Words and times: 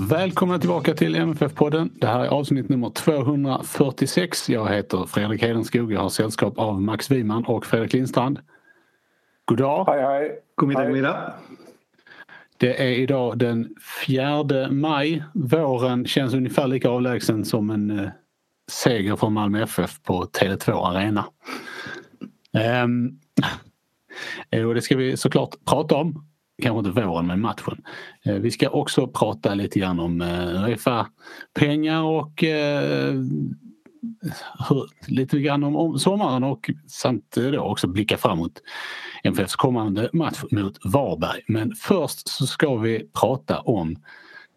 Välkomna 0.00 0.58
tillbaka 0.58 0.94
till 0.94 1.16
MFF-podden. 1.16 1.90
Det 1.94 2.06
här 2.06 2.20
är 2.24 2.28
avsnitt 2.28 2.68
nummer 2.68 2.90
246. 2.90 4.48
Jag 4.48 4.68
heter 4.68 5.06
Fredrik 5.06 5.42
Hedenskog. 5.42 5.92
Jag 5.92 6.00
har 6.00 6.08
sällskap 6.08 6.58
av 6.58 6.82
Max 6.82 7.10
Wiman 7.10 7.44
och 7.44 7.66
Fredrik 7.66 7.92
Lindstrand. 7.92 8.38
God 9.44 9.58
dag. 9.58 9.84
Hej, 9.86 10.02
hej. 10.02 10.38
God 10.54 10.68
middag, 10.68 10.84
god 10.84 10.92
middag. 10.92 11.32
Det 12.56 12.82
är 12.82 12.92
idag 12.92 13.38
den 13.38 13.74
4 14.06 14.70
maj. 14.70 15.24
Våren 15.34 16.06
känns 16.06 16.34
ungefär 16.34 16.66
lika 16.66 16.88
avlägsen 16.88 17.44
som 17.44 17.70
en 17.70 17.98
eh, 17.98 18.08
seger 18.70 19.16
från 19.16 19.32
Malmö 19.32 19.62
FF 19.62 20.02
på 20.02 20.24
Tele2 20.24 20.86
Arena. 20.86 21.24
Um, 22.84 23.18
och 24.68 24.74
det 24.74 24.82
ska 24.82 24.96
vi 24.96 25.16
såklart 25.16 25.54
prata 25.64 25.94
om 25.94 26.31
kanske 26.62 26.88
inte 26.88 27.00
våren 27.00 27.26
men 27.26 27.40
matchen. 27.40 27.82
Eh, 28.24 28.34
vi 28.34 28.50
ska 28.50 28.68
också 28.68 29.06
prata 29.06 29.54
lite 29.54 29.78
grann 29.78 30.00
om 30.00 30.20
eh, 30.20 30.64
Uefa-pengar 30.64 32.02
och 32.02 32.44
eh, 32.44 33.14
lite 35.06 35.40
grann 35.40 35.64
om, 35.64 35.98
sommaren 35.98 36.44
och 36.44 36.70
samt 36.88 37.30
då 37.30 37.60
också 37.60 37.86
blicka 37.86 38.16
framåt 38.16 38.62
MFFs 39.24 39.56
kommande 39.56 40.10
match 40.12 40.42
mot 40.50 40.78
Varberg. 40.84 41.40
Men 41.48 41.74
först 41.74 42.28
så 42.28 42.46
ska 42.46 42.76
vi 42.76 43.10
prata 43.20 43.60
om 43.60 43.96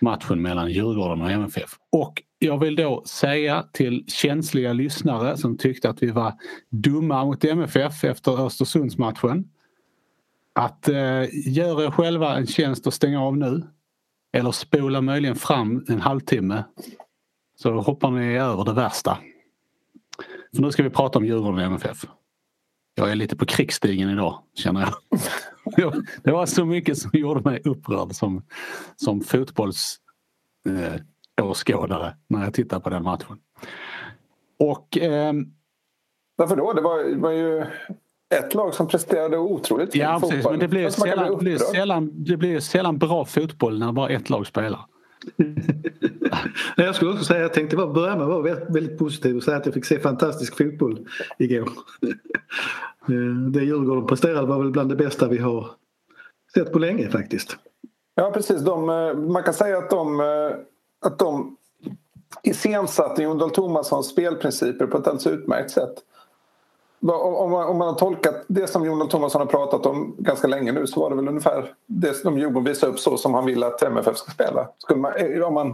matchen 0.02 0.42
mellan 0.42 0.72
Djurgården 0.72 1.22
och 1.22 1.32
MFF. 1.32 1.70
Och 1.92 2.22
jag 2.40 2.60
vill 2.60 2.76
då 2.76 3.04
säga 3.06 3.66
till 3.74 4.06
känsliga 4.08 4.74
lyssnare 4.74 5.38
som 5.38 5.58
tyckte 5.58 5.90
att 5.90 6.04
vi 6.04 6.12
var 6.12 6.34
dumma 6.70 7.26
mot 7.26 7.44
MFF 7.44 8.04
efter 8.04 8.46
Östersundsmatchen 8.46 9.46
att 10.60 10.88
eh, 10.88 11.24
göra 11.48 11.84
er 11.84 11.92
själva 11.92 12.38
en 12.38 12.48
tjänst 12.48 12.88
och 12.88 12.94
stänga 12.94 13.22
av 13.22 13.38
nu. 13.38 13.64
Eller 14.34 14.52
spola 14.52 15.02
möjligen 15.02 15.36
fram 15.36 15.86
en 15.88 16.02
halvtimme. 16.02 16.64
Så 17.56 17.82
hoppar 17.82 18.12
ni 18.12 18.38
över 18.38 18.66
det 18.66 18.74
värsta. 18.74 19.18
För 20.56 20.62
nu 20.62 20.72
ska 20.72 20.84
vi 20.84 20.90
prata 20.90 21.20
om 21.20 21.26
Djurgården 21.26 21.60
och 21.60 21.66
MFF. 21.66 22.06
Jag 22.96 23.12
är 23.12 23.16
lite 23.16 23.36
på 23.36 23.46
krigsstigen 23.46 24.10
idag 24.10 24.40
känner 24.54 24.82
jag. 24.82 24.94
det 26.24 26.32
var 26.32 26.46
så 26.46 26.66
mycket 26.66 26.98
som 26.98 27.12
gjorde 27.14 27.50
mig 27.50 27.62
upprörd 27.66 28.16
som, 28.16 28.46
som 28.96 29.22
fotbollsåskådare 29.22 32.08
eh, 32.08 32.14
när 32.28 32.44
jag 32.44 32.54
tittade 32.54 32.82
på 32.82 32.90
den 32.90 33.04
matchen. 33.04 33.38
Och... 34.60 34.98
Eh, 34.98 35.34
Varför 36.36 36.56
då? 36.56 36.74
Det 36.74 36.82
var, 36.82 37.16
var 37.16 37.32
ju 37.32 37.66
ett 38.30 38.54
lag 38.54 38.74
som 38.74 38.88
presterade 38.88 39.38
otroligt 39.38 39.92
fint 39.92 40.04
ja, 40.04 40.20
precis, 40.22 40.46
Men 40.46 40.60
det 40.60 40.68
blir, 40.68 40.90
sällan, 40.90 41.38
bli 41.38 41.60
sällan, 41.60 42.12
det 42.14 42.38
blir 42.38 42.60
sällan 42.60 42.98
bra 42.98 43.26
fotboll 43.26 43.80
när 43.80 43.92
bara 43.92 44.10
ett 44.10 44.30
lag 44.30 44.48
spelar. 44.48 44.86
jag 46.78 46.96
skulle 46.96 47.12
också 47.12 47.24
säga, 47.24 47.42
jag 47.42 47.54
tänkte 47.54 47.76
bara 47.76 47.94
börja 47.94 48.16
med 48.16 48.24
att 48.24 48.30
vara 48.30 48.56
väldigt 48.70 48.98
positiv 48.98 49.36
och 49.36 49.44
säga 49.44 49.58
att 49.58 49.66
jag 49.66 49.74
fick 49.74 49.86
se 49.86 50.00
fantastisk 50.00 50.58
fotboll 50.58 51.08
igår. 51.38 51.70
Eh, 53.10 53.52
det 53.52 53.64
Djurgården 53.64 54.08
presterade 54.08 54.48
var 54.48 54.60
väl 54.60 54.72
bland 54.72 54.90
det 54.90 54.96
bästa 54.96 55.28
vi 55.28 55.38
har 55.38 55.68
sett 56.54 56.74
på 56.74 56.80
länge 56.80 57.10
faktiskt. 57.10 57.58
Ja 58.16 58.32
precis, 58.32 58.62
de, 58.62 58.90
eh, 58.90 59.14
man 59.14 59.44
kan 59.44 59.54
säga 59.54 59.78
att 59.78 59.90
de, 59.90 60.20
eh, 60.20 60.58
att 61.06 61.20
de 61.20 61.58
iscensatte 62.44 63.24
Jon 63.24 63.38
Dahl 63.38 63.52
Tomassons 63.52 64.08
spelprinciper 64.08 64.88
på 64.88 64.98
ett 64.98 65.08
alldeles 65.08 65.28
utmärkt 65.28 65.72
sätt. 65.72 65.94
Om 67.02 67.52
man, 67.52 67.68
om 67.68 67.78
man 67.78 67.88
har 67.88 67.96
tolkat 67.96 68.46
det 68.48 68.68
som 68.68 68.86
Jon 68.86 69.10
Thomasson 69.10 69.42
har 69.42 69.46
pratat 69.46 69.86
om 69.86 70.16
ganska 70.18 70.48
länge 70.48 70.72
nu 70.72 70.88
så 70.88 71.00
var 71.00 71.10
det 71.10 71.16
väl 71.16 71.28
ungefär 71.28 71.74
det 71.86 72.14
som 72.14 72.38
Djurgården 72.38 72.64
visade 72.64 72.92
upp 72.92 73.00
så 73.00 73.18
som 73.18 73.34
han 73.34 73.46
vill 73.46 73.64
att 73.64 73.84
MFF 73.84 74.18
ska 74.18 74.32
spela. 74.32 74.70
Skulle 74.78 75.00
man, 75.00 75.16
eh, 75.16 75.42
om, 75.42 75.54
man, 75.54 75.68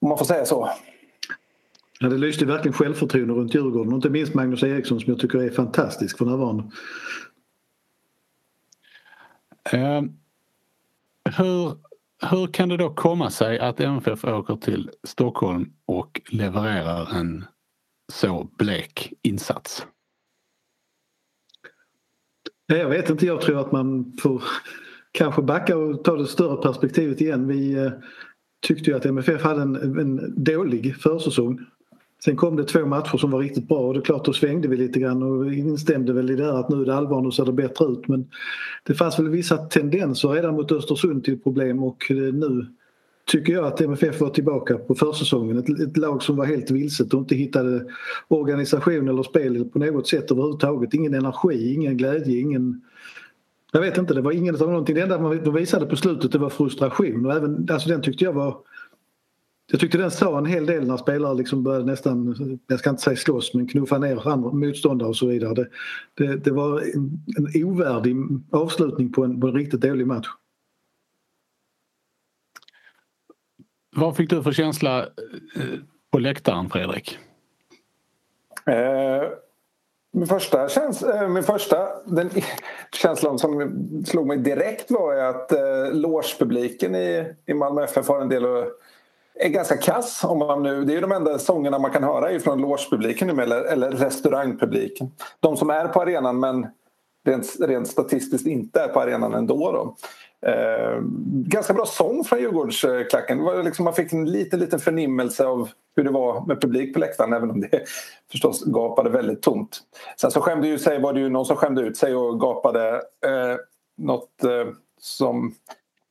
om 0.00 0.08
man 0.08 0.18
får 0.18 0.24
säga 0.24 0.44
så. 0.44 0.70
Ja, 2.00 2.08
det 2.08 2.18
lyste 2.18 2.44
verkligen 2.44 2.72
självförtroende 2.72 3.34
runt 3.34 3.54
Djurgården 3.54 3.92
och 3.92 3.96
inte 3.96 4.10
minst 4.10 4.34
Magnus 4.34 4.62
Eriksson 4.62 5.00
som 5.00 5.10
jag 5.12 5.20
tycker 5.20 5.38
är 5.42 5.50
fantastisk 5.50 6.18
för 6.18 6.24
närvarande. 6.24 6.64
Uh, 9.74 10.02
hur, 11.36 11.76
hur 12.30 12.46
kan 12.46 12.68
det 12.68 12.76
då 12.76 12.94
komma 12.94 13.30
sig 13.30 13.58
att 13.58 13.80
MFF 13.80 14.24
åker 14.24 14.56
till 14.56 14.90
Stockholm 15.04 15.72
och 15.86 16.20
levererar 16.30 17.16
en 17.16 17.44
så 18.12 18.48
blek 18.58 19.12
insats? 19.22 19.86
Jag 22.66 22.88
vet 22.88 23.10
inte, 23.10 23.26
jag 23.26 23.40
tror 23.40 23.60
att 23.60 23.72
man 23.72 24.12
får 24.22 24.42
kanske 25.12 25.42
backa 25.42 25.76
och 25.76 26.04
ta 26.04 26.16
det 26.16 26.26
större 26.26 26.62
perspektivet 26.62 27.20
igen. 27.20 27.48
Vi 27.48 27.72
eh, 27.72 27.92
tyckte 28.66 28.90
ju 28.90 28.96
att 28.96 29.06
MFF 29.06 29.42
hade 29.42 29.62
en, 29.62 29.98
en 29.98 30.44
dålig 30.44 30.96
försäsong. 30.96 31.60
Sen 32.24 32.36
kom 32.36 32.56
det 32.56 32.64
två 32.64 32.86
matcher 32.86 33.16
som 33.18 33.30
var 33.30 33.40
riktigt 33.40 33.68
bra 33.68 33.78
och 33.78 33.94
det 33.94 34.00
är 34.00 34.04
klart 34.04 34.24
då 34.24 34.32
svängde 34.32 34.68
vi 34.68 34.76
lite 34.76 35.00
grann 35.00 35.22
och 35.22 35.52
instämde 35.52 36.12
väl 36.12 36.30
i 36.30 36.36
det 36.36 36.44
här 36.44 36.60
att 36.60 36.68
nu 36.68 36.82
är 36.82 36.86
det 36.86 36.94
allvar, 36.94 37.20
nu 37.20 37.30
ser 37.30 37.44
det 37.44 37.52
bättre 37.52 37.84
ut. 37.84 38.08
Men 38.08 38.30
det 38.82 38.94
fanns 38.94 39.18
väl 39.18 39.28
vissa 39.28 39.56
tendenser 39.56 40.28
redan 40.28 40.54
mot 40.54 40.72
Östersund 40.72 41.24
till 41.24 41.40
problem 41.40 41.82
och 41.82 42.10
eh, 42.10 42.16
nu 42.16 42.66
tycker 43.26 43.52
jag 43.52 43.64
att 43.64 43.80
MFF 43.80 44.20
var 44.20 44.30
tillbaka 44.30 44.78
på 44.78 44.94
försäsongen. 44.94 45.58
Ett, 45.58 45.80
ett 45.80 45.96
lag 45.96 46.22
som 46.22 46.36
var 46.36 46.44
helt 46.44 46.70
vilset 46.70 47.14
och 47.14 47.20
inte 47.20 47.34
hittade 47.34 47.84
organisation 48.28 49.08
eller 49.08 49.22
spel 49.22 49.64
på 49.64 49.78
något 49.78 50.08
sätt 50.08 50.30
överhuvudtaget. 50.30 50.94
Ingen 50.94 51.14
energi, 51.14 51.74
ingen 51.74 51.96
glädje, 51.96 52.40
ingen... 52.40 52.80
Jag 53.72 53.80
vet 53.80 53.98
inte, 53.98 54.14
det 54.14 54.20
var 54.20 54.32
inget 54.32 54.60
av 54.60 54.68
någonting. 54.68 54.94
Det 54.94 55.02
enda 55.02 55.18
de 55.18 55.54
visade 55.54 55.86
på 55.86 55.96
slutet 55.96 56.32
det 56.32 56.38
var 56.38 56.50
frustration 56.50 57.26
och 57.26 57.32
även, 57.32 57.68
alltså 57.70 57.88
den 57.88 58.02
tyckte 58.02 58.24
jag 58.24 58.32
var... 58.32 58.56
Jag 59.70 59.80
tyckte 59.80 59.98
den 59.98 60.10
sa 60.10 60.38
en 60.38 60.46
hel 60.46 60.66
del 60.66 60.86
när 60.86 60.96
spelare 60.96 61.34
liksom 61.34 61.62
började 61.62 61.84
nästan, 61.84 62.34
jag 62.66 62.78
ska 62.78 62.90
inte 62.90 63.02
säga 63.02 63.16
slåss, 63.16 63.54
men 63.54 63.68
knuffa 63.68 63.98
ner 63.98 64.28
andra 64.28 64.52
motståndare 64.52 65.08
och 65.08 65.16
så 65.16 65.26
vidare. 65.26 65.54
Det, 65.54 65.68
det, 66.14 66.36
det 66.36 66.50
var 66.50 66.80
en, 66.80 67.20
en 67.36 67.64
ovärdig 67.64 68.16
avslutning 68.50 69.12
på 69.12 69.24
en, 69.24 69.40
på 69.40 69.46
en 69.48 69.54
riktigt 69.54 69.80
dålig 69.80 70.06
match. 70.06 70.28
Vad 73.96 74.16
fick 74.16 74.30
du 74.30 74.42
för 74.42 74.52
känsla 74.52 74.98
eh, 75.00 75.78
på 76.10 76.18
läktaren 76.18 76.70
Fredrik? 76.70 77.18
Eh, 78.66 79.28
min 80.12 80.26
första, 80.26 80.68
käns 80.68 81.02
eh, 81.02 81.28
min 81.28 81.42
första 81.42 81.88
den 82.04 82.30
känslan 82.92 83.38
som 83.38 83.72
slog 84.06 84.26
mig 84.26 84.38
direkt 84.38 84.90
var 84.90 85.16
att 85.16 85.52
eh, 85.52 85.92
logepubliken 85.92 86.94
i, 86.94 87.34
i 87.46 87.54
Malmö 87.54 87.84
FF 87.84 88.08
har 88.08 88.20
en 88.20 88.28
del 88.28 88.44
att 88.44 88.68
är 89.34 89.48
ganska 89.48 89.76
kass. 89.76 90.24
Om 90.24 90.38
man 90.38 90.62
nu, 90.62 90.84
det 90.84 90.92
är 90.92 90.94
ju 90.94 91.00
de 91.00 91.12
enda 91.12 91.38
sångerna 91.38 91.78
man 91.78 91.90
kan 91.90 92.04
höra 92.04 92.40
från 92.40 92.60
logepubliken 92.60 93.38
eller, 93.38 93.64
eller 93.64 93.90
restaurangpubliken. 93.90 95.10
De 95.40 95.56
som 95.56 95.70
är 95.70 95.88
på 95.88 96.02
arenan 96.02 96.40
men 96.40 96.66
rent, 97.24 97.56
rent 97.60 97.88
statistiskt 97.88 98.46
inte 98.46 98.80
är 98.80 98.88
på 98.88 99.00
arenan 99.00 99.34
ändå. 99.34 99.72
Då. 99.72 99.96
Eh, 100.46 101.00
ganska 101.46 101.74
bra 101.74 101.86
sång 101.86 102.24
från 102.24 102.38
Djurgårdsklacken. 102.38 103.38
Det 103.38 103.44
var 103.44 103.62
liksom, 103.62 103.84
man 103.84 103.94
fick 103.94 104.12
en 104.12 104.30
liten, 104.30 104.60
liten 104.60 104.78
förnimmelse 104.78 105.46
av 105.46 105.68
hur 105.96 106.04
det 106.04 106.10
var 106.10 106.46
med 106.46 106.60
publik 106.60 106.94
på 106.94 107.00
läktaren 107.00 107.32
även 107.32 107.50
om 107.50 107.60
det 107.60 107.68
förstås 108.30 108.64
gapade 108.64 109.10
väldigt 109.10 109.42
tomt. 109.42 109.80
Sen 110.20 110.30
så 110.30 110.40
skämde 110.40 110.68
ju 110.68 110.78
sig, 110.78 111.00
var 111.00 111.12
det 111.12 111.20
ju 111.20 111.28
någon 111.28 111.46
som 111.46 111.56
skämde 111.56 111.82
ut 111.82 111.96
sig 111.96 112.14
och 112.14 112.40
gapade 112.40 112.88
eh, 113.26 113.56
något 113.98 114.44
eh, 114.44 114.72
som 115.00 115.54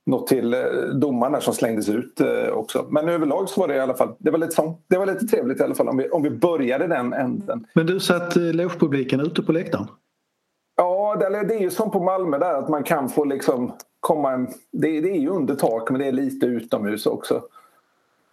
något 0.06 0.28
till 0.28 0.54
eh, 0.54 0.60
domarna 0.94 1.42
som 1.42 1.54
slängdes 1.54 1.90
ut 1.90 2.22
eh, 2.22 2.50
också. 2.54 2.86
Men 2.90 3.10
överlag 3.10 3.50
så 3.50 3.62
var 3.62 3.68
det 3.68 3.76
i 3.76 3.80
alla 3.80 3.94
fall, 3.94 4.16
det 4.18 4.32
var 4.32 4.38
lite, 4.38 4.52
sång, 4.52 4.78
det 4.88 4.98
var 4.98 5.06
lite 5.06 5.26
trevligt 5.28 5.60
i 5.60 5.64
alla 5.64 5.76
fall 5.76 5.88
om 5.88 5.98
vi, 5.98 6.10
om 6.10 6.24
vi 6.24 6.30
började 6.30 6.88
den 6.88 7.14
änden. 7.14 7.68
Men 7.74 7.86
du 7.86 8.00
satt 8.00 8.36
eh, 8.36 8.44
logepubliken 8.44 9.20
ute 9.20 9.42
på 9.42 9.52
läktaren? 9.52 9.88
Ja, 10.82 11.16
det, 11.20 11.56
är 11.56 11.60
ju 11.60 11.70
som 11.70 11.92
på 11.92 12.00
Malmö 12.00 12.38
där 12.38 12.54
att 12.54 12.70
man 12.70 12.84
kan 12.84 13.10
få 13.10 13.26
liksom 13.26 13.74
komma 14.00 14.32
en, 14.32 14.48
det, 14.72 15.02
det 15.02 15.10
är 15.10 15.20
ju 15.20 15.30
under 15.30 15.56
tak 15.56 15.90
men 15.90 16.00
det 16.00 16.08
är 16.08 16.12
lite 16.12 16.46
utomhus 16.46 17.06
också. 17.06 17.42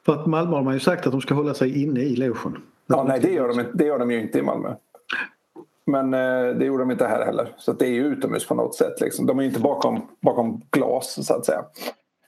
För 0.07 0.13
att 0.13 0.27
Malmö 0.27 0.57
har 0.57 0.63
man 0.63 0.75
ju 0.75 0.81
sagt 0.81 1.07
att 1.07 1.13
de 1.13 1.21
ska 1.21 1.35
hålla 1.35 1.55
sig 1.55 1.83
inne 1.83 2.01
i 2.01 2.17
logen. 2.17 2.63
Ja, 2.87 3.05
nej 3.09 3.21
det 3.21 3.31
gör, 3.31 3.49
de, 3.49 3.65
det 3.75 3.85
gör 3.85 3.99
de 3.99 4.11
ju 4.11 4.21
inte 4.21 4.39
i 4.39 4.43
Malmö. 4.43 4.75
Men 5.87 6.15
eh, 6.15 6.57
det 6.59 6.65
gjorde 6.65 6.83
de 6.83 6.91
inte 6.91 7.07
här 7.07 7.25
heller. 7.25 7.55
Så 7.57 7.73
det 7.73 7.87
är 7.87 7.91
ju 7.91 8.07
utomhus 8.07 8.47
på 8.47 8.55
något 8.55 8.75
sätt. 8.75 9.01
Liksom. 9.01 9.27
De 9.27 9.39
är 9.39 9.43
ju 9.43 9.49
inte 9.49 9.61
bakom, 9.61 10.01
bakom 10.21 10.63
glas 10.71 11.27
så 11.27 11.35
att 11.35 11.47
säga. 11.47 11.65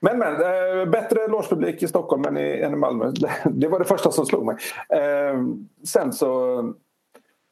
Men, 0.01 0.19
men 0.19 0.33
eh, 0.33 0.89
bättre 0.89 1.29
logepublik 1.29 1.83
i 1.83 1.89
Stockholm 1.89 2.25
än 2.25 2.37
i, 2.37 2.61
än 2.61 2.73
i 2.73 2.77
Malmö. 2.77 3.13
Det 3.45 3.69
var 3.69 3.79
det 3.79 3.85
första 3.85 4.11
som 4.11 4.27
slog 4.27 4.47
mig. 4.47 4.57
Eh, 4.89 5.41
sen 5.87 6.13
så 6.13 6.63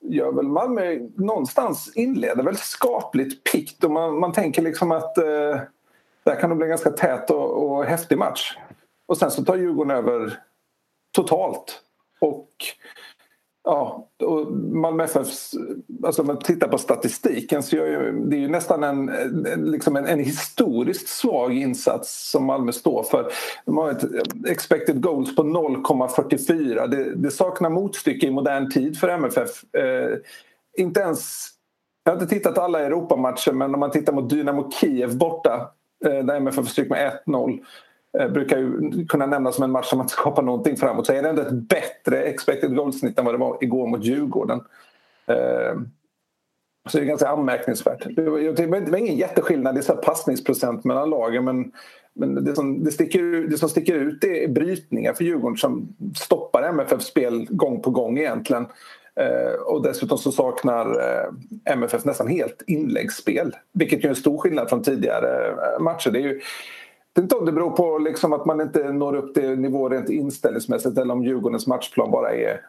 gör 0.00 0.32
väl 0.32 0.48
Malmö 0.48 0.98
någonstans 1.16 1.92
inleder 1.96 2.42
väl 2.42 2.56
skapligt 2.56 3.52
pikt 3.52 3.84
och 3.84 3.90
man, 3.90 4.20
man 4.20 4.32
tänker 4.32 4.62
liksom 4.62 4.92
att 4.92 5.18
eh, 5.18 5.60
där 6.24 6.40
kan 6.40 6.50
nog 6.50 6.58
bli 6.58 6.64
en 6.64 6.70
ganska 6.70 6.90
tät 6.90 7.30
och, 7.30 7.62
och 7.62 7.84
häftig 7.84 8.18
match. 8.18 8.56
Och 9.06 9.18
sen 9.18 9.30
så 9.30 9.44
tar 9.44 9.56
Djurgården 9.56 9.96
över 9.96 10.38
totalt. 11.12 11.82
Och 12.20 12.50
Ja, 13.64 14.08
och 14.22 14.52
Malmö 14.52 15.04
FFs, 15.04 15.54
alltså 16.04 16.22
om 16.22 16.26
man 16.26 16.38
tittar 16.38 16.68
på 16.68 16.78
statistiken 16.78 17.62
så 17.62 17.76
är 17.76 18.12
det 18.12 18.36
är 18.36 18.40
ju 18.40 18.48
nästan 18.48 18.84
en, 18.84 19.06
liksom 19.56 19.96
en, 19.96 20.06
en, 20.06 20.18
historiskt 20.18 21.08
svag 21.08 21.56
insats 21.56 22.30
som 22.30 22.44
Malmö 22.44 22.72
står 22.72 23.02
för. 23.02 23.32
De 23.64 23.76
har 23.76 23.90
ett 23.90 24.04
expected 24.46 25.02
goals 25.02 25.36
på 25.36 25.42
0,44. 25.42 26.86
Det, 26.86 27.14
det 27.14 27.30
saknar 27.30 27.70
motstycke 27.70 28.26
i 28.26 28.30
modern 28.30 28.70
tid 28.70 28.98
för 28.98 29.08
MFF. 29.08 29.74
Eh, 29.74 30.18
inte 30.76 31.00
ens, 31.00 31.48
jag 32.04 32.12
har 32.12 32.22
inte 32.22 32.34
tittat 32.34 32.58
alla 32.58 32.80
Europamatcher 32.80 33.52
men 33.52 33.74
om 33.74 33.80
man 33.80 33.90
tittar 33.90 34.12
mot 34.12 34.30
Dynamo 34.30 34.70
Kiev 34.70 35.18
borta 35.18 35.70
eh, 36.04 36.24
där 36.24 36.36
MFF 36.36 36.68
stryk 36.68 36.90
med 36.90 37.12
1-0 37.26 37.58
Eh, 37.60 37.60
Eh, 38.18 38.28
brukar 38.28 38.58
ju 38.58 39.06
kunna 39.06 39.26
nämnas 39.26 39.54
som 39.54 39.64
en 39.64 39.70
match 39.70 39.86
som 39.86 39.98
man 39.98 40.08
skapar 40.08 40.42
någonting 40.42 40.76
framåt 40.76 41.06
så 41.06 41.12
är 41.12 41.22
det 41.22 41.28
ändå 41.28 41.42
ett 41.42 41.52
bättre 41.52 42.22
expected 42.22 42.76
goal-snitt 42.76 43.18
än 43.18 43.24
vad 43.24 43.34
det 43.34 43.38
var 43.38 43.58
igår 43.60 43.86
mot 43.86 44.04
Djurgården. 44.04 44.60
Eh, 45.26 45.80
så 46.88 46.98
det 46.98 47.04
är 47.04 47.06
ganska 47.06 47.28
anmärkningsvärt. 47.28 48.06
Det 48.16 48.66
var 48.66 48.96
ingen 48.96 49.16
jätteskillnad 49.16 49.78
i 49.78 49.82
passningsprocent 50.04 50.84
mellan 50.84 51.10
lagen 51.10 51.44
men, 51.44 51.72
men 52.14 52.44
det, 52.44 52.54
som, 52.54 52.84
det, 52.84 52.90
sticker, 52.90 53.22
det 53.50 53.58
som 53.58 53.68
sticker 53.68 53.94
ut 53.94 54.24
är 54.24 54.48
brytningar 54.48 55.12
för 55.12 55.24
Djurgården 55.24 55.56
som 55.56 55.96
stoppar 56.16 56.62
MFFs 56.62 57.06
spel 57.06 57.46
gång 57.50 57.82
på 57.82 57.90
gång 57.90 58.18
egentligen. 58.18 58.66
Eh, 59.20 59.60
och 59.66 59.82
dessutom 59.82 60.18
så 60.18 60.32
saknar 60.32 60.86
eh, 60.86 61.72
MFF 61.72 62.04
nästan 62.04 62.28
helt 62.28 62.62
inläggsspel 62.66 63.56
vilket 63.72 64.04
är 64.04 64.08
en 64.08 64.16
stor 64.16 64.38
skillnad 64.38 64.68
från 64.68 64.82
tidigare 64.82 65.54
matcher. 65.80 66.10
Det 66.10 66.18
är 66.18 66.22
ju, 66.22 66.40
vet 67.18 67.22
inte 67.22 67.36
om 67.36 67.46
det 67.46 67.52
beror 67.52 67.70
på 67.70 67.98
liksom 67.98 68.32
att 68.32 68.46
man 68.46 68.60
inte 68.60 68.92
når 68.92 69.16
upp 69.16 69.34
till 69.34 69.58
nivå 69.58 69.88
rent 69.88 70.08
inställningsmässigt 70.08 70.98
eller 70.98 71.14
om 71.14 71.24
Djurgårdens 71.24 71.66
matchplan 71.66 72.10
bara 72.10 72.34
är 72.34 72.60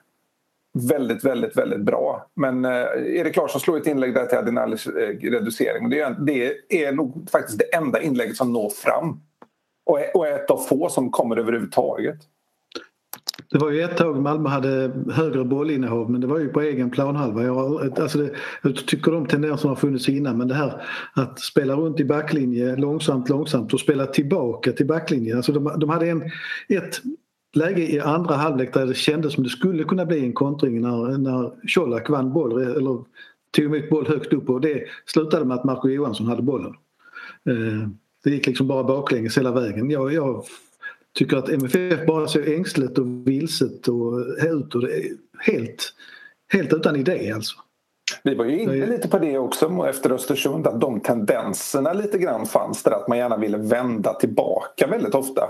väldigt, 0.73 1.23
väldigt, 1.25 1.57
väldigt 1.57 1.81
bra. 1.81 2.27
Men 2.35 2.65
eh, 2.65 2.87
Erik 2.95 3.35
Larsson 3.35 3.61
slog 3.61 3.77
ett 3.77 3.87
inlägg 3.87 4.13
där 4.13 4.25
till 4.25 4.37
Adinalis 4.37 4.87
eh, 4.87 5.31
reducering. 5.31 5.89
Det 5.89 5.99
är, 5.99 6.15
det 6.19 6.85
är 6.85 6.91
nog 6.91 7.29
faktiskt 7.31 7.59
det 7.59 7.75
enda 7.75 8.01
inlägget 8.01 8.35
som 8.35 8.53
når 8.53 8.69
fram. 8.69 9.19
Och 9.85 9.99
är, 9.99 10.17
och 10.17 10.27
är 10.27 10.35
ett 10.35 10.51
av 10.51 10.57
få 10.57 10.89
som 10.89 11.11
kommer 11.11 11.37
överhuvudtaget. 11.37 12.17
Det 13.47 13.57
var 13.57 13.71
ju 13.71 13.81
ett 13.81 13.97
tag 13.97 14.21
Malmö 14.21 14.49
hade 14.49 14.91
högre 15.11 15.43
bollinnehav 15.43 16.11
men 16.11 16.21
det 16.21 16.27
var 16.27 16.39
ju 16.39 16.49
på 16.49 16.61
egen 16.61 16.89
planhalva. 16.89 17.43
Jag, 17.43 17.99
alltså 17.99 18.17
det, 18.17 18.31
jag 18.61 18.75
tycker 18.75 19.11
de 19.11 19.25
tendenserna 19.25 19.71
har 19.71 19.75
funnits 19.75 20.09
innan 20.09 20.37
men 20.37 20.47
det 20.47 20.53
här 20.53 20.81
att 21.13 21.39
spela 21.39 21.75
runt 21.75 21.99
i 21.99 22.05
backlinje 22.05 22.75
långsamt, 22.75 23.29
långsamt 23.29 23.73
och 23.73 23.79
spela 23.79 24.05
tillbaka 24.05 24.71
till 24.71 24.87
backlinje. 24.87 25.35
Alltså 25.35 25.51
de, 25.51 25.79
de 25.79 25.89
hade 25.89 26.09
en, 26.09 26.23
ett 26.69 27.01
läge 27.53 27.91
i 27.91 27.99
andra 27.99 28.35
halvlek 28.35 28.73
där 28.73 28.85
det 28.85 28.93
kändes 28.93 29.33
som 29.33 29.43
det 29.43 29.49
skulle 29.49 29.83
kunna 29.83 30.05
bli 30.05 30.19
en 30.19 30.33
kontring 30.33 30.81
när, 30.81 31.17
när 31.17 31.51
Colak 31.75 32.09
vann 32.09 32.33
boll 32.33 32.61
eller 32.61 33.03
tog 33.51 33.65
emot 33.65 33.89
boll 33.89 34.07
högt 34.07 34.33
upp 34.33 34.49
och 34.49 34.61
det 34.61 34.83
slutade 35.05 35.45
med 35.45 35.57
att 35.57 35.63
Marco 35.63 35.87
Johansson 35.89 36.27
hade 36.27 36.41
bollen. 36.41 36.73
Eh, 37.49 37.89
det 38.23 38.29
gick 38.29 38.47
liksom 38.47 38.67
bara 38.67 38.83
baklänges 38.83 39.37
hela 39.37 39.51
vägen. 39.51 39.89
Jag, 39.89 40.13
jag 40.13 40.43
tycker 41.13 41.37
att 41.37 41.49
MFF 41.49 42.05
bara 42.07 42.27
ser 42.27 42.53
ängsligt 42.53 42.97
och 42.97 43.27
vilset 43.27 43.87
och 43.87 44.19
ut 44.41 44.75
och 44.75 44.81
det 44.81 44.97
är 44.97 45.11
helt, 45.39 45.93
helt 46.47 46.73
utan 46.73 46.95
idé 46.95 47.31
alltså. 47.31 47.55
Vi 48.23 48.35
var 48.35 48.45
ju 48.45 48.59
inne 48.59 48.85
lite 48.85 49.07
på 49.07 49.19
det 49.19 49.37
också 49.37 49.85
efter 49.89 50.11
Östersund 50.11 50.67
att 50.67 50.81
de 50.81 50.99
tendenserna 50.99 51.93
lite 51.93 52.17
grann 52.17 52.45
fanns 52.45 52.83
där 52.83 52.91
att 52.91 53.07
man 53.07 53.17
gärna 53.17 53.37
ville 53.37 53.57
vända 53.57 54.13
tillbaka 54.13 54.87
väldigt 54.87 55.15
ofta. 55.15 55.41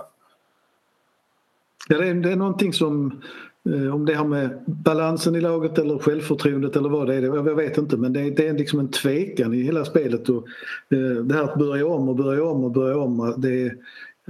Ja, 1.87 1.97
det 1.97 2.07
är, 2.07 2.13
det 2.13 2.31
är 2.31 2.35
någonting 2.35 2.73
som 2.73 3.21
eh, 3.69 3.95
om 3.95 4.05
det 4.05 4.13
har 4.13 4.25
med 4.25 4.63
balansen 4.65 5.35
i 5.35 5.41
laget 5.41 5.77
eller 5.77 5.97
självförtroendet 5.97 6.75
eller 6.75 6.89
vad 6.89 7.07
det 7.07 7.15
är, 7.15 7.21
jag 7.21 7.55
vet 7.55 7.77
inte 7.77 7.97
men 7.97 8.13
det 8.13 8.21
är, 8.21 8.31
det 8.31 8.47
är 8.47 8.53
liksom 8.53 8.79
en 8.79 8.91
tvekan 8.91 9.53
i 9.53 9.61
hela 9.61 9.85
spelet. 9.85 10.29
Och, 10.29 10.47
eh, 10.89 11.23
det 11.23 11.35
här 11.35 11.43
att 11.43 11.59
börja 11.59 11.87
om 11.87 12.09
och 12.09 12.15
börja 12.15 12.43
om 12.43 12.63
och 12.63 12.71
börja 12.71 12.97
om. 12.97 13.35
Det, 13.37 13.73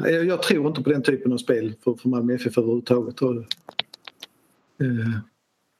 jag 0.07 0.41
tror 0.41 0.67
inte 0.67 0.83
på 0.83 0.89
den 0.89 1.03
typen 1.03 1.33
av 1.33 1.37
spel 1.37 1.73
för, 1.83 1.93
för 1.93 2.09
Malmö 2.09 2.33
FF 2.33 2.57
överhuvudtaget. 2.57 3.21
Eh, 3.21 5.19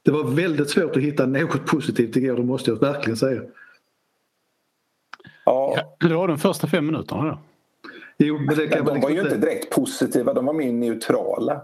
det 0.06 0.12
var 0.12 0.24
väldigt 0.24 0.70
svårt 0.70 0.96
att 0.96 1.04
hitta 1.04 1.26
något 1.26 1.66
positivt 1.66 2.16
igår, 2.16 2.36
det 2.36 2.44
måste 2.44 2.72
jag 2.72 2.80
verkligen 2.80 3.18
säga. 3.18 3.42
Ja. 5.46 5.96
Det 6.00 6.14
var 6.14 6.28
de 6.28 6.38
första 6.38 6.68
fem 6.68 6.86
minuterna 6.86 7.24
då? 7.24 7.40
Jo, 8.18 8.40
men 8.40 8.58
det 8.58 8.68
kan 8.68 8.86
de 8.86 9.02
var 9.02 9.10
ju 9.10 9.22
inte 9.22 9.38
direkt 9.38 9.70
positiva, 9.70 10.34
de 10.34 10.46
var 10.46 10.54
mer 10.54 10.74
neutrala. 10.74 11.62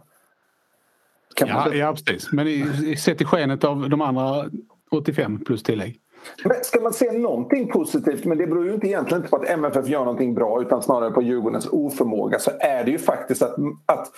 ja, 1.39 1.73
ja, 1.73 1.95
precis. 2.05 2.31
Men 2.31 2.47
i, 2.47 2.95
sett 2.95 3.21
i 3.21 3.25
skenet 3.25 3.63
av 3.63 3.89
de 3.89 4.01
andra 4.01 4.49
85 4.91 5.43
plus 5.45 5.63
tillägg. 5.63 5.99
Men 6.43 6.63
ska 6.63 6.81
man 6.81 6.93
se 6.93 7.11
någonting 7.11 7.67
positivt, 7.67 8.25
men 8.25 8.37
det 8.37 8.47
beror 8.47 8.65
ju 8.65 8.73
inte 8.73 8.87
egentligen 8.87 9.21
inte 9.21 9.29
på 9.29 9.35
att 9.35 9.49
MFF 9.49 9.87
gör 9.87 9.99
någonting 9.99 10.33
bra 10.33 10.61
utan 10.61 10.83
snarare 10.83 11.11
på 11.11 11.21
Djurgårdens 11.21 11.67
oförmåga 11.71 12.39
så 12.39 12.51
är 12.59 12.83
det 12.83 12.91
ju 12.91 12.97
faktiskt 12.97 13.41
att, 13.41 13.55
att 13.85 14.11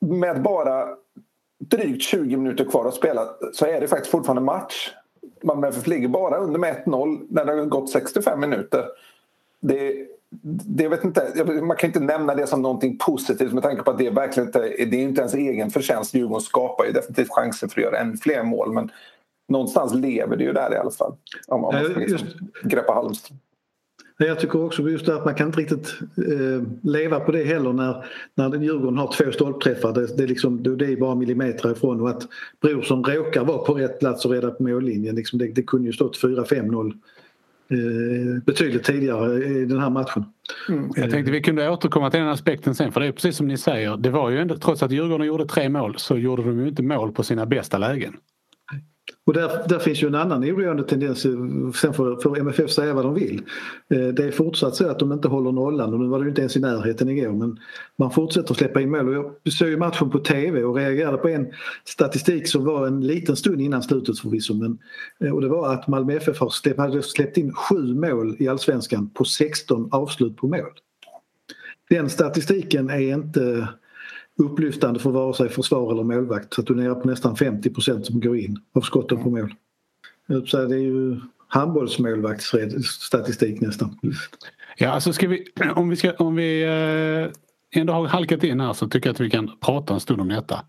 med 0.00 0.42
bara 0.42 0.88
drygt 1.58 2.02
20 2.02 2.36
minuter 2.36 2.64
kvar 2.64 2.88
att 2.88 2.94
spela 2.94 3.26
så 3.52 3.66
är 3.66 3.80
det 3.80 3.88
faktiskt 3.88 4.10
fortfarande 4.10 4.42
match. 4.42 4.92
Malmö 5.42 5.68
FF 5.68 5.86
ligger 5.86 6.08
bara 6.08 6.38
under 6.38 6.58
med 6.58 6.82
1-0 6.84 7.26
när 7.30 7.44
det 7.44 7.52
har 7.52 7.64
gått 7.64 7.90
65 7.90 8.40
minuter. 8.40 8.84
Det, 9.60 10.06
det 10.66 10.88
vet 10.88 11.04
inte, 11.04 11.44
man 11.62 11.76
kan 11.76 11.88
inte 11.88 12.00
nämna 12.00 12.34
det 12.34 12.46
som 12.46 12.62
någonting 12.62 12.98
positivt 12.98 13.52
med 13.52 13.62
tanke 13.62 13.82
på 13.82 13.90
att 13.90 13.98
det 13.98 14.10
verkligen 14.10 14.48
inte 14.48 14.60
det 14.60 14.96
är 14.96 15.02
inte 15.02 15.20
ens 15.20 15.34
egen 15.34 15.70
förtjänst. 15.70 16.14
Djurgården 16.14 16.40
skapar 16.40 16.84
ju 16.84 16.92
definitivt 16.92 17.30
chanser 17.30 17.68
för 17.68 17.80
att 17.80 17.84
göra 17.84 17.98
ännu 17.98 18.16
fler 18.16 18.42
mål 18.42 18.72
men 18.72 18.90
någonstans 19.48 19.94
lever 19.94 20.36
det 20.36 20.44
ju 20.44 20.52
där 20.52 20.74
i 20.74 20.76
alla 20.76 20.90
fall. 20.90 21.14
Om, 21.48 21.60
man 21.60 21.84
ska 21.84 22.00
liksom 22.00 22.28
greppa 22.62 22.92
Halmström. 22.92 23.38
Jag 24.16 24.40
tycker 24.40 24.64
också 24.64 24.90
just 24.90 25.08
att 25.08 25.24
man 25.24 25.34
kan 25.34 25.46
inte 25.46 25.60
riktigt 25.60 25.94
eh, 26.16 26.62
leva 26.82 27.20
på 27.20 27.32
det 27.32 27.44
heller 27.44 27.72
när, 27.72 28.04
när 28.34 28.58
Djurgården 28.58 28.98
har 28.98 29.12
två 29.12 29.32
stolpträffar. 29.32 29.92
Det, 29.92 30.16
det, 30.16 30.26
liksom, 30.26 30.62
det 30.78 30.86
är 30.86 30.96
bara 30.96 31.14
millimeter 31.14 31.72
ifrån 31.72 32.00
och 32.00 32.10
att 32.10 32.28
Brorsson 32.60 33.04
råkar 33.04 33.44
vara 33.44 33.58
på 33.58 33.74
rätt 33.74 33.98
plats 33.98 34.24
och 34.24 34.30
rädda 34.30 34.50
på 34.50 34.62
mållinjen. 34.62 35.14
Liksom 35.14 35.38
det, 35.38 35.46
det 35.46 35.62
kunde 35.62 35.86
ju 35.86 35.92
stått 35.92 36.22
4-5-0 36.22 36.92
eh, 37.70 38.42
betydligt 38.46 38.84
tidigare 38.84 39.44
i 39.44 39.64
den 39.64 39.80
här 39.80 39.90
matchen. 39.90 40.24
Mm. 40.68 40.90
Jag 40.96 41.10
tänkte 41.10 41.32
vi 41.32 41.42
kunde 41.42 41.70
återkomma 41.70 42.10
till 42.10 42.20
den 42.20 42.28
aspekten 42.28 42.74
sen 42.74 42.92
för 42.92 43.00
det 43.00 43.06
är 43.06 43.12
precis 43.12 43.36
som 43.36 43.48
ni 43.48 43.58
säger. 43.58 43.96
Det 43.96 44.10
var 44.10 44.30
ju 44.30 44.38
ändå, 44.38 44.56
trots 44.56 44.82
att 44.82 44.90
Djurgården 44.90 45.26
gjorde 45.26 45.46
tre 45.46 45.68
mål 45.68 45.94
så 45.98 46.18
gjorde 46.18 46.42
de 46.42 46.60
ju 46.60 46.68
inte 46.68 46.82
mål 46.82 47.12
på 47.12 47.22
sina 47.22 47.46
bästa 47.46 47.78
lägen. 47.78 48.16
Och 49.26 49.32
där, 49.32 49.68
där 49.68 49.78
finns 49.78 50.02
ju 50.02 50.06
en 50.06 50.14
annan 50.14 50.44
oroande 50.44 50.84
tendens, 50.84 51.20
sen 51.80 51.94
får, 51.94 52.20
får 52.20 52.38
MFF 52.38 52.70
säga 52.70 52.94
vad 52.94 53.04
de 53.04 53.14
vill. 53.14 53.42
Eh, 53.88 54.08
det 54.08 54.24
är 54.24 54.30
fortsatt 54.30 54.76
så 54.76 54.88
att 54.88 54.98
de 54.98 55.12
inte 55.12 55.28
håller 55.28 55.52
nollan 55.52 55.94
och 55.94 56.00
nu 56.00 56.06
var 56.06 56.18
det 56.18 56.22
ju 56.22 56.28
inte 56.28 56.40
ens 56.40 56.56
i 56.56 56.60
närheten 56.60 57.08
igår 57.08 57.32
men 57.32 57.58
man 57.96 58.10
fortsätter 58.10 58.50
att 58.50 58.58
släppa 58.58 58.80
in 58.80 58.90
mål. 58.90 59.08
Och 59.08 59.40
jag 59.42 59.52
såg 59.52 59.68
ju 59.68 59.76
matchen 59.76 60.10
på 60.10 60.18
TV 60.18 60.64
och 60.64 60.76
reagerade 60.76 61.16
på 61.16 61.28
en 61.28 61.46
statistik 61.84 62.48
som 62.48 62.64
var 62.64 62.86
en 62.86 63.06
liten 63.06 63.36
stund 63.36 63.60
innan 63.60 63.82
slutet 63.82 64.18
förvisso. 64.18 64.54
Men, 64.54 64.78
eh, 65.20 65.34
och 65.34 65.40
det 65.40 65.48
var 65.48 65.72
att 65.72 65.88
Malmö 65.88 66.12
FF 66.12 66.40
har 66.40 66.50
släppt, 66.50 66.78
hade 66.78 67.02
släppt 67.02 67.36
in 67.36 67.52
sju 67.52 67.94
mål 67.94 68.36
i 68.38 68.48
allsvenskan 68.48 69.10
på 69.10 69.24
16 69.24 69.88
avslut 69.92 70.36
på 70.36 70.46
mål. 70.46 70.70
Den 71.90 72.10
statistiken 72.10 72.90
är 72.90 73.14
inte 73.14 73.68
upplyftande 74.38 75.00
för 75.00 75.10
vare 75.10 75.34
sig 75.34 75.48
försvar 75.48 75.92
eller 75.92 76.02
målvakt. 76.02 76.54
Så 76.54 76.60
att 76.60 76.66
du 76.66 76.72
är 76.72 76.76
nere 76.76 76.94
på 76.94 77.08
nästan 77.08 77.36
50 77.36 78.04
som 78.04 78.20
går 78.20 78.36
in 78.36 78.58
av 78.74 78.80
skotten 78.80 79.22
på 79.22 79.30
mål. 79.30 79.54
Det 80.26 80.54
är 80.54 80.78
ju 80.78 81.20
handbollsmålvaktsstatistik 81.48 83.60
nästan. 83.60 83.98
Ja, 84.76 84.90
alltså 84.90 85.12
ska 85.12 85.28
vi, 85.28 85.46
om 85.74 85.88
vi, 85.88 85.96
ska, 85.96 86.12
om 86.12 86.34
vi 86.34 86.62
eh, 86.62 87.28
ändå 87.80 87.92
har 87.92 88.06
halkat 88.06 88.44
in 88.44 88.60
här 88.60 88.72
så 88.72 88.88
tycker 88.88 89.08
jag 89.08 89.14
att 89.14 89.20
vi 89.20 89.30
kan 89.30 89.50
prata 89.60 89.94
en 89.94 90.00
stund 90.00 90.20
om 90.20 90.28
detta. 90.28 90.64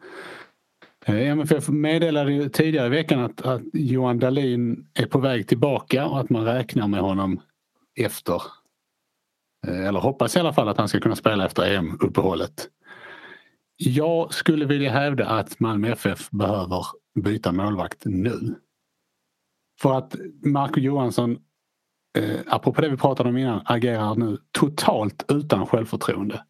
Eh, 1.06 1.30
MFF 1.30 1.70
meddelade 1.70 2.34
ju 2.34 2.50
tidigare 2.50 2.88
i 2.88 2.90
veckan 2.90 3.20
att, 3.20 3.42
att 3.42 3.62
Johan 3.74 4.20
Dahlin 4.20 4.88
är 4.94 5.06
på 5.06 5.20
väg 5.20 5.48
tillbaka 5.48 6.06
och 6.06 6.20
att 6.20 6.30
man 6.30 6.46
räknar 6.46 6.88
med 6.88 7.00
honom 7.00 7.42
efter 7.96 8.42
eh, 9.68 9.88
eller 9.88 10.00
hoppas 10.00 10.36
i 10.36 10.40
alla 10.40 10.54
fall 10.54 10.70
att 10.70 10.78
han 10.78 10.88
ska 10.88 11.00
kunna 11.00 11.16
spela 11.16 11.46
efter 11.46 11.76
EM-uppehållet. 11.76 12.70
Jag 13.78 14.34
skulle 14.34 14.66
vilja 14.66 14.92
hävda 14.92 15.28
att 15.28 15.60
Malmö 15.60 15.92
FF 15.92 16.30
behöver 16.30 16.86
byta 17.24 17.52
målvakt 17.52 18.02
nu. 18.06 18.56
För 19.82 19.98
att 19.98 20.16
Marco 20.44 20.80
Johansson, 20.80 21.38
eh, 22.18 22.40
apropå 22.48 22.82
det 22.82 22.90
vi 22.90 22.98
pratade 22.98 23.30
om 23.30 23.38
innan, 23.38 23.62
agerar 23.66 24.16
nu 24.16 24.38
totalt 24.52 25.26
utan 25.28 25.66
självförtroende. 25.66 26.44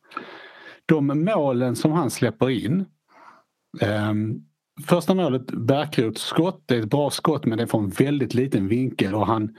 De 0.86 1.24
målen 1.24 1.76
som 1.76 1.92
han 1.92 2.12
släpper 2.12 2.50
in 2.50 2.86
eh, 3.82 4.14
Första 4.88 5.14
målet, 5.14 5.52
Bärkrots 5.52 6.22
skott, 6.22 6.64
det 6.66 6.76
är 6.76 6.80
ett 6.80 6.90
bra 6.90 7.10
skott 7.10 7.46
men 7.46 7.58
det 7.58 7.64
är 7.64 7.68
från 7.68 7.90
väldigt 7.90 8.34
liten 8.34 8.68
vinkel 8.68 9.16
och 9.16 9.28
han 9.28 9.56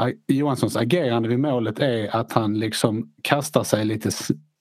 eh, 0.00 0.08
Johanssons 0.28 0.76
agerande 0.76 1.28
vid 1.28 1.40
målet 1.40 1.78
är 1.78 2.16
att 2.16 2.32
han 2.32 2.58
liksom 2.58 3.12
kastar 3.22 3.64
sig 3.64 3.84
lite 3.84 4.10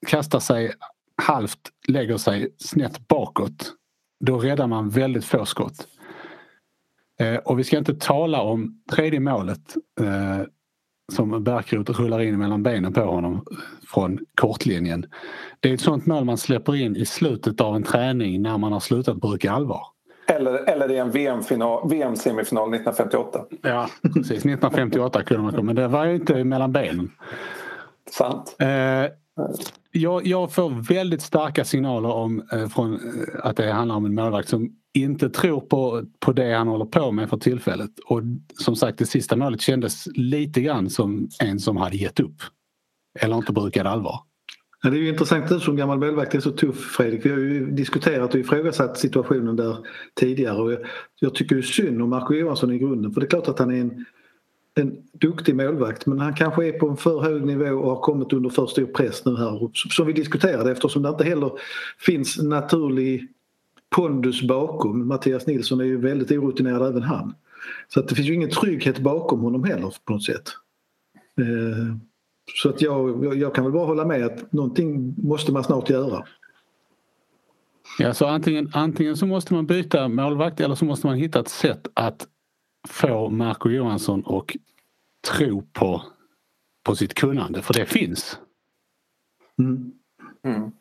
kastar 0.07 0.39
sig 0.39 0.73
halvt, 1.21 1.59
lägger 1.87 2.17
sig 2.17 2.55
snett 2.57 3.07
bakåt. 3.07 3.73
Då 4.25 4.37
räddar 4.37 4.67
man 4.67 4.89
väldigt 4.89 5.25
få 5.25 5.45
skott. 5.45 5.87
Eh, 7.19 7.35
och 7.35 7.59
vi 7.59 7.63
ska 7.63 7.77
inte 7.77 7.95
tala 7.95 8.41
om 8.41 8.81
tredje 8.91 9.19
målet 9.19 9.75
eh, 10.01 10.47
som 11.13 11.43
Bärkroth 11.43 11.91
rullar 11.91 12.21
in 12.21 12.39
mellan 12.39 12.63
benen 12.63 12.93
på 12.93 13.01
honom 13.01 13.45
från 13.93 14.19
kortlinjen. 14.35 15.05
Det 15.59 15.69
är 15.69 15.73
ett 15.73 15.81
sånt 15.81 16.05
mål 16.05 16.25
man 16.25 16.37
släpper 16.37 16.75
in 16.75 16.95
i 16.95 17.05
slutet 17.05 17.61
av 17.61 17.75
en 17.75 17.83
träning 17.83 18.41
när 18.41 18.57
man 18.57 18.71
har 18.71 18.79
slutat 18.79 19.15
bruka 19.15 19.51
allvar. 19.51 19.81
Eller, 20.27 20.69
eller 20.69 20.91
i 20.91 20.97
en 20.97 21.11
VM-semifinal 21.11 21.89
VM 21.89 22.13
1958. 22.13 23.45
Ja, 23.61 23.87
precis. 24.01 24.31
1958 24.31 25.23
kunde 25.23 25.43
man 25.43 25.51
komma, 25.51 25.63
men 25.63 25.75
det 25.75 25.87
var 25.87 26.05
ju 26.05 26.15
inte 26.15 26.43
mellan 26.43 26.71
benen. 26.71 27.11
Sant. 28.11 28.55
Eh, 28.59 28.67
jag, 29.95 30.27
jag, 30.27 30.53
får 30.53 30.69
väldigt 30.69 31.21
starka 31.21 31.65
signaler 31.65 32.09
om, 32.09 32.43
eh, 32.51 32.67
från, 32.67 32.93
eh, 32.93 32.99
att 33.43 33.57
det 33.57 33.71
handlar 33.71 33.95
om 33.95 34.05
en 34.05 34.15
målvakt 34.15 34.49
som 34.49 34.69
inte 34.93 35.29
tror 35.29 35.61
på, 35.61 36.03
på 36.19 36.33
det 36.33 36.53
han 36.53 36.67
håller 36.67 36.85
på 36.85 37.11
med 37.11 37.29
för 37.29 37.37
tillfället. 37.37 37.91
Och 38.05 38.21
som 38.53 38.75
sagt 38.75 38.97
det 38.97 39.05
sista 39.05 39.35
målet 39.35 39.61
kändes 39.61 40.07
lite 40.07 40.61
grann 40.61 40.89
som 40.89 41.29
en 41.43 41.59
som 41.59 41.77
hade 41.77 41.97
gett 41.97 42.19
upp. 42.19 42.35
Eller 43.19 43.35
inte 43.35 43.53
brukade 43.53 43.89
allvar. 43.89 44.19
Ja, 44.83 44.89
det 44.89 44.97
är 44.97 45.01
ju 45.01 45.09
intressant 45.09 45.49
du 45.49 45.59
som 45.59 45.75
gammal 45.75 45.99
målvakt 45.99 46.35
är 46.35 46.39
så 46.39 46.51
tuff 46.51 46.77
Fredrik. 46.77 47.25
Vi 47.25 47.29
har 47.29 47.37
ju 47.37 47.71
diskuterat 47.71 48.33
och 48.33 48.39
ifrågasatt 48.39 48.97
situationen 48.97 49.55
där 49.55 49.77
tidigare. 50.19 50.57
Och 50.57 50.71
jag, 50.71 50.79
jag 51.19 51.35
tycker 51.35 51.55
ju 51.55 51.61
synd 51.61 52.01
om 52.01 52.09
Marco 52.09 52.33
Johansson 52.33 52.73
i 52.73 52.79
grunden 52.79 53.13
för 53.13 53.21
det 53.21 53.27
är 53.27 53.29
klart 53.29 53.47
att 53.47 53.59
han 53.59 53.71
är 53.71 53.81
en 53.81 54.05
en 54.75 54.97
duktig 55.11 55.55
målvakt 55.55 56.05
men 56.05 56.19
han 56.19 56.33
kanske 56.33 56.67
är 56.67 56.79
på 56.79 56.89
en 56.89 56.97
för 56.97 57.21
hög 57.21 57.45
nivå 57.45 57.75
och 57.75 57.89
har 57.89 58.01
kommit 58.01 58.33
under 58.33 58.49
för 58.49 58.65
stor 58.65 58.85
press 58.85 59.25
nu 59.25 59.37
här 59.37 59.69
som 59.73 60.07
vi 60.07 60.13
diskuterade 60.13 60.71
eftersom 60.71 61.01
det 61.01 61.09
inte 61.09 61.23
heller 61.23 61.51
finns 61.99 62.37
naturlig 62.37 63.27
pondus 63.95 64.41
bakom. 64.41 65.07
Mattias 65.07 65.47
Nilsson 65.47 65.79
är 65.79 65.85
ju 65.85 65.97
väldigt 65.97 66.31
orutinerad 66.31 66.87
även 66.87 67.01
han. 67.01 67.35
Så 67.87 67.99
att 67.99 68.07
det 68.07 68.15
finns 68.15 68.27
ju 68.27 68.33
ingen 68.33 68.49
trygghet 68.49 68.99
bakom 68.99 69.39
honom 69.39 69.63
heller 69.63 69.93
på 70.05 70.13
något 70.13 70.23
sätt. 70.23 70.49
Eh, 71.39 71.95
så 72.55 72.69
att 72.69 72.81
jag, 72.81 73.35
jag 73.37 73.55
kan 73.55 73.63
väl 73.63 73.73
bara 73.73 73.85
hålla 73.85 74.05
med 74.05 74.25
att 74.25 74.51
någonting 74.51 75.15
måste 75.17 75.51
man 75.51 75.63
snart 75.63 75.89
göra. 75.89 76.25
Ja, 77.99 78.13
så 78.13 78.25
antingen, 78.25 78.71
antingen 78.73 79.17
så 79.17 79.25
måste 79.25 79.53
man 79.53 79.65
byta 79.65 80.07
målvakt 80.07 80.59
eller 80.59 80.75
så 80.75 80.85
måste 80.85 81.07
man 81.07 81.15
hitta 81.15 81.39
ett 81.39 81.49
sätt 81.49 81.87
att 81.93 82.27
få 82.87 83.29
Marco 83.29 83.69
Johansson 83.69 84.21
och 84.21 84.57
tro 85.27 85.61
på, 85.73 86.01
på 86.83 86.95
sitt 86.95 87.13
kunnande, 87.13 87.61
för 87.61 87.73
det 87.73 87.85
finns. 87.85 88.39
Mm. 89.59 89.91
Mm. 90.43 90.71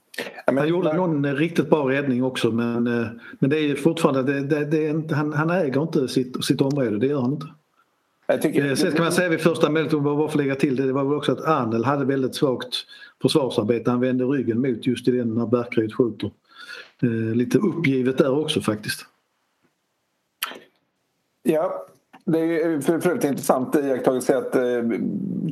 Han 0.47 0.69
gjorde 0.69 0.93
någon 0.93 1.37
riktigt 1.37 1.71
bra 1.71 1.91
räddning 1.91 2.25
också 2.25 2.51
men, 2.51 2.87
eh, 2.87 3.07
men 3.39 3.51
det 3.51 3.59
är 3.59 3.75
fortfarande, 3.75 4.23
det, 4.23 4.41
det, 4.41 4.65
det 4.65 4.87
är 4.87 4.91
inte, 4.91 5.15
han, 5.15 5.33
han 5.33 5.51
äger 5.51 5.83
inte 5.83 6.09
sitt, 6.09 6.45
sitt 6.45 6.61
område, 6.61 6.99
det 6.99 7.07
gör 7.07 7.21
han 7.21 7.33
inte. 7.33 7.47
Jag 8.27 8.43
tycker, 8.43 8.67
eh, 8.67 8.75
Sen 8.75 8.93
ska 8.93 9.03
man 9.03 9.13
säga 9.13 9.29
vid 9.29 9.41
första 9.41 9.71
målet, 9.71 9.93
varför 9.93 10.39
lägga 10.39 10.55
till 10.55 10.77
det, 10.77 10.87
det 10.87 10.93
var 10.93 11.05
väl 11.05 11.15
också 11.15 11.33
att 11.33 11.45
Arnel 11.45 11.85
hade 11.85 12.05
väldigt 12.05 12.35
svagt 12.35 12.75
försvarsarbete. 13.23 13.91
Han 13.91 14.01
vände 14.01 14.25
ryggen 14.25 14.61
mot 14.61 14.87
just 14.87 15.09
i 15.09 15.11
den 15.11 15.35
när 15.35 15.47
Bärkryd 15.47 15.95
skjuter. 15.95 16.31
Eh, 17.03 17.37
lite 17.37 17.59
uppgivet 17.59 18.19
där 18.19 18.39
också 18.39 18.61
faktiskt. 18.61 19.07
Ja, 21.43 21.87
det 22.26 22.38
är 22.38 22.81
för, 22.81 23.00
för 23.00 23.11
övrigt 23.11 23.25
intressant 23.25 23.76
iakttagelse 23.76 24.38
att 24.38 24.57
eh, 24.57 24.62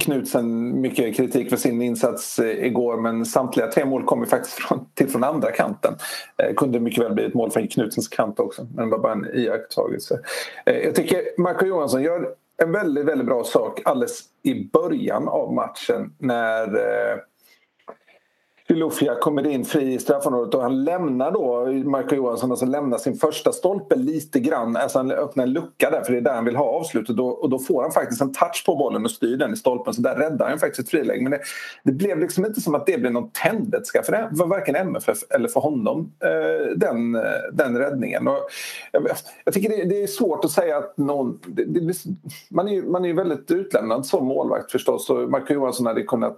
Knutsen 0.00 0.80
mycket 0.80 1.16
kritik 1.16 1.50
för 1.50 1.56
sin 1.56 1.82
insats 1.82 2.38
eh, 2.38 2.66
igår 2.66 2.96
men 2.96 3.26
samtliga 3.26 3.66
tre 3.66 3.84
mål 3.84 4.04
kommer 4.04 4.26
faktiskt 4.26 4.54
från, 4.54 4.86
till 4.94 5.08
från 5.08 5.24
andra 5.24 5.50
kanten. 5.50 5.94
Eh, 6.36 6.54
kunde 6.54 6.80
mycket 6.80 7.04
väl 7.04 7.14
bli 7.14 7.24
ett 7.24 7.34
mål 7.34 7.50
från 7.50 7.68
Knutsens 7.68 8.08
kant 8.08 8.40
också 8.40 8.66
men 8.74 8.84
det 8.84 8.96
var 8.96 9.02
bara 9.02 9.12
en 9.12 9.26
iakttagelse. 9.34 10.20
Jag 10.64 10.94
tycker 10.94 11.40
Marco 11.40 11.66
Johansson 11.66 12.02
gör 12.02 12.34
en 12.62 12.72
väldigt, 12.72 13.04
väldigt 13.04 13.26
bra 13.26 13.44
sak 13.44 13.80
alldeles 13.84 14.22
i 14.42 14.70
början 14.72 15.28
av 15.28 15.52
matchen 15.54 16.12
när 16.18 16.66
eh, 16.66 17.16
Lufia 18.68 19.14
kommer 19.14 19.46
in 19.46 19.64
fri 19.64 19.94
i 19.94 19.98
straffområdet 19.98 20.54
och 20.54 20.62
han 20.62 20.84
lämnar 20.84 21.30
då, 21.30 21.66
Marco 21.90 22.14
Johansson, 22.14 22.50
alltså 22.50 22.66
lämnar 22.66 22.98
sin 22.98 23.14
första 23.14 23.52
stolpe 23.52 23.96
lite 23.96 24.40
grann. 24.40 24.76
Alltså 24.76 24.98
han 24.98 25.10
öppnar 25.10 25.44
en 25.44 25.52
lucka 25.52 25.90
där 25.90 26.02
för 26.02 26.12
det 26.12 26.18
är 26.18 26.22
där 26.22 26.34
han 26.34 26.44
vill 26.44 26.56
ha 26.56 26.64
avslutet 26.64 27.18
och, 27.18 27.42
och 27.42 27.50
då 27.50 27.58
får 27.58 27.82
han 27.82 27.92
faktiskt 27.92 28.22
en 28.22 28.32
touch 28.32 28.62
på 28.66 28.76
bollen 28.76 29.04
och 29.04 29.10
styr 29.10 29.36
den 29.36 29.52
i 29.52 29.56
stolpen 29.56 29.94
så 29.94 30.02
där 30.02 30.14
räddar 30.14 30.48
han 30.48 30.58
faktiskt 30.58 30.86
ett 30.86 30.90
friläge. 30.90 31.22
Men 31.22 31.30
det, 31.30 31.40
det, 31.84 31.92
blev 31.92 32.18
liksom 32.18 32.46
inte 32.46 32.60
som 32.60 32.74
att 32.74 32.86
det 32.86 32.98
blev 32.98 33.12
någon 33.12 33.30
tändvätska 33.30 34.02
för, 34.02 34.36
för 34.36 34.46
varken 34.46 34.76
MFF 34.76 35.18
eller 35.30 35.48
för 35.48 35.60
honom, 35.60 36.12
eh, 36.24 36.76
den, 36.76 37.14
eh, 37.14 37.22
den 37.52 37.78
räddningen. 37.78 38.28
Och 38.28 38.38
jag, 38.92 39.06
jag 39.44 39.54
tycker 39.54 39.68
det, 39.68 39.84
det, 39.84 40.02
är 40.02 40.06
svårt 40.06 40.44
att 40.44 40.50
säga 40.50 40.76
att 40.76 40.98
någon... 40.98 41.38
Det, 41.46 41.94
man 42.50 42.68
är 42.68 42.72
ju 42.72 42.82
man 42.82 43.04
är 43.04 43.14
väldigt 43.14 43.50
utlämnad 43.50 44.06
som 44.06 44.26
målvakt 44.26 44.72
förstås 44.72 45.10
och 45.10 45.30
Marco 45.30 45.54
Johansson 45.54 45.86
hade 45.86 46.02
kunnat 46.02 46.36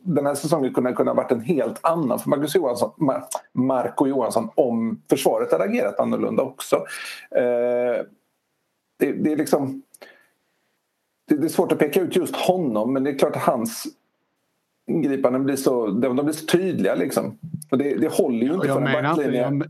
den 0.00 0.26
här 0.26 0.34
säsongen 0.34 0.74
kunde 0.74 1.10
ha 1.10 1.14
varit 1.14 1.32
en 1.32 1.40
helt 1.40 1.84
annan 1.84 2.18
för 2.18 2.30
Marcus 2.30 2.54
Johansson, 2.54 2.90
Marco 3.52 4.06
Johansson 4.06 4.50
om 4.54 5.02
försvaret 5.10 5.52
hade 5.52 5.64
agerat 5.64 6.00
annorlunda 6.00 6.42
också. 6.42 6.76
Eh, 7.30 8.04
det, 8.98 9.12
det, 9.12 9.32
är 9.32 9.36
liksom... 9.36 9.82
Det, 11.28 11.36
det, 11.36 11.46
är 11.46 11.48
svårt 11.48 11.72
att 11.72 11.78
peka 11.78 12.00
ut 12.00 12.16
just 12.16 12.36
honom 12.36 12.92
men 12.92 13.04
det 13.04 13.10
är 13.10 13.18
klart 13.18 13.36
att 13.36 13.42
hans 13.42 13.86
ingripanden 14.90 15.44
blir 15.44 15.56
så, 15.56 15.86
de, 15.86 16.16
de 16.16 16.26
blir 16.26 16.34
så 16.34 16.46
tydliga 16.46 16.94
liksom. 16.94 17.38
Och 17.70 17.78
det, 17.78 17.94
det 17.94 18.12
håller 18.12 18.46
ju 18.46 18.54
inte 18.54 18.66
jag 18.66 18.76
för 18.76 18.86
en 18.86 19.02
backlinje. 19.02 19.40
Jag... 19.40 19.58
Nej, 19.58 19.68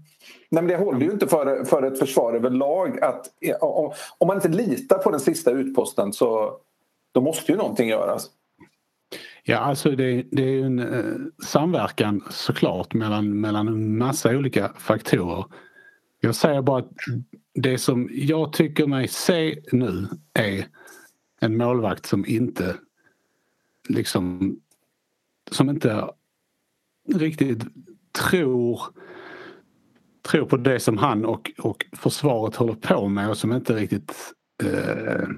men 0.63 0.67
det 0.67 0.77
håller 0.77 1.01
ju 1.01 1.11
inte 1.11 1.27
för, 1.27 1.65
för 1.65 1.83
ett 1.83 1.99
försvar 1.99 2.35
överlag 2.35 3.01
att 3.05 3.27
om, 3.61 3.93
om 4.19 4.27
man 4.27 4.37
inte 4.37 4.49
litar 4.49 4.99
på 4.99 5.11
den 5.11 5.21
sista 5.21 5.51
utposten 5.51 6.13
så 6.13 6.57
då 7.13 7.21
måste 7.21 7.53
ju 7.53 7.59
någonting 7.59 7.89
göras. 7.89 8.31
Ja, 9.51 9.59
alltså 9.59 9.91
det, 9.91 10.27
det 10.31 10.43
är 10.43 10.65
en 10.65 10.79
eh, 10.79 11.15
samverkan 11.45 12.25
såklart 12.31 12.95
mellan, 12.95 13.41
mellan 13.41 13.69
en 13.69 13.99
massa 13.99 14.31
olika 14.37 14.73
faktorer. 14.79 15.45
Jag 16.21 16.35
säger 16.35 16.63
bara 16.63 16.79
att 16.79 16.91
det 17.55 17.79
som 17.79 18.09
jag 18.13 18.53
tycker 18.53 18.87
mig 18.87 19.09
se 19.09 19.63
nu 19.73 20.09
är 20.35 20.67
en 21.41 21.57
målvakt 21.57 22.07
som 22.07 22.27
inte 22.27 22.77
liksom 23.89 24.57
som 25.51 25.71
inte 25.71 26.11
riktigt 27.15 27.63
tror 28.13 28.81
tror 30.23 30.47
på 30.47 30.57
det 30.57 30.81
som 30.81 30.99
han 30.99 31.25
och, 31.25 31.51
och 31.59 31.87
försvaret 31.93 32.57
håller 32.57 32.75
på 32.75 33.09
med 33.09 33.31
och 33.31 33.37
som 33.37 33.53
inte 33.53 33.75
riktigt 33.75 34.15
eh, 34.63 35.29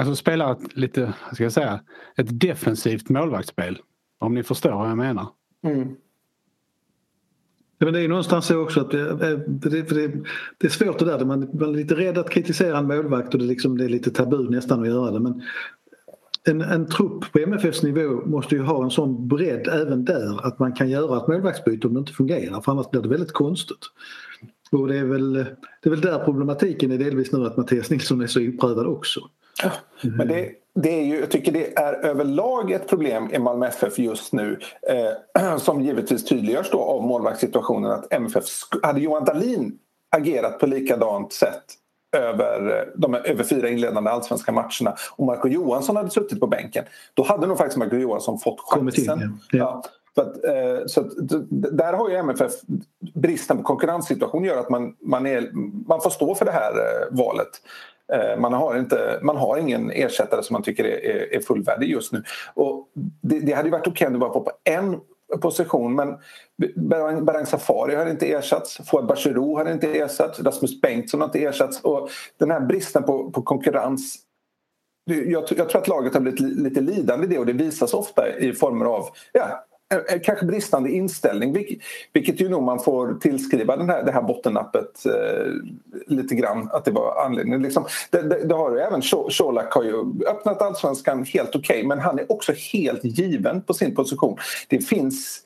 Alltså 0.00 0.16
spelar 0.16 0.52
ett 0.52 0.76
lite, 0.76 1.14
ska 1.32 1.42
jag 1.42 1.52
säga, 1.52 1.80
ett 2.16 2.40
defensivt 2.40 3.08
målvaktsspel. 3.08 3.78
Om 4.18 4.34
ni 4.34 4.42
förstår 4.42 4.70
vad 4.70 4.90
jag 4.90 4.96
menar. 4.96 5.26
Mm. 5.62 5.88
Ja, 7.78 7.84
men 7.84 7.94
det 7.94 8.00
är 8.00 8.08
någonstans 8.08 8.46
så 8.46 8.62
också 8.62 8.80
att 8.80 8.90
det, 8.90 9.14
det, 9.14 9.82
det, 9.82 10.12
det, 10.58 10.66
är 10.66 10.68
svårt 10.68 10.98
det 10.98 11.04
där. 11.04 11.24
Man, 11.24 11.50
man 11.52 11.68
är 11.68 11.76
lite 11.76 11.94
rädd 11.94 12.18
att 12.18 12.30
kritisera 12.30 12.78
en 12.78 12.86
målvakt 12.86 13.34
och 13.34 13.40
det, 13.40 13.46
liksom, 13.46 13.78
det 13.78 13.84
är 13.84 13.88
lite 13.88 14.10
tabu 14.10 14.50
nästan 14.50 14.80
att 14.80 14.88
göra 14.88 15.10
det. 15.10 15.20
Men 15.20 15.42
en, 16.44 16.60
en 16.60 16.86
trupp 16.86 17.32
på 17.32 17.38
MFFs 17.38 17.82
nivå 17.82 18.26
måste 18.26 18.54
ju 18.54 18.62
ha 18.62 18.84
en 18.84 18.90
sån 18.90 19.28
bredd 19.28 19.68
även 19.68 20.04
där 20.04 20.46
att 20.46 20.58
man 20.58 20.72
kan 20.72 20.90
göra 20.90 21.16
ett 21.16 21.28
målvaktsbyte 21.28 21.86
om 21.86 21.94
det 21.94 22.00
inte 22.00 22.12
fungerar 22.12 22.60
för 22.60 22.72
annars 22.72 22.90
blir 22.90 23.02
det 23.02 23.08
väldigt 23.08 23.32
konstigt. 23.32 23.86
Och 24.70 24.88
det 24.88 24.98
är 24.98 25.04
väl, 25.04 25.32
det 25.32 25.88
är 25.88 25.90
väl 25.90 26.00
där 26.00 26.24
problematiken 26.24 26.90
är 26.90 26.98
delvis 26.98 27.32
nu 27.32 27.46
att 27.46 27.56
Mattias 27.56 27.90
Nilsson 27.90 28.20
är 28.20 28.26
så 28.26 28.40
oprövad 28.40 28.86
också. 28.86 29.20
Men 30.02 30.28
det, 30.28 30.50
det 30.74 31.00
är 31.00 31.04
ju, 31.04 31.20
jag 31.20 31.30
tycker 31.30 31.52
det 31.52 31.78
är 31.78 31.92
överlag 31.92 32.70
ett 32.70 32.88
problem 32.88 33.28
i 33.32 33.38
Malmö 33.38 33.66
FF 33.66 33.98
just 33.98 34.32
nu 34.32 34.58
eh, 35.34 35.56
som 35.58 35.82
givetvis 35.82 36.24
tydliggörs 36.24 36.70
då 36.70 36.80
av 36.80 37.02
målvaktssituationen 37.02 37.90
att 37.90 38.12
MFF, 38.12 38.44
hade 38.82 39.00
Johan 39.00 39.24
Dahlin 39.24 39.78
agerat 40.10 40.58
på 40.58 40.66
likadant 40.66 41.32
sätt 41.32 41.64
över 42.16 42.88
de 42.96 43.14
över 43.14 43.44
fyra 43.44 43.68
inledande 43.68 44.10
allsvenska 44.10 44.52
matcherna 44.52 44.96
och 45.16 45.26
Marco 45.26 45.48
Johansson 45.48 45.96
hade 45.96 46.10
suttit 46.10 46.40
på 46.40 46.46
bänken 46.46 46.84
då 47.14 47.22
hade 47.22 47.46
nog 47.46 47.58
faktiskt 47.58 47.78
Marco 47.78 47.96
Johansson 47.96 48.38
fått 48.38 48.60
chansen. 48.60 49.22
In, 49.22 49.38
ja. 49.50 49.58
Ja. 49.58 49.82
Så, 50.14 50.20
att, 50.20 50.44
eh, 50.44 50.86
så 50.86 51.00
att, 51.00 51.10
där 51.78 51.92
har 51.92 52.08
ju 52.08 52.16
MFF 52.16 52.52
bristen 53.14 53.56
på 53.56 53.62
konkurrenssituation 53.62 54.44
gör 54.44 54.56
att 54.56 54.70
man, 54.70 54.96
man, 55.00 55.26
är, 55.26 55.50
man 55.88 56.00
får 56.00 56.10
stå 56.10 56.34
för 56.34 56.44
det 56.44 56.52
här 56.52 56.70
eh, 56.70 57.16
valet. 57.16 57.48
Eh, 58.12 58.40
man 58.40 58.52
har, 58.52 58.78
inte, 58.78 59.18
man 59.22 59.36
har 59.36 59.56
ingen 59.56 59.90
ersättare 59.90 60.42
som 60.42 60.54
man 60.54 60.62
tycker 60.62 60.84
är, 60.84 61.34
är 61.34 61.40
fullvärdig 61.40 61.90
just 61.90 62.12
nu. 62.12 62.22
Och 62.54 62.88
det, 63.22 63.40
det 63.40 63.52
hade 63.52 63.68
ju 63.68 63.72
varit 63.72 63.86
okej 63.86 64.06
om 64.06 64.12
det 64.12 64.18
bara 64.18 64.32
var 64.32 64.40
på 64.40 64.52
en 64.64 65.00
position 65.40 65.94
men 65.94 66.16
Berang 67.26 67.46
Safari 67.46 67.94
har 67.94 68.06
inte 68.06 68.32
ersatts, 68.32 68.80
Fouad 68.90 69.06
Bachirou 69.06 69.56
har 69.56 69.72
inte 69.72 69.98
ersatts, 69.98 70.40
Rasmus 70.40 70.80
Bengtsson 70.80 71.20
har 71.20 71.28
inte 71.28 71.44
ersatts 71.44 71.80
och 71.80 72.08
den 72.38 72.50
här 72.50 72.60
bristen 72.60 73.02
på, 73.02 73.30
på 73.30 73.42
konkurrens 73.42 74.16
jag, 75.04 75.44
jag, 75.56 75.68
tror 75.68 75.76
att 75.76 75.88
laget 75.88 76.14
har 76.14 76.20
blivit 76.20 76.40
lite 76.40 76.80
lidande 76.80 77.26
i 77.26 77.28
det 77.28 77.38
och 77.38 77.46
det 77.46 77.52
visas 77.52 77.94
ofta 77.94 78.38
i 78.38 78.52
former 78.52 78.84
av 78.84 79.08
ja, 79.32 79.64
Eh, 79.92 80.14
eh, 80.14 80.20
kanske 80.22 80.46
bristande 80.46 80.90
inställning 80.90 81.52
vilket, 82.12 82.40
ju 82.40 82.48
nog 82.48 82.62
man 82.62 82.80
får 82.80 83.14
tillskriva 83.14 83.76
den 83.76 83.90
här, 83.90 84.02
det 84.02 84.12
här 84.12 84.22
bottennappet 84.22 85.06
eh, 85.06 85.52
lite 86.06 86.34
grann 86.34 86.68
att 86.72 86.84
det 86.84 86.90
var 86.90 87.24
anledningen. 87.24 87.62
Liksom, 87.62 87.84
det, 88.10 88.22
det, 88.22 88.44
det, 88.44 88.54
har 88.54 88.70
ju 88.70 88.78
även 88.78 89.02
Colak 89.38 89.72
har 89.72 89.82
ju 89.82 90.04
öppnat 90.26 90.62
allsvenskan 90.62 91.24
helt 91.24 91.48
okej 91.48 91.60
okay, 91.60 91.86
men 91.86 91.98
han 91.98 92.18
är 92.18 92.32
också 92.32 92.52
helt 92.72 93.04
given 93.04 93.62
på 93.62 93.74
sin 93.74 93.94
position. 93.94 94.36
Det 94.68 94.78
finns 94.78 95.42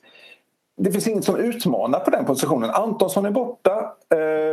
det 0.77 0.93
finns 0.93 1.09
inget 1.09 1.25
som 1.25 1.37
utmanar 1.37 2.01
på 2.01 2.11
den 2.11 2.25
positionen. 2.25 2.71
Antonsson 2.71 3.27
är 3.27 3.31
borta, 3.31 3.93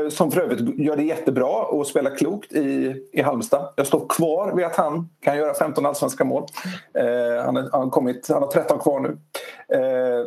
som 0.09 0.31
för 0.31 0.41
övrigt 0.41 0.79
gör 0.79 0.95
det 0.95 1.03
jättebra 1.03 1.65
och 1.65 1.87
spelar 1.87 2.15
klokt 2.15 2.53
i, 2.53 2.95
i 3.11 3.21
Halmstad. 3.21 3.73
Jag 3.75 3.87
står 3.87 4.07
kvar 4.09 4.55
vid 4.55 4.65
att 4.65 4.75
han 4.75 5.09
kan 5.21 5.37
göra 5.37 5.53
15 5.53 5.85
allsvenska 5.85 6.23
mål. 6.23 6.43
Eh, 6.93 7.45
han, 7.45 7.57
är, 7.57 7.69
han, 7.71 7.81
har 7.81 7.89
kommit, 7.89 8.27
han 8.29 8.41
har 8.41 8.51
13 8.51 8.79
kvar 8.79 8.99
nu. 8.99 9.17
Eh, 9.77 10.25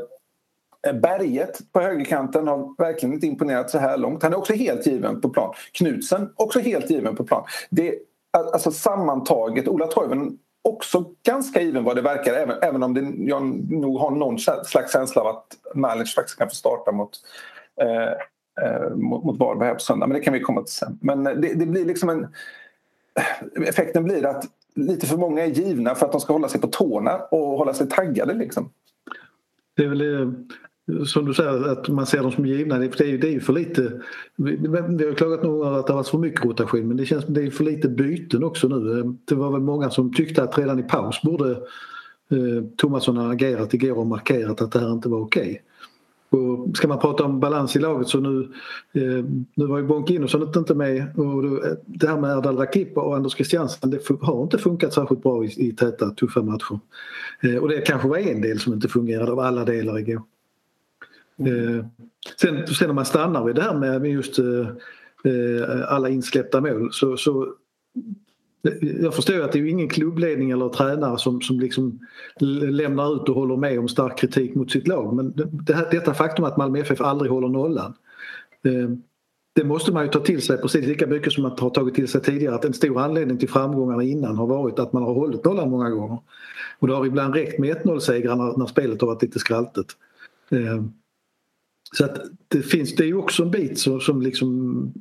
Berget 0.92 1.72
på 1.72 1.80
högerkanten 1.80 2.48
har 2.48 2.82
verkligen 2.82 3.12
inte 3.14 3.26
imponerat 3.26 3.70
så 3.70 3.78
här 3.78 3.96
långt. 3.96 4.22
Han 4.22 4.32
är 4.32 4.38
också 4.38 4.52
helt 4.52 4.86
given 4.86 5.20
på 5.20 5.28
plan. 5.28 5.54
Knutsen 5.72 6.32
också 6.36 6.60
helt 6.60 6.90
given 6.90 7.16
på 7.16 7.24
plan. 7.24 7.44
Det, 7.70 7.94
alltså 8.52 8.70
sammantaget, 8.70 9.68
Ola 9.68 9.86
Toivonen 9.86 10.38
också 10.68 11.04
ganska 11.26 11.60
given 11.60 11.84
vad 11.84 11.96
det 11.96 12.02
verkar 12.02 12.34
även, 12.34 12.58
även 12.62 12.82
om 12.82 12.94
det, 12.94 13.12
jag 13.16 13.42
nog 13.70 13.98
har 13.98 14.10
någon 14.10 14.38
slags 14.38 14.92
känsla 14.92 15.22
av 15.22 15.28
att 15.28 15.46
Malic 15.74 16.14
faktiskt 16.14 16.38
kan 16.38 16.48
få 16.48 16.54
starta 16.54 16.92
mot, 16.92 17.10
eh, 17.80 18.12
Eh, 18.62 18.96
mot, 18.96 19.24
mot 19.24 19.38
Varberg 19.38 19.68
här 19.68 19.74
på 19.74 19.80
söndag. 19.80 20.06
Men 20.06 20.14
det 20.14 20.24
kan 20.24 20.32
vi 20.34 20.40
komma 20.40 20.62
till 20.62 20.74
sen. 20.74 20.98
Men 21.00 21.26
eh, 21.26 21.32
det, 21.32 21.54
det, 21.54 21.66
blir 21.66 21.84
liksom 21.84 22.08
en... 22.08 22.22
Eh, 23.14 23.68
effekten 23.68 24.04
blir 24.04 24.26
att 24.26 24.44
lite 24.74 25.06
för 25.06 25.16
många 25.16 25.44
är 25.44 25.48
givna 25.48 25.94
för 25.94 26.06
att 26.06 26.12
de 26.12 26.20
ska 26.20 26.32
hålla 26.32 26.48
sig 26.48 26.60
på 26.60 26.66
tårna 26.66 27.16
och 27.16 27.58
hålla 27.58 27.74
sig 27.74 27.88
taggade. 27.88 28.34
Liksom. 28.34 28.70
Det 29.76 29.84
är 29.84 29.88
väl 29.88 30.34
som 31.06 31.24
du 31.24 31.34
säger 31.34 31.68
att 31.68 31.88
man 31.88 32.06
ser 32.06 32.22
dem 32.22 32.32
som 32.32 32.46
givna. 32.46 32.78
Det 32.78 33.00
är 33.00 33.04
ju, 33.04 33.18
det 33.18 33.28
är 33.28 33.32
ju 33.32 33.40
för 33.40 33.52
lite. 33.52 34.00
Vi, 34.36 34.56
vi 34.88 35.06
har 35.06 35.14
klagat 35.14 35.42
nog 35.42 35.66
över 35.66 35.78
att 35.78 35.86
det 35.86 35.92
har 35.92 35.98
varit 35.98 36.08
för 36.08 36.18
mycket 36.18 36.44
rotation 36.44 36.88
men 36.88 36.96
det 36.96 37.06
känns 37.06 37.26
det 37.26 37.42
är 37.42 37.50
för 37.50 37.64
lite 37.64 37.88
byten 37.88 38.44
också 38.44 38.68
nu. 38.68 39.14
Det 39.24 39.34
var 39.34 39.52
väl 39.52 39.60
många 39.60 39.90
som 39.90 40.14
tyckte 40.14 40.42
att 40.42 40.58
redan 40.58 40.78
i 40.78 40.82
paus 40.82 41.22
borde 41.22 41.50
eh, 42.30 42.64
Tomasson 42.76 43.16
ha 43.16 43.32
agerat 43.32 43.74
igår 43.74 43.98
och 43.98 44.06
markerat 44.06 44.60
att 44.60 44.72
det 44.72 44.80
här 44.80 44.92
inte 44.92 45.08
var 45.08 45.20
okej. 45.20 45.62
Okay. 46.34 46.72
ska 46.74 46.88
man 46.88 46.98
prata 46.98 47.24
om 47.24 47.40
balans 47.40 47.76
i 47.76 47.78
laget 47.78 48.08
så 48.08 48.20
nu, 48.20 48.52
eh, 48.92 49.24
nu 49.54 49.66
var 49.66 49.78
ju 49.78 49.84
Bonkinosson 49.84 50.52
inte 50.56 50.74
med 50.74 51.18
och 51.18 51.42
då, 51.42 51.60
det 51.86 52.08
här 52.08 52.20
med 52.20 52.36
Erdal 52.36 52.56
Rakip 52.56 52.96
och 52.96 53.16
Anders 53.16 53.34
Christiansen 53.34 53.90
det 53.90 54.08
har 54.20 54.42
inte 54.42 54.58
funkat 54.58 54.92
särskilt 54.92 55.22
bra 55.22 55.44
i, 55.44 55.68
i 55.68 55.72
täta 55.72 56.10
tuffa 56.10 56.42
matcher. 56.42 56.80
Eh, 57.42 57.56
och 57.56 57.68
det 57.68 57.80
kanske 57.80 58.08
var 58.08 58.16
en 58.16 58.40
del 58.40 58.60
som 58.60 58.72
inte 58.72 58.88
fungerade 58.88 59.32
av 59.32 59.40
alla 59.40 59.64
delar 59.64 59.98
igår. 59.98 60.22
Eh, 61.38 61.86
sen, 62.40 62.66
sen 62.66 62.86
när 62.86 62.94
man 62.94 63.04
stannar 63.04 63.44
vid 63.44 63.54
det 63.54 63.62
här 63.62 63.74
med 63.74 64.10
just 64.10 64.38
eh, 64.38 64.68
eh, 65.24 65.92
alla 65.92 66.08
insläppta 66.08 66.60
mål 66.60 66.92
så, 66.92 67.16
så 67.16 67.54
jag 69.02 69.14
förstår 69.14 69.40
att 69.40 69.52
det 69.52 69.58
är 69.58 69.66
ingen 69.66 69.88
klubbledning 69.88 70.50
eller 70.50 70.68
tränare 70.68 71.18
som, 71.18 71.40
som 71.40 71.60
liksom 71.60 71.98
lämnar 72.40 73.16
ut 73.16 73.28
och 73.28 73.34
håller 73.34 73.56
med 73.56 73.78
om 73.78 73.88
stark 73.88 74.18
kritik 74.18 74.54
mot 74.54 74.70
sitt 74.70 74.88
lag 74.88 75.14
men 75.14 75.32
det 75.52 75.74
här, 75.74 75.88
detta 75.90 76.14
faktum 76.14 76.44
att 76.44 76.56
Malmö 76.56 76.78
FF 76.78 77.00
aldrig 77.00 77.30
håller 77.30 77.48
nollan 77.48 77.94
eh, 78.64 78.88
det 79.54 79.64
måste 79.64 79.92
man 79.92 80.04
ju 80.04 80.10
ta 80.10 80.20
till 80.20 80.42
sig 80.42 80.58
precis 80.58 80.86
lika 80.86 81.06
mycket 81.06 81.32
som 81.32 81.42
man 81.42 81.58
har 81.58 81.70
tagit 81.70 81.94
till 81.94 82.08
sig 82.08 82.20
tidigare 82.20 82.54
att 82.54 82.64
en 82.64 82.74
stor 82.74 83.00
anledning 83.00 83.38
till 83.38 83.48
framgångarna 83.48 84.02
innan 84.02 84.36
har 84.36 84.46
varit 84.46 84.78
att 84.78 84.92
man 84.92 85.02
har 85.02 85.14
hållit 85.14 85.44
nollan 85.44 85.70
många 85.70 85.90
gånger. 85.90 86.18
Och 86.78 86.88
det 86.88 86.94
har 86.94 87.06
ibland 87.06 87.34
räckt 87.34 87.58
med 87.58 87.76
1-0-segrar 87.76 88.36
när, 88.36 88.58
när 88.58 88.66
spelet 88.66 89.00
har 89.00 89.08
varit 89.08 89.22
lite 89.22 89.38
skraltigt. 89.38 89.92
Eh, 90.50 90.84
så 91.96 92.04
att 92.04 92.18
det 92.48 92.62
finns, 92.62 92.94
det 92.94 93.04
är 93.04 93.06
ju 93.06 93.16
också 93.16 93.42
en 93.42 93.50
bit 93.50 93.78
som, 93.78 94.00
som 94.00 94.22
liksom 94.22 94.92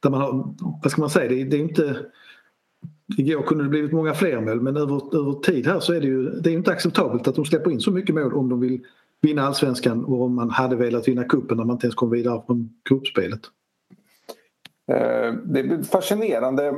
där 0.00 0.10
man 0.10 0.20
har, 0.20 0.54
vad 0.82 0.92
ska 0.92 1.00
man 1.00 1.10
säga, 1.10 1.28
det, 1.28 1.44
det 1.44 1.56
är 1.56 1.60
inte 1.60 1.96
Igår 3.18 3.42
kunde 3.42 3.64
det 3.64 3.70
blivit 3.70 3.92
många 3.92 4.14
fler 4.14 4.40
mål 4.40 4.60
men 4.60 4.76
över, 4.76 5.16
över 5.16 5.32
tid 5.32 5.66
här 5.66 5.80
så 5.80 5.92
är 5.92 6.00
det 6.00 6.06
ju 6.06 6.30
det 6.30 6.50
är 6.50 6.54
inte 6.54 6.72
acceptabelt 6.72 7.28
att 7.28 7.34
de 7.34 7.44
släpper 7.44 7.70
in 7.70 7.80
så 7.80 7.90
mycket 7.90 8.14
mål 8.14 8.34
om 8.34 8.48
de 8.48 8.60
vill 8.60 8.84
vinna 9.20 9.42
allsvenskan 9.42 10.04
och 10.04 10.22
om 10.22 10.34
man 10.34 10.50
hade 10.50 10.76
velat 10.76 11.08
vinna 11.08 11.24
kuppen 11.24 11.56
när 11.56 11.64
man 11.64 11.74
inte 11.74 11.86
ens 11.86 11.94
kom 11.94 12.10
vidare 12.10 12.42
från 12.46 12.70
gruppspelet. 12.88 13.40
Eh, 14.92 15.34
det 15.44 15.60
är 15.60 15.82
fascinerande 15.82 16.74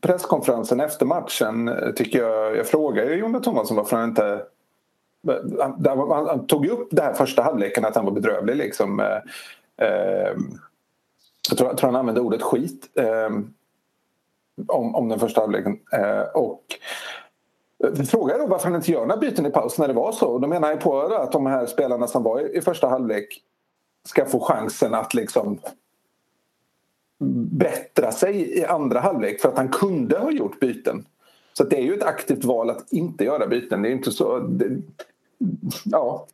presskonferensen 0.00 0.80
efter 0.80 1.06
matchen 1.06 1.68
eh, 1.68 1.90
tycker 1.90 2.22
jag. 2.22 2.56
Jag 2.56 2.66
frågade 2.66 3.14
Jon 3.14 3.42
Thomasson 3.42 3.76
varför 3.76 3.96
han 3.96 4.08
inte 4.08 4.42
han, 5.60 6.26
han 6.26 6.46
tog 6.46 6.66
upp 6.66 6.88
det 6.90 7.02
här 7.02 7.12
första 7.12 7.42
halvleken 7.42 7.84
att 7.84 7.96
han 7.96 8.04
var 8.04 8.12
bedrövlig. 8.12 8.56
Liksom. 8.56 9.00
Eh, 9.00 10.36
jag, 11.48 11.58
tror, 11.58 11.78
han 11.82 11.96
använde 11.96 12.20
ordet 12.20 12.42
skit 12.42 12.88
om, 14.66 14.94
om 14.94 15.08
den 15.08 15.18
första 15.18 15.40
halvleken. 15.40 15.78
Eh, 15.92 16.20
och 16.34 16.64
eh, 17.84 18.04
frågade 18.04 18.38
då 18.38 18.46
varför 18.46 18.64
han 18.64 18.74
inte 18.74 18.92
gör 18.92 19.06
några 19.06 19.20
byten 19.20 19.46
i 19.46 19.50
paus 19.50 19.78
när 19.78 19.88
det 19.88 19.94
var 19.94 20.12
så. 20.12 20.26
Och 20.26 20.40
då 20.40 20.48
menar 20.48 20.68
han 20.68 20.78
på 20.78 21.00
att 21.00 21.32
de 21.32 21.46
här 21.46 21.66
spelarna 21.66 22.06
som 22.06 22.22
var 22.22 22.40
i, 22.40 22.58
i 22.58 22.60
första 22.60 22.88
halvlek 22.88 23.42
ska 24.04 24.24
få 24.24 24.40
chansen 24.40 24.94
att 24.94 25.14
liksom 25.14 25.58
bättra 27.50 28.12
sig 28.12 28.58
i 28.58 28.64
andra 28.64 29.00
halvlek 29.00 29.40
för 29.40 29.48
att 29.48 29.56
han 29.56 29.68
kunde 29.68 30.18
ha 30.18 30.30
gjort 30.30 30.60
byten. 30.60 31.04
Så 31.52 31.64
det 31.64 31.76
är 31.76 31.82
ju 31.82 31.94
ett 31.94 32.02
aktivt 32.02 32.44
val 32.44 32.70
att 32.70 32.92
inte 32.92 33.24
göra 33.24 33.46
byten. 33.46 33.82
Det 33.82 33.88
är 33.88 33.92
inte 33.92 34.10
så... 34.10 34.38
Det, 34.38 34.82
ja, 35.84 36.26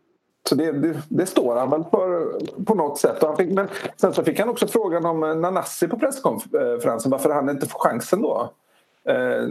så 0.49 0.55
det, 0.55 0.73
det, 0.73 1.03
det, 1.09 1.27
står 1.27 1.57
han 1.57 1.71
väl 1.71 1.85
för 1.91 2.41
på 2.65 2.75
något 2.75 2.99
sätt. 2.99 3.23
Och 3.23 3.29
han 3.29 3.37
fick, 3.37 3.51
men 3.51 3.69
sen 3.97 4.15
så 4.15 4.25
fick 4.25 4.41
han 4.41 4.49
också 4.49 4.67
frågan 4.67 5.07
om 5.07 5.23
eh, 5.23 5.35
Nanassi 5.35 5.89
på 5.89 5.99
presskonferensen 5.99 7.11
varför 7.11 7.31
han 7.31 7.49
inte 7.49 7.67
får 7.67 7.79
chansen 7.79 8.23
då. 8.23 8.53
Eh, 9.09 9.45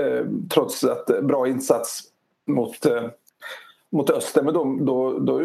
eh, 0.00 0.26
trots 0.50 0.84
att 0.84 1.10
eh, 1.10 1.20
bra 1.20 1.48
insats 1.48 2.02
mot, 2.46 2.86
eh, 2.86 3.04
mot 3.92 4.10
Öster. 4.10 4.42
Men 4.42 4.54
då, 4.54 4.78
då, 4.80 5.18
då 5.18 5.40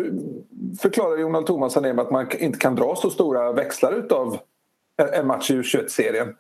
förklarar 0.82 1.17
Jonald 1.17 1.45
Thomasson 1.45 1.84
med 1.84 1.99
att 1.99 2.12
man 2.12 2.28
inte 2.39 2.60
kan 2.60 2.75
dra 2.75 2.95
så 2.95 3.10
stora 3.10 3.52
växlar 3.52 3.93
utav 3.93 4.38
en 4.97 5.28
match 5.28 5.52
i 5.52 5.54
U21-serien. 5.54 6.36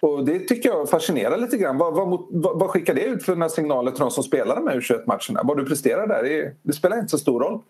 Och 0.00 0.24
det 0.24 0.38
tycker 0.38 0.68
jag 0.68 0.90
fascinerar 0.90 1.36
lite 1.36 1.56
grann. 1.56 1.78
Vad, 1.78 1.94
vad, 1.94 2.26
vad, 2.30 2.70
skickar 2.70 2.94
det 2.94 3.04
ut 3.04 3.24
för 3.24 3.48
signaler 3.48 3.90
till 3.90 4.00
de 4.00 4.10
som 4.10 4.24
spelar 4.24 4.56
de 4.56 4.66
här 4.66 4.80
U21-matcherna? 4.80 5.40
Vad 5.44 5.56
du 5.56 5.64
presterar 5.64 6.06
där, 6.06 6.22
det, 6.22 6.52
det 6.62 6.72
spelar 6.72 6.98
inte 6.98 7.10
så 7.10 7.18
stor 7.18 7.40
roll. 7.40 7.60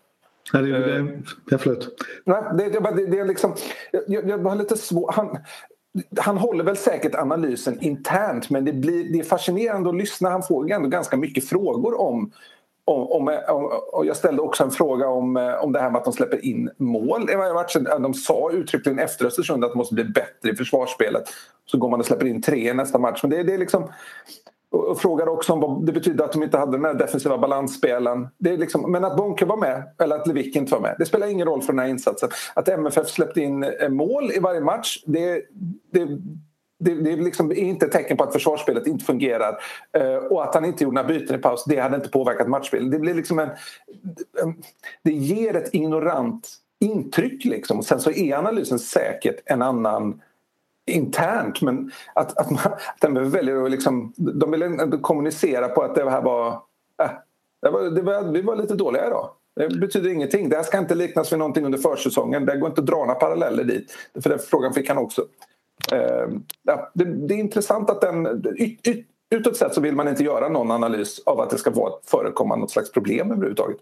Nej, 0.53 0.63
det, 0.63 0.79
det, 0.79 1.21
ja, 1.49 1.57
förlåt. 1.57 1.87
Nej, 2.25 2.43
det, 2.57 2.69
det, 2.69 3.05
det, 3.05 3.19
är 3.19 3.25
liksom... 3.25 3.55
Jag, 4.07 4.29
jag 4.29 4.37
har 4.37 4.55
lite 4.55 4.77
svårt... 4.77 5.13
Han, 5.13 5.37
han 6.17 6.37
håller 6.37 6.63
väl 6.63 6.77
säkert 6.77 7.15
analysen 7.15 7.81
internt 7.81 8.49
men 8.49 8.65
det, 8.65 8.73
blir, 8.73 9.13
det 9.13 9.19
är 9.19 9.23
fascinerande 9.23 9.89
att 9.89 9.95
lyssna. 9.95 10.29
Han 10.29 10.43
får 10.43 10.71
ändå 10.71 10.89
ganska 10.89 11.17
mycket 11.17 11.49
frågor 11.49 12.01
om 12.01 12.31
om, 12.87 13.11
om, 13.11 13.39
om, 13.47 13.71
och 13.91 14.05
jag 14.05 14.17
ställde 14.17 14.41
också 14.41 14.63
en 14.63 14.71
fråga 14.71 15.07
om, 15.07 15.37
eh, 15.37 15.63
om 15.63 15.71
det 15.71 15.79
här 15.79 15.89
med 15.89 15.97
att 15.97 16.03
de 16.03 16.13
släpper 16.13 16.45
in 16.45 16.69
mål 16.77 17.29
i 17.31 17.35
varje 17.35 17.53
match. 17.53 17.75
De 17.99 18.13
sa 18.13 18.51
uttryckligen 18.51 18.99
efter 18.99 19.25
Östersund 19.25 19.63
att 19.63 19.71
de 19.71 19.77
måste 19.77 19.95
bli 19.95 20.03
bättre 20.03 20.49
i 20.49 20.55
försvarsspelet. 20.55 21.23
Så 21.65 21.77
går 21.77 21.89
man 21.89 21.99
och 21.99 22.05
släpper 22.05 22.25
in 22.25 22.41
tre 22.41 22.69
i 22.69 22.73
nästa 22.73 22.99
match. 22.99 23.19
Men 23.23 23.29
det, 23.29 23.43
det 23.43 23.53
är 23.53 23.57
liksom, 23.57 23.89
och 24.71 24.99
frågade 25.01 25.31
också 25.31 25.53
om 25.53 25.59
vad 25.59 25.85
det 25.85 25.91
betyder 25.91 26.25
att 26.25 26.31
de 26.31 26.43
inte 26.43 26.57
hade 26.57 26.71
den 26.71 26.85
här 26.85 26.93
defensiva 26.93 27.37
balansspelen. 27.37 28.27
Det 28.37 28.53
är 28.53 28.57
liksom, 28.57 28.91
men 28.91 29.05
att 29.05 29.17
Bonke 29.17 29.45
var 29.45 29.57
med, 29.57 29.83
eller 30.01 30.15
att 30.15 30.27
Lewicki 30.27 30.59
inte 30.59 30.71
var 30.71 30.81
med, 30.81 30.95
det 30.99 31.05
spelar 31.05 31.27
ingen 31.27 31.47
roll 31.47 31.61
för 31.61 31.73
den 31.73 31.79
här 31.79 31.87
insatsen. 31.87 32.29
Att 32.53 32.69
MFF 32.69 33.07
släppte 33.07 33.41
in 33.41 33.63
eh, 33.63 33.89
mål 33.89 34.31
i 34.31 34.39
varje 34.39 34.61
match, 34.61 35.03
det, 35.05 35.41
det 35.91 36.07
det, 36.79 36.93
det 36.93 37.11
är 37.11 37.17
liksom 37.17 37.51
inte 37.51 37.85
ett 37.85 37.91
tecken 37.91 38.17
på 38.17 38.23
att 38.23 38.33
försvarsspelet 38.33 38.87
inte 38.87 39.05
fungerar 39.05 39.57
eh, 39.97 40.15
och 40.15 40.43
att 40.43 40.55
han 40.55 40.65
inte 40.65 40.83
gjorde 40.83 40.95
några 40.95 41.07
byten 41.07 41.39
i 41.39 41.41
paus, 41.41 41.63
det 41.67 41.79
hade 41.79 41.95
inte 41.95 42.09
påverkat 42.09 42.47
matchspelet. 42.47 42.91
Det 42.91 42.99
blir 42.99 43.13
liksom 43.13 43.39
en, 43.39 43.49
en, 44.43 44.63
Det 45.03 45.11
ger 45.11 45.55
ett 45.55 45.73
ignorant 45.73 46.49
intryck 46.79 47.45
liksom. 47.45 47.77
Och 47.77 47.85
sen 47.85 47.99
så 47.99 48.11
är 48.11 48.35
analysen 48.35 48.79
säkert 48.79 49.41
en 49.45 49.61
annan 49.61 50.21
internt 50.87 51.61
men 51.61 51.91
att, 52.15 52.37
att, 52.37 52.51
man, 52.51 52.59
att 52.63 53.01
de 53.01 53.29
väljer 53.29 53.63
att 53.63 53.71
liksom, 53.71 54.13
de 54.15 54.51
vill 54.51 54.99
kommunicera 55.01 55.67
på 55.67 55.81
att 55.81 55.95
det 55.95 56.09
här 56.09 56.21
var, 56.21 56.47
äh, 57.03 57.09
det 57.61 57.69
var, 57.69 57.83
det 57.83 58.01
var, 58.01 58.23
vi 58.23 58.41
var 58.41 58.55
lite 58.55 58.75
dåliga 58.75 59.07
idag. 59.07 59.29
Det 59.55 59.69
betyder 59.69 60.09
ingenting. 60.09 60.49
Det 60.49 60.55
här 60.55 60.63
ska 60.63 60.77
inte 60.77 60.95
liknas 60.95 61.31
vid 61.31 61.39
någonting 61.39 61.65
under 61.65 61.77
försäsongen. 61.77 62.45
Det 62.45 62.57
går 62.57 62.69
inte 62.69 62.81
att 62.81 62.87
dra 62.87 62.97
några 62.97 63.15
paralleller 63.15 63.63
dit. 63.63 63.95
För 64.21 64.29
den 64.29 64.39
frågan 64.39 64.73
fick 64.73 64.89
han 64.89 64.97
också. 64.97 65.25
Uh, 65.93 66.39
ja, 66.63 66.91
det, 66.93 67.27
det, 67.27 67.33
är 67.33 67.39
intressant 67.39 67.89
att 67.89 68.01
den... 68.01 68.45
Yt, 68.59 68.87
yt, 68.87 69.05
utåt 69.29 69.57
sett 69.57 69.73
så 69.73 69.81
vill 69.81 69.95
man 69.95 70.07
inte 70.07 70.23
göra 70.23 70.49
någon 70.49 70.71
analys 70.71 71.21
av 71.25 71.39
att 71.39 71.49
det 71.49 71.57
ska 71.57 71.91
förekomma 72.05 72.55
något 72.55 72.71
slags 72.71 72.91
problem 72.91 73.31
överhuvudtaget. 73.31 73.77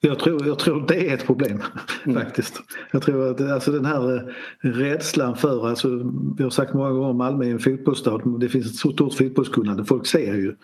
Jag 0.00 0.18
tror, 0.18 0.46
jag 0.46 0.58
tror 0.58 0.86
det 0.88 1.10
är 1.10 1.14
ett 1.14 1.26
problem 1.26 1.62
mm. 2.04 2.22
faktiskt. 2.22 2.62
Jag 2.90 3.02
tror 3.02 3.30
att 3.30 3.40
alltså 3.40 3.72
den 3.72 3.84
här 3.84 4.16
eh, 4.16 4.68
rädslan 4.68 5.36
för, 5.36 5.68
alltså, 5.68 5.88
vi 6.36 6.42
har 6.44 6.50
sagt 6.50 6.74
många 6.74 6.90
gånger 6.90 7.12
Malmö 7.12 7.44
är 7.44 7.50
en 7.50 7.58
fotbollsstad, 7.58 8.20
det 8.40 8.48
finns 8.48 8.66
ett 8.66 8.74
så 8.74 8.92
stort 8.92 9.14
fotbollskunnande, 9.14 9.84
folk 9.84 10.06
ser 10.06 10.34
ju. 10.34 10.56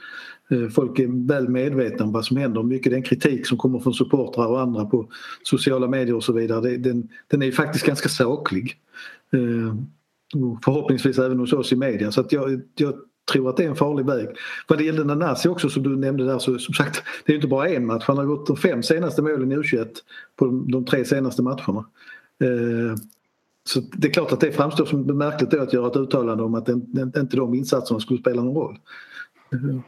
Eh, 0.51 0.69
folk 0.69 0.99
är 0.99 1.29
väl 1.29 1.49
medvetna 1.49 2.05
om 2.05 2.12
vad 2.12 2.25
som 2.25 2.37
händer. 2.37 2.62
Mycket 2.62 2.93
den 2.93 3.03
kritik 3.03 3.47
som 3.47 3.59
kommer 3.59 3.79
från 3.79 3.95
supportrar 3.95 4.47
och 4.47 4.61
andra 4.61 4.85
på 4.85 5.09
sociala 5.43 5.88
medier 5.88 6.17
och 6.17 6.25
så 6.25 6.33
vidare, 6.33 6.77
den, 6.77 7.09
den 7.29 7.43
är 7.43 7.47
ju 7.47 7.53
faktiskt 7.53 7.87
ganska 7.87 8.09
saklig. 8.09 8.77
Förhoppningsvis 10.64 11.18
även 11.18 11.38
hos 11.38 11.53
oss 11.53 11.73
i 11.73 11.77
media. 11.77 12.12
Så 12.12 12.21
att 12.21 12.33
jag, 12.33 12.61
jag 12.75 12.95
tror 13.33 13.49
att 13.51 13.57
det 13.57 13.64
är 13.64 13.68
en 13.68 13.77
farlig 13.77 14.07
väg. 14.07 14.29
Vad 14.68 14.79
det 14.79 14.85
gällde 14.85 15.05
Nanasi 15.05 15.49
också 15.49 15.68
som 15.68 15.83
du 15.83 15.97
nämnde 15.97 16.25
där 16.25 16.38
så 16.38 16.59
som 16.59 16.75
sagt 16.75 17.03
det 17.27 17.33
är 17.33 17.37
inte 17.37 17.49
bara 17.49 17.68
en 17.68 17.87
match. 17.87 18.05
Han 18.07 18.16
har 18.16 18.25
gjort 18.25 18.47
de 18.47 18.57
fem 18.57 18.83
senaste 18.83 19.23
målen 19.23 19.53
i 19.53 19.57
U21 19.57 19.88
på 20.37 20.45
de, 20.45 20.71
de 20.71 20.85
tre 20.85 21.05
senaste 21.05 21.42
matcherna. 21.42 21.85
Eh, 22.45 22.97
så 23.64 23.81
det 23.81 24.09
är 24.09 24.12
klart 24.12 24.33
att 24.33 24.40
det 24.40 24.53
framstår 24.53 24.85
som 24.85 25.18
märkligt 25.18 25.51
då 25.51 25.62
att 25.62 25.73
göra 25.73 25.87
ett 25.87 25.97
uttalande 25.97 26.45
om 26.45 26.55
att 26.55 26.68
inte 27.16 27.37
de 27.37 27.55
insatserna 27.55 28.01
skulle 28.01 28.21
spela 28.21 28.42
någon 28.42 28.55
roll. 28.55 28.79
Mm 29.53 29.83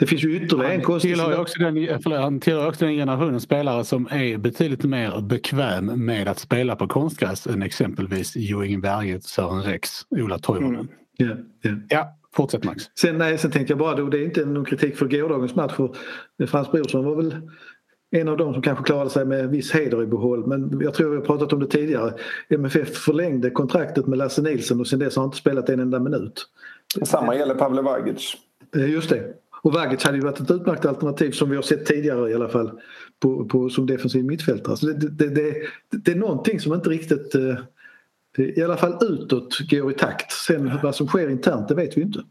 det 0.00 0.06
finns 0.06 0.24
ju 0.24 0.36
ytterligare 0.36 0.72
en 0.72 0.82
konstig... 0.82 1.10
Tillhör 1.10 1.40
också 1.40 1.58
den, 1.58 2.12
han 2.12 2.40
tillhör 2.40 2.68
också 2.68 2.84
den 2.84 2.94
generationen 2.94 3.40
spelare 3.40 3.84
som 3.84 4.08
är 4.10 4.38
betydligt 4.38 4.84
mer 4.84 5.20
bekväm 5.20 6.04
med 6.04 6.28
att 6.28 6.38
spela 6.38 6.76
på 6.76 6.88
konstgräs 6.88 7.46
än 7.46 7.62
exempelvis 7.62 8.36
Joing 8.36 8.80
Berget, 8.80 9.24
Sören 9.24 9.62
Rex, 9.62 9.90
Ola 10.10 10.38
Toivonen. 10.38 10.74
Mm. 10.74 10.88
Yeah, 11.18 11.38
yeah. 11.64 11.78
Ja, 11.88 12.18
Fortsätt 12.34 12.64
Max. 12.64 12.84
Sen, 13.00 13.18
nej, 13.18 13.38
sen 13.38 13.50
tänkte 13.50 13.72
jag 13.72 13.78
bara, 13.78 13.96
då, 13.96 14.08
det 14.08 14.18
är 14.18 14.24
inte 14.24 14.44
någon 14.44 14.64
kritik 14.64 14.96
för 14.96 15.06
gårdagens 15.06 15.54
match 15.54 15.72
för 15.72 15.96
Frans 16.46 16.72
Brorsson 16.72 17.04
var 17.04 17.16
väl 17.16 17.36
en 18.10 18.28
av 18.28 18.36
dem 18.36 18.52
som 18.52 18.62
kanske 18.62 18.84
klarade 18.84 19.10
sig 19.10 19.24
med 19.24 19.50
viss 19.50 19.72
heder 19.72 20.02
i 20.02 20.06
behåll. 20.06 20.46
Men 20.46 20.80
jag 20.80 20.94
tror 20.94 21.10
vi 21.10 21.16
har 21.16 21.24
pratat 21.24 21.52
om 21.52 21.60
det 21.60 21.66
tidigare. 21.66 22.14
MFF 22.48 22.96
förlängde 22.96 23.50
kontraktet 23.50 24.06
med 24.06 24.18
Lasse 24.18 24.42
Nilsson 24.42 24.80
och 24.80 24.86
sen 24.86 24.98
dess 24.98 25.16
har 25.16 25.22
han 25.22 25.28
inte 25.28 25.36
spelat 25.36 25.68
en 25.68 25.80
enda 25.80 26.00
minut. 26.00 26.46
Samma 27.02 27.36
gäller 27.36 27.54
Pavle 27.54 27.82
Vagic. 27.82 28.36
Eh, 28.76 28.90
just 28.90 29.10
det. 29.10 29.41
Och 29.62 29.72
Vagic 29.72 30.04
hade 30.04 30.16
ju 30.16 30.22
varit 30.22 30.40
ett 30.40 30.50
utmärkt 30.50 30.84
alternativ 30.84 31.30
som 31.30 31.50
vi 31.50 31.56
har 31.56 31.62
sett 31.62 31.86
tidigare 31.86 32.30
i 32.30 32.34
alla 32.34 32.48
fall 32.48 32.80
på, 33.20 33.44
på 33.44 33.68
som 33.68 33.86
defensiv 33.86 34.24
mittfältare. 34.24 34.76
Så 34.76 34.86
det, 34.86 35.08
det, 35.08 35.28
det, 35.28 35.54
det, 35.90 36.10
är 36.10 36.16
någonting 36.16 36.60
som 36.60 36.74
inte 36.74 36.90
riktigt 36.90 37.34
eh, 37.34 37.56
i 38.38 38.62
alla 38.62 38.76
fall 38.76 38.98
utåt 39.00 39.58
går 39.70 39.90
i 39.92 39.94
takt. 39.94 40.32
Sen 40.32 40.70
vad 40.82 40.94
som 40.94 41.06
sker 41.06 41.28
internt 41.28 41.68
det 41.68 41.74
vet 41.74 41.96
vi 41.96 42.02
inte. 42.02 42.24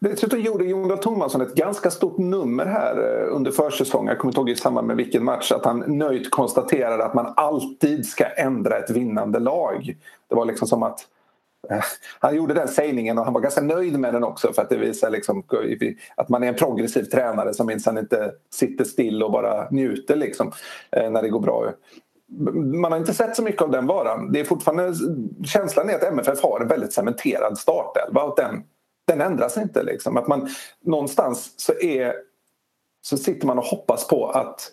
Dessutom 0.00 0.40
gjorde 0.40 0.64
Jon 0.64 0.98
Thomasson 1.00 1.40
ett 1.40 1.54
ganska 1.54 1.90
stort 1.90 2.18
nummer 2.18 2.66
här 2.66 2.96
eh, 2.96 3.36
under 3.36 3.50
försäsongen. 3.50 4.06
Jag 4.06 4.18
kommer 4.18 4.30
inte 4.32 4.40
ihåg 4.40 4.50
i 4.50 4.56
samband 4.56 4.86
med 4.86 4.96
vilken 4.96 5.24
match 5.24 5.52
att 5.52 5.64
han 5.64 5.98
nöjt 5.98 6.30
konstaterade 6.30 7.04
att 7.04 7.14
man 7.14 7.32
alltid 7.36 8.06
ska 8.06 8.24
ändra 8.24 8.78
ett 8.78 8.90
vinnande 8.90 9.38
lag. 9.38 9.96
Det 10.28 10.34
var 10.34 10.44
liksom 10.44 10.68
som 10.68 10.82
att 10.82 11.06
han 12.18 12.36
gjorde 12.36 12.54
den 12.54 12.68
sägningen 12.68 13.18
och 13.18 13.24
han 13.24 13.34
var 13.34 13.40
ganska 13.40 13.60
nöjd 13.60 13.98
med 13.98 14.14
den 14.14 14.24
också 14.24 14.52
för 14.52 14.62
att 14.62 14.70
det 14.70 14.76
visar 14.76 15.10
liksom 15.10 15.44
att 16.14 16.28
man 16.28 16.42
är 16.42 16.48
en 16.48 16.54
progressiv 16.54 17.04
tränare 17.04 17.54
som 17.54 17.66
minsann 17.66 17.98
inte 17.98 18.32
sitter 18.54 18.84
still 18.84 19.22
och 19.22 19.32
bara 19.32 19.70
njuter 19.70 20.16
liksom, 20.16 20.52
eh, 20.90 21.10
när 21.10 21.22
det 21.22 21.28
går 21.28 21.40
bra 21.40 21.72
man 22.54 22.92
har 22.92 22.98
inte 22.98 23.14
sett 23.14 23.36
så 23.36 23.42
mycket 23.42 23.62
av 23.62 23.70
den 23.70 23.86
varan. 23.86 24.32
Det 24.32 24.40
är 24.40 24.44
fortfarande, 24.44 24.94
känslan 25.44 25.90
är 25.90 25.94
att 25.94 26.02
MFF 26.02 26.42
har 26.42 26.60
en 26.60 26.68
väldigt 26.68 26.92
cementerad 26.92 27.58
startelva 27.58 28.22
och 28.22 28.36
den, 28.36 28.62
den 29.06 29.20
ändras 29.20 29.56
inte. 29.56 29.82
Liksom. 29.82 30.16
Att 30.16 30.28
man, 30.28 30.48
någonstans 30.84 31.54
så, 31.56 31.72
är, 31.72 32.14
så 33.02 33.16
sitter 33.16 33.46
man 33.46 33.58
och 33.58 33.64
hoppas 33.64 34.08
på 34.08 34.26
att 34.26 34.72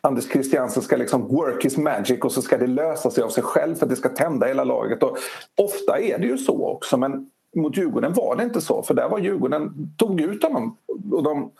Anders 0.00 0.28
Christiansen 0.28 0.82
ska 0.82 0.96
liksom 0.96 1.28
work 1.28 1.64
his 1.64 1.76
magic 1.76 2.20
och 2.20 2.32
så 2.32 2.42
ska 2.42 2.58
det 2.58 2.66
lösa 2.66 3.10
sig 3.10 3.24
av 3.24 3.28
sig 3.28 3.42
själv 3.42 3.74
för 3.74 3.86
att 3.86 3.90
det 3.90 3.96
ska 3.96 4.08
tända 4.08 4.46
hela 4.46 4.64
laget. 4.64 5.02
Och 5.02 5.18
ofta 5.56 5.98
är 5.98 6.18
det 6.18 6.26
ju 6.26 6.38
så 6.38 6.66
också 6.66 6.96
men 6.96 7.30
mot 7.56 7.76
Djurgården 7.76 8.12
var 8.12 8.36
det 8.36 8.42
inte 8.42 8.60
så 8.60 8.82
för 8.82 8.94
där 8.94 9.08
var 9.08 9.18
Djurgården, 9.18 9.92
tog 9.96 10.20
ut 10.20 10.42
honom. 10.42 10.76
Och 11.12 11.22
de, 11.22 11.50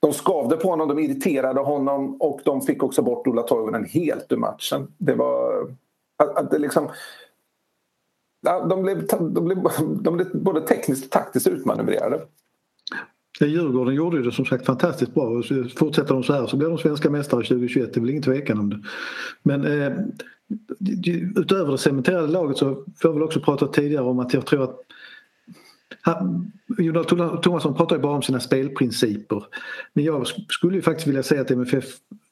de 0.00 0.12
skavde 0.12 0.56
på 0.56 0.68
honom, 0.68 0.88
de 0.88 0.98
irriterade 0.98 1.60
honom 1.60 2.20
och 2.20 2.40
de 2.44 2.60
fick 2.60 2.82
också 2.82 3.02
bort 3.02 3.26
Ola 3.26 3.42
Toivonen 3.42 3.84
helt 3.84 4.32
ur 4.32 4.36
matchen. 4.36 4.92
Det 4.98 5.14
var... 5.14 5.66
Att, 6.16 6.36
att 6.36 6.50
det 6.50 6.58
liksom, 6.58 6.88
de, 8.68 8.82
blev, 8.82 9.06
de, 9.06 9.44
blev, 9.44 9.58
de 10.02 10.16
blev 10.16 10.42
både 10.42 10.60
tekniskt 10.60 11.04
och 11.04 11.10
taktiskt 11.10 11.46
utmanövrerade. 11.46 12.20
Djurgården 13.46 13.94
gjorde 13.94 14.16
ju 14.16 14.22
det 14.22 14.32
som 14.32 14.44
sagt 14.44 14.66
fantastiskt 14.66 15.14
bra. 15.14 15.42
Fortsätter 15.76 16.14
de 16.14 16.22
så 16.22 16.32
här 16.32 16.46
så 16.46 16.56
blir 16.56 16.68
de 16.68 16.78
svenska 16.78 17.10
mästare 17.10 17.42
2021. 17.42 17.94
Det 17.94 17.98
är 17.98 18.00
väl 18.00 18.10
ingen 18.10 18.22
tvekan 18.22 18.58
om 18.58 18.70
det. 18.70 18.82
Men 19.42 19.64
eh, 19.64 19.92
utöver 21.36 21.72
det 21.72 21.78
cementerade 21.78 22.28
laget 22.28 22.56
så 22.56 22.74
får 22.74 22.84
jag 23.02 23.12
väl 23.12 23.22
också 23.22 23.40
prata 23.40 23.66
tidigare 23.66 24.04
om 24.04 24.18
att 24.18 24.34
jag 24.34 24.46
tror 24.46 24.62
att 24.62 24.80
Jonas 26.78 27.06
Thomasson 27.42 27.74
pratar 27.74 27.96
ju 27.96 28.02
bara 28.02 28.16
om 28.16 28.22
sina 28.22 28.40
spelprinciper. 28.40 29.44
Men 29.92 30.04
jag 30.04 30.26
skulle 30.26 30.76
ju 30.76 30.82
faktiskt 30.82 31.08
vilja 31.08 31.22
säga 31.22 31.40
att 31.40 31.50
MFF 31.50 31.84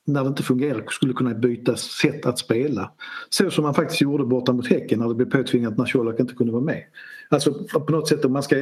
när 0.04 0.22
det 0.22 0.28
inte 0.28 0.42
fungerar 0.42 0.84
skulle 0.90 1.12
kunna 1.12 1.34
byta 1.34 1.76
sätt 1.76 2.26
att 2.26 2.38
spela. 2.38 2.90
Så 3.30 3.50
som 3.50 3.64
man 3.64 3.74
faktiskt 3.74 4.00
gjorde 4.00 4.24
borta 4.24 4.52
mot 4.52 4.66
Häcken 4.66 4.98
när 4.98 5.08
det 5.08 5.14
blev 5.14 5.30
påtvingat 5.30 5.78
när 5.78 5.84
Colak 5.84 6.20
inte 6.20 6.34
kunde 6.34 6.52
vara 6.52 6.64
med. 6.64 6.82
Alltså 7.28 7.54
på 7.54 7.92
något 7.92 8.08
sätt 8.08 8.24
om 8.24 8.32
man 8.32 8.42
ska 8.42 8.56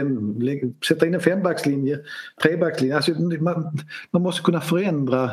sätta 0.89 1.07
in 1.07 1.15
en 1.15 1.21
fembackslinje, 1.21 1.99
trebackslinje. 2.43 2.97
Alltså, 2.97 3.13
man, 3.41 3.79
man 4.11 4.23
måste 4.23 4.43
kunna 4.43 4.61
förändra. 4.61 5.25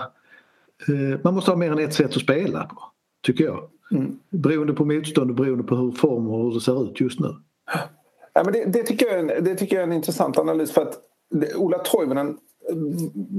Eh, 0.87 1.19
man 1.21 1.33
måste 1.33 1.51
ha 1.51 1.57
mer 1.57 1.71
än 1.71 1.79
ett 1.79 1.93
sätt 1.93 2.15
att 2.15 2.21
spela 2.21 2.63
på, 2.63 2.83
tycker 3.25 3.43
jag. 3.43 3.69
Mm. 3.91 4.19
Beroende 4.29 4.73
på 4.73 4.85
motstånd 4.85 5.29
och 5.29 5.35
beroende 5.35 5.63
på 5.63 5.75
hur 5.75 5.91
form 5.91 6.29
och 6.29 6.43
hur 6.43 6.53
det 6.53 6.61
ser 6.61 6.83
ut 6.83 7.01
just 7.01 7.19
nu. 7.19 7.35
Ja, 8.33 8.43
men 8.43 8.53
det, 8.53 8.65
det, 8.65 8.83
tycker 8.83 9.05
jag 9.05 9.15
är 9.15 9.19
en, 9.19 9.43
det 9.43 9.55
tycker 9.55 9.75
jag 9.75 9.83
är 9.83 9.87
en 9.87 9.93
intressant 9.93 10.37
analys 10.37 10.71
för 10.71 10.81
att 10.81 10.99
Ola 11.55 11.77
Toivonen 11.77 12.37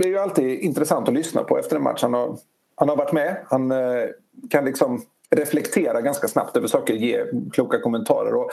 är 0.04 0.08
ju 0.08 0.18
alltid 0.18 0.60
intressant 0.60 1.08
att 1.08 1.14
lyssna 1.14 1.44
på 1.44 1.58
efter 1.58 1.76
en 1.76 1.82
match. 1.82 2.02
Han 2.02 2.14
har, 2.14 2.38
han 2.74 2.88
har 2.88 2.96
varit 2.96 3.12
med, 3.12 3.36
han 3.46 3.70
eh, 3.70 4.04
kan 4.50 4.64
liksom 4.64 5.02
reflektera 5.30 6.00
ganska 6.00 6.28
snabbt 6.28 6.56
över 6.56 6.68
saker, 6.68 6.94
ge 6.94 7.24
kloka 7.52 7.80
kommentarer. 7.80 8.34
Och 8.34 8.50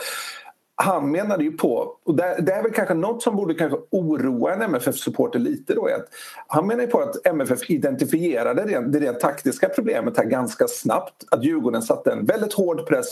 han 0.82 1.10
menade 1.10 1.44
ju 1.44 1.52
på, 1.52 1.96
och 2.04 2.16
det, 2.16 2.36
det, 2.38 2.52
är 2.52 2.62
väl 2.62 2.72
kanske 2.72 2.94
något 2.94 3.22
som 3.22 3.36
borde 3.36 3.54
kanske 3.54 3.78
oroa 3.90 4.54
en 4.54 4.62
MFF-supporter 4.62 5.38
lite 5.38 5.74
då, 5.74 5.88
är 5.88 5.94
att 5.94 6.08
han 6.46 6.66
menar 6.66 6.82
ju 6.82 6.86
på 6.86 7.00
att 7.00 7.26
MFF 7.26 7.70
identifierade 7.70 8.64
det, 8.64 8.80
det 8.80 9.06
rent 9.06 9.20
taktiska 9.20 9.68
problemet 9.68 10.16
här 10.16 10.24
ganska 10.24 10.68
snabbt. 10.68 11.24
Att 11.30 11.44
Djurgården 11.44 11.82
satte 11.82 12.12
en 12.12 12.24
väldigt 12.24 12.52
hård 12.52 12.86
press. 12.86 13.06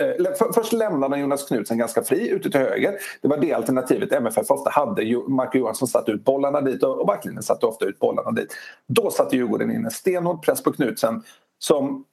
Eh, 0.00 0.34
för, 0.38 0.52
först 0.52 0.72
lämnade 0.72 1.18
Jonas 1.18 1.48
Knutsen 1.48 1.78
ganska 1.78 2.02
fri 2.02 2.28
ute 2.28 2.50
till 2.50 2.60
höger. 2.60 2.94
Det 3.22 3.28
var 3.28 3.36
det 3.36 3.52
alternativet 3.52 4.12
MFF 4.12 4.50
ofta 4.50 4.70
hade. 4.70 5.22
Marco 5.28 5.58
Johansson 5.58 5.88
satte 5.88 6.12
ut 6.12 6.24
bollarna 6.24 6.60
dit 6.60 6.82
och 6.82 7.06
backlinjen 7.06 7.42
satte 7.42 7.66
ofta 7.66 7.84
ut 7.84 7.98
bollarna 7.98 8.30
dit. 8.30 8.56
Då 8.86 9.10
satte 9.10 9.36
Djurgården 9.36 9.70
in 9.70 9.84
en 9.84 9.90
stenhård 9.90 10.44
press 10.44 10.62
på 10.62 10.72
Knutsen 10.72 11.22
som 11.58 12.04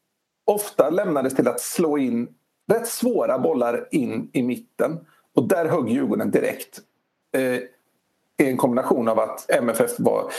ofta 0.45 0.89
lämnades 0.89 1.35
till 1.35 1.47
att 1.47 1.61
slå 1.61 1.97
in 1.97 2.27
rätt 2.67 2.87
svåra 2.87 3.39
bollar 3.39 3.87
in 3.91 4.29
i 4.33 4.43
mitten. 4.43 4.99
Och 5.35 5.47
där 5.47 5.65
högg 5.65 5.89
Djurgården 5.89 6.31
direkt. 6.31 6.79
Eh, 7.37 7.41
I 7.41 8.49
en 8.49 8.57
kombination 8.57 9.07
av 9.07 9.19
att 9.19 9.51
MFF 9.51 9.99
var 9.99 10.31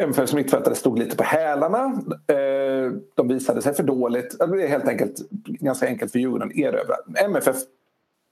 MFFs 0.00 0.34
mittfältare 0.34 0.74
stod 0.74 0.98
lite 0.98 1.16
på 1.16 1.22
hälarna. 1.22 2.02
Eh, 2.26 2.92
de 3.14 3.28
visade 3.28 3.62
sig 3.62 3.74
för 3.74 3.82
dåligt. 3.82 4.24
Alltså, 4.24 4.46
det 4.46 4.52
blev 4.52 4.68
helt 4.68 4.88
enkelt 4.88 5.30
ganska 5.46 5.86
enkelt 5.86 6.12
för 6.12 6.18
Djurgården 6.18 6.48
att 6.48 6.56
erövra. 6.56 6.96
MFF 7.24 7.56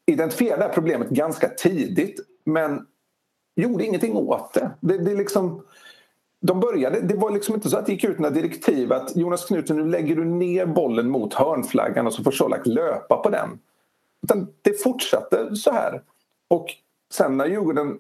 identifierade 0.07 0.69
problemet 0.75 1.09
ganska 1.09 1.49
tidigt 1.49 2.21
men 2.45 2.87
gjorde 3.57 3.85
ingenting 3.85 4.17
åt 4.17 4.55
det. 4.55 4.71
Det, 4.81 4.99
det 4.99 5.15
liksom 5.15 5.63
de 6.41 6.61
började, 6.61 7.01
det 7.01 7.15
var 7.15 7.31
liksom 7.31 7.55
inte 7.55 7.69
så 7.69 7.77
att 7.77 7.87
det 7.87 7.93
gick 7.93 8.05
ut 8.05 8.19
några 8.19 8.35
direktiv 8.35 8.93
att 8.93 9.17
Jonas 9.17 9.45
Knutsson 9.45 9.77
nu 9.77 9.85
lägger 9.85 10.17
du 10.17 10.25
ner 10.25 10.67
bollen 10.67 11.11
mot 11.11 11.35
hörnflaggan 11.35 12.07
och 12.07 12.13
så 12.13 12.23
får 12.23 12.33
Colak 12.33 12.67
löpa 12.67 13.17
på 13.17 13.31
den. 13.31 13.59
Utan 14.23 14.49
det 14.63 14.83
fortsatte 14.83 15.57
så 15.57 15.71
här. 15.71 16.03
Och 16.51 16.67
sen 17.13 17.37
när 17.37 17.47
Djurgården 17.47 17.99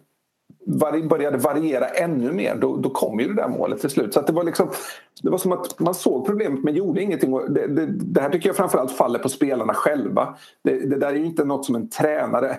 började 1.08 1.38
variera 1.38 1.86
ännu 1.86 2.32
mer 2.32 2.54
då, 2.54 2.76
då 2.76 2.90
kom 2.90 3.20
ju 3.20 3.28
det 3.28 3.34
där 3.34 3.48
målet 3.48 3.80
till 3.80 3.90
slut. 3.90 4.14
Så 4.14 4.20
det, 4.20 4.32
var 4.32 4.44
liksom, 4.44 4.70
det 5.22 5.30
var 5.30 5.38
som 5.38 5.52
att 5.52 5.80
man 5.80 5.94
såg 5.94 6.26
problemet 6.26 6.64
men 6.64 6.74
gjorde 6.74 7.02
ingenting. 7.02 7.32
Det, 7.48 7.66
det, 7.66 7.86
det 7.86 8.20
här 8.20 8.30
tycker 8.30 8.48
jag 8.48 8.56
framförallt 8.56 8.92
faller 8.92 9.18
på 9.18 9.28
spelarna 9.28 9.74
själva. 9.74 10.36
Det, 10.64 10.90
det, 10.90 10.96
där 10.96 11.08
är 11.08 11.14
ju 11.14 11.26
inte 11.26 11.44
något 11.44 11.64
som 11.64 11.74
en 11.74 11.88
tränare 11.88 12.58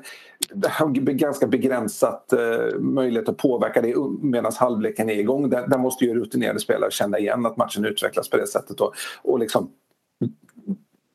har 0.69 0.89
ganska 0.93 1.48
begränsat 1.48 2.34
eh, 2.34 2.80
möjlighet 2.80 3.30
att 3.30 3.38
påverka 3.38 3.82
det 3.82 3.95
medan 4.22 4.52
halvleken 4.56 5.10
är 5.10 5.19
igång. 5.19 5.50
Där, 5.50 5.67
där 5.67 5.78
måste 5.78 6.06
ju 6.06 6.13
rutinerade 6.13 6.60
spelare 6.60 6.91
känna 6.91 7.19
igen 7.19 7.45
att 7.45 7.58
matchen 7.58 7.86
utvecklas 7.86 8.30
på 8.30 8.38
det 8.38 8.48
sättet 8.48 8.82
och, 8.82 8.93
och 9.24 9.39
liksom 9.39 9.69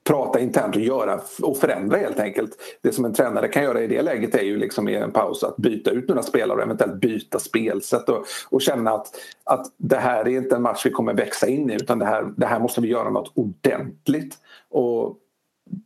prata 0.04 0.40
internt 0.40 0.76
och 0.76 0.82
göra 0.82 1.20
och 1.42 1.56
förändra 1.56 1.96
helt 1.96 2.20
enkelt. 2.20 2.50
Det 2.82 2.92
som 2.92 3.04
en 3.04 3.14
tränare 3.14 3.48
kan 3.48 3.62
göra 3.62 3.82
i 3.82 3.86
det 3.86 4.02
läget 4.02 4.34
är 4.34 4.42
ju 4.42 4.56
liksom 4.56 4.88
i 4.88 4.94
en 4.94 5.10
paus 5.10 5.42
att 5.42 5.56
byta 5.56 5.90
ut 5.90 6.08
några 6.08 6.22
spelare 6.22 6.56
och 6.56 6.62
eventuellt 6.62 7.00
byta 7.00 7.38
spelsätt 7.38 8.08
och, 8.08 8.24
och 8.50 8.62
känna 8.62 8.90
att, 8.90 9.06
att 9.44 9.66
det 9.76 9.96
här 9.96 10.28
är 10.28 10.36
inte 10.36 10.56
en 10.56 10.62
match 10.62 10.86
vi 10.86 10.90
kommer 10.90 11.14
växa 11.14 11.48
in 11.48 11.70
i 11.70 11.74
utan 11.74 11.98
det 11.98 12.04
här, 12.04 12.32
det 12.36 12.46
här 12.46 12.60
måste 12.60 12.80
vi 12.80 12.88
göra 12.88 13.10
något 13.10 13.32
ordentligt. 13.34 14.38
Och 14.70 15.18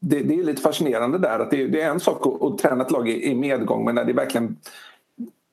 det, 0.01 0.21
det 0.21 0.35
är 0.35 0.45
lite 0.45 0.63
fascinerande 0.63 1.19
där 1.19 1.39
att 1.39 1.51
det, 1.51 1.67
det 1.67 1.83
är 1.83 1.91
en 1.91 2.01
sak 2.01 2.27
att, 2.27 2.43
att 2.43 2.59
träna 2.59 2.85
ett 2.85 2.91
lag 2.91 3.09
i, 3.09 3.31
i 3.31 3.35
medgång 3.35 3.85
men 3.85 3.95
när 3.95 4.05
det 4.05 4.13
verkligen 4.13 4.57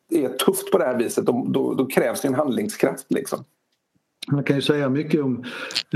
är 0.09 0.29
tufft 0.29 0.71
på 0.71 0.77
det 0.77 0.85
här 0.85 0.97
viset 0.97 1.25
då, 1.25 1.45
då, 1.49 1.73
då 1.73 1.85
krävs 1.85 2.21
det 2.21 2.27
en 2.27 2.33
handlingskraft. 2.33 3.05
Liksom. 3.09 3.43
Man 4.31 4.43
kan 4.43 4.55
ju 4.55 4.61
säga 4.61 4.89
mycket 4.89 5.21
om 5.21 5.43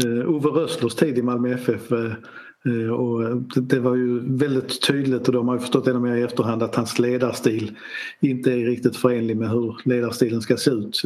eh, 0.05 0.29
Ove 0.29 0.49
Rösslers 0.49 0.95
tid 0.95 1.17
i 1.17 1.21
Malmö 1.21 1.53
FF. 1.53 1.91
Eh, 1.91 1.97
Eh, 1.97 2.13
Eh, 2.65 2.89
och 2.89 3.41
det 3.55 3.79
var 3.79 3.95
ju 3.95 4.19
väldigt 4.37 4.81
tydligt 4.87 5.27
och 5.27 5.33
de 5.33 5.47
har 5.47 5.55
ju 5.55 5.59
förstått 5.59 5.87
ännu 5.87 5.99
mer 5.99 6.15
i 6.15 6.23
efterhand 6.23 6.63
att 6.63 6.75
hans 6.75 6.99
ledarstil 6.99 7.77
inte 8.19 8.51
är 8.51 8.65
riktigt 8.65 8.97
förenlig 8.97 9.37
med 9.37 9.49
hur 9.49 9.81
ledarstilen 9.85 10.41
ska 10.41 10.57
se 10.57 10.71
ut 10.71 11.01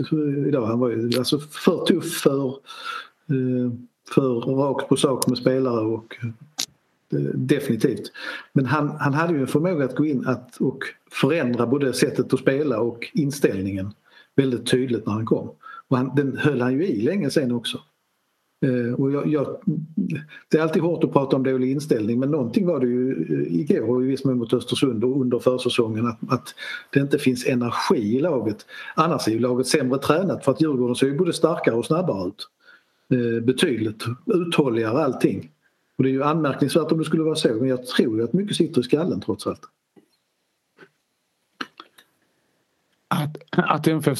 idag. 0.48 0.66
Han 0.66 0.80
var 0.80 0.90
ju 0.90 1.18
alltså 1.18 1.40
för 1.40 1.86
tuff, 1.86 2.14
för, 2.14 2.48
eh, 2.48 3.72
för 4.14 4.40
rakt 4.40 4.90
på 4.90 4.96
sak 4.96 5.28
med 5.28 5.38
spelare 5.38 5.86
och 5.86 6.18
eh, 6.22 7.20
definitivt. 7.34 8.12
Men 8.54 8.66
han, 8.66 8.90
han 9.00 9.14
hade 9.14 9.34
ju 9.34 9.42
en 9.42 9.48
förmåga 9.48 9.86
att 9.86 9.96
gå 9.96 10.06
in 10.06 10.28
att, 10.28 10.58
och 10.58 10.80
förändra 11.12 11.68
både 11.68 11.94
sättet 11.94 12.34
att 12.34 12.40
spela 12.40 12.80
och 12.80 13.12
inställningen 13.14 13.94
väldigt 14.36 14.72
tydligt 14.72 15.06
när 15.06 15.14
han 15.14 15.26
kom. 15.26 15.52
Och 15.88 15.98
han, 15.98 16.16
den 16.16 16.38
höll 16.38 16.62
han 16.62 16.74
ju 16.74 16.86
i 16.86 17.02
länge 17.02 17.30
sen 17.30 17.52
också. 17.52 17.80
Eh, 18.64 18.94
och 18.94 19.12
jag, 19.12 19.28
jag, 19.28 19.58
det 20.50 20.58
är 20.58 20.62
alltid 20.62 20.82
hårt 20.82 21.04
att 21.04 21.14
prata 21.14 21.36
om 21.36 21.44
dålig 21.44 21.72
inställning 21.72 22.20
men 22.20 22.32
någonting 22.32 22.66
var 22.66 22.80
det 22.80 22.88
ju 22.88 23.12
eh, 23.12 23.60
igår 23.60 23.96
och 23.96 24.04
i 24.04 24.06
viss 24.06 24.26
mån 24.26 24.38
mot 24.38 24.54
Östersund 24.54 25.04
och 25.04 25.22
under 25.22 25.40
försäsongen 25.40 26.08
att, 26.08 26.18
att 26.30 26.56
det 26.94 27.00
inte 27.00 27.18
finns 27.18 27.48
energi 27.48 28.16
i 28.16 28.20
laget. 28.20 28.66
Annars 28.96 29.28
är 29.28 29.32
ju 29.32 29.40
laget 29.40 29.68
sämre 29.68 30.00
tränat 30.00 30.46
för 30.46 30.52
att 30.52 30.62
Djurgården 30.62 30.96
ser 30.96 31.08
ju 31.08 31.18
både 31.18 31.34
starkare 31.34 31.76
och 31.76 31.86
snabbare 31.86 32.28
ut. 32.28 32.48
Eh, 33.10 33.44
betydligt 33.44 34.04
uthålligare 34.26 35.04
allting. 35.04 35.52
Och 35.98 36.04
det 36.04 36.10
är 36.10 36.14
ju 36.14 36.24
anmärkningsvärt 36.24 36.92
om 36.92 36.98
det 36.98 37.06
skulle 37.06 37.24
vara 37.24 37.36
så 37.36 37.54
men 37.54 37.70
jag 37.70 37.86
tror 37.86 38.18
ju 38.18 38.24
att 38.24 38.34
mycket 38.34 38.58
sitter 38.58 38.82
i 38.82 38.84
skallen 38.84 39.22
trots 39.22 39.48
allt. 39.48 39.62
Att, 43.08 43.38
att 43.52 43.88
MFF 43.88 44.20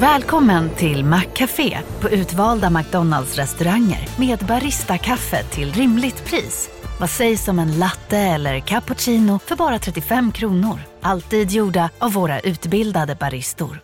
Välkommen 0.00 0.70
till 0.70 1.04
Maccafé 1.04 1.78
på 2.00 2.10
utvalda 2.10 2.70
McDonalds 2.70 3.36
restauranger 3.36 4.08
med 4.18 4.38
Baristakaffe 4.38 5.42
till 5.42 5.72
rimligt 5.72 6.24
pris. 6.24 6.70
Vad 7.00 7.10
sägs 7.10 7.48
om 7.48 7.58
en 7.58 7.78
latte 7.78 8.18
eller 8.18 8.60
cappuccino 8.60 9.38
för 9.38 9.56
bara 9.56 9.78
35 9.78 10.32
kronor? 10.32 10.80
Alltid 11.00 11.50
gjorda 11.50 11.90
av 11.98 12.12
våra 12.12 12.40
utbildade 12.40 13.16
baristor. 13.20 13.80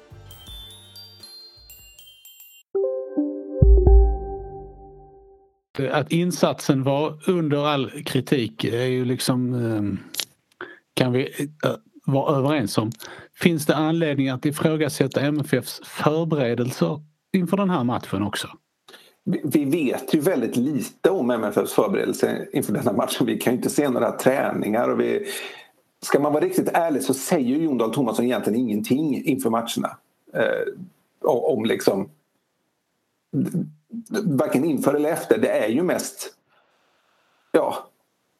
Att 5.90 6.12
insatsen 6.12 6.82
var 6.82 7.30
under 7.30 7.66
all 7.66 7.90
kritik 7.90 8.64
är 8.64 8.86
ju 8.86 9.04
liksom 9.04 9.54
eh, 9.54 9.82
kan 10.94 11.12
vi 11.12 11.48
eh, 11.64 11.70
vara 12.04 12.36
överens 12.36 12.78
om. 12.78 12.90
Finns 13.40 13.66
det 13.66 13.76
anledning 13.76 14.28
att 14.28 14.46
ifrågasätta 14.46 15.20
MFFs 15.20 15.80
förberedelser 15.84 17.00
inför 17.32 17.56
den 17.56 17.70
här 17.70 17.84
matchen 17.84 18.22
också? 18.22 18.48
Vi 19.44 19.64
vet 19.64 20.14
ju 20.14 20.20
väldigt 20.20 20.56
lite 20.56 21.10
om 21.10 21.30
MFFs 21.30 21.72
förberedelser 21.72 22.48
inför 22.52 22.72
denna 22.72 22.92
matchen. 22.92 23.26
Vi 23.26 23.38
kan 23.38 23.52
ju 23.52 23.56
inte 23.56 23.70
se 23.70 23.88
några 23.88 24.12
träningar. 24.12 24.88
Och 24.88 25.00
vi, 25.00 25.26
ska 26.02 26.20
man 26.20 26.32
vara 26.32 26.44
riktigt 26.44 26.68
ärlig 26.68 27.02
så 27.02 27.14
säger 27.14 27.56
Jon 27.56 27.78
Dahl 27.78 27.94
Tomasson 27.94 28.24
egentligen 28.24 28.60
ingenting 28.60 29.24
inför 29.24 29.50
matcherna. 29.50 29.96
Eh, 30.34 30.74
om 31.20 31.64
liksom... 31.64 32.10
Varken 34.24 34.64
inför 34.64 34.94
eller 34.94 35.12
efter. 35.12 35.38
Det 35.38 35.48
är 35.48 35.68
ju 35.68 35.82
mest... 35.82 36.34
Ja, 37.52 37.89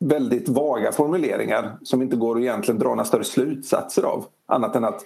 väldigt 0.01 0.49
vaga 0.49 0.93
formuleringar 0.93 1.79
som 1.83 2.03
inte 2.03 2.17
går 2.17 2.37
att 2.37 2.43
egentligen 2.43 2.79
dra 2.79 2.89
några 2.89 3.05
större 3.05 3.25
slutsatser 3.25 4.03
av. 4.03 4.25
Annat 4.47 4.77
än 4.77 4.85
att 4.85 5.01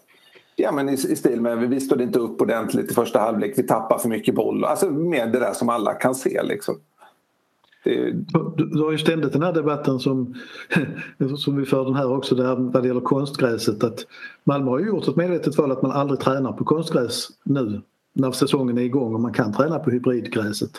Ja 0.57 0.73
men 0.73 0.89
i, 0.89 0.93
i 0.93 0.97
stil 0.97 1.41
med 1.41 1.59
vi 1.59 1.81
stod 1.81 2.01
inte 2.01 2.19
upp 2.19 2.41
ordentligt 2.41 2.91
i 2.91 2.95
första 2.95 3.19
halvlek, 3.19 3.55
vi 3.57 3.63
tappar 3.63 3.99
för 3.99 4.09
mycket 4.09 4.35
boll. 4.35 4.65
Alltså 4.65 4.91
med 4.91 5.33
det 5.33 5.39
där 5.39 5.53
som 5.53 5.69
alla 5.69 5.95
kan 5.95 6.15
se 6.15 6.43
liksom. 6.43 6.75
Det... 7.85 8.11
Du, 8.57 8.67
du 8.67 8.83
har 8.83 8.93
ju 8.93 8.99
ständigt 8.99 9.33
den 9.33 9.43
här 9.43 9.53
debatten 9.53 9.99
som, 9.99 10.35
som 11.37 11.57
vi 11.57 11.67
för 11.67 11.85
den 11.85 11.95
här 11.95 12.13
också 12.13 12.35
där 12.35 12.57
vad 12.57 12.83
det 12.83 12.89
gäller 12.89 13.01
konstgräset 13.01 13.85
att 13.85 14.07
Malmö 14.45 14.71
har 14.71 14.79
ju 14.79 14.87
gjort 14.87 15.09
ett 15.09 15.17
medvetet 15.17 15.59
val 15.59 15.73
att 15.73 15.83
man 15.83 15.93
aldrig 15.93 16.21
tränar 16.21 16.53
på 16.53 16.65
konstgräs 16.65 17.29
nu 17.43 17.83
när 18.13 18.33
säsongen 18.33 18.79
är 18.79 18.83
igång 18.83 19.15
och 19.15 19.21
man 19.21 19.33
kan 19.33 19.53
träna 19.53 19.79
på 19.79 19.91
hybridgräset. 19.91 20.71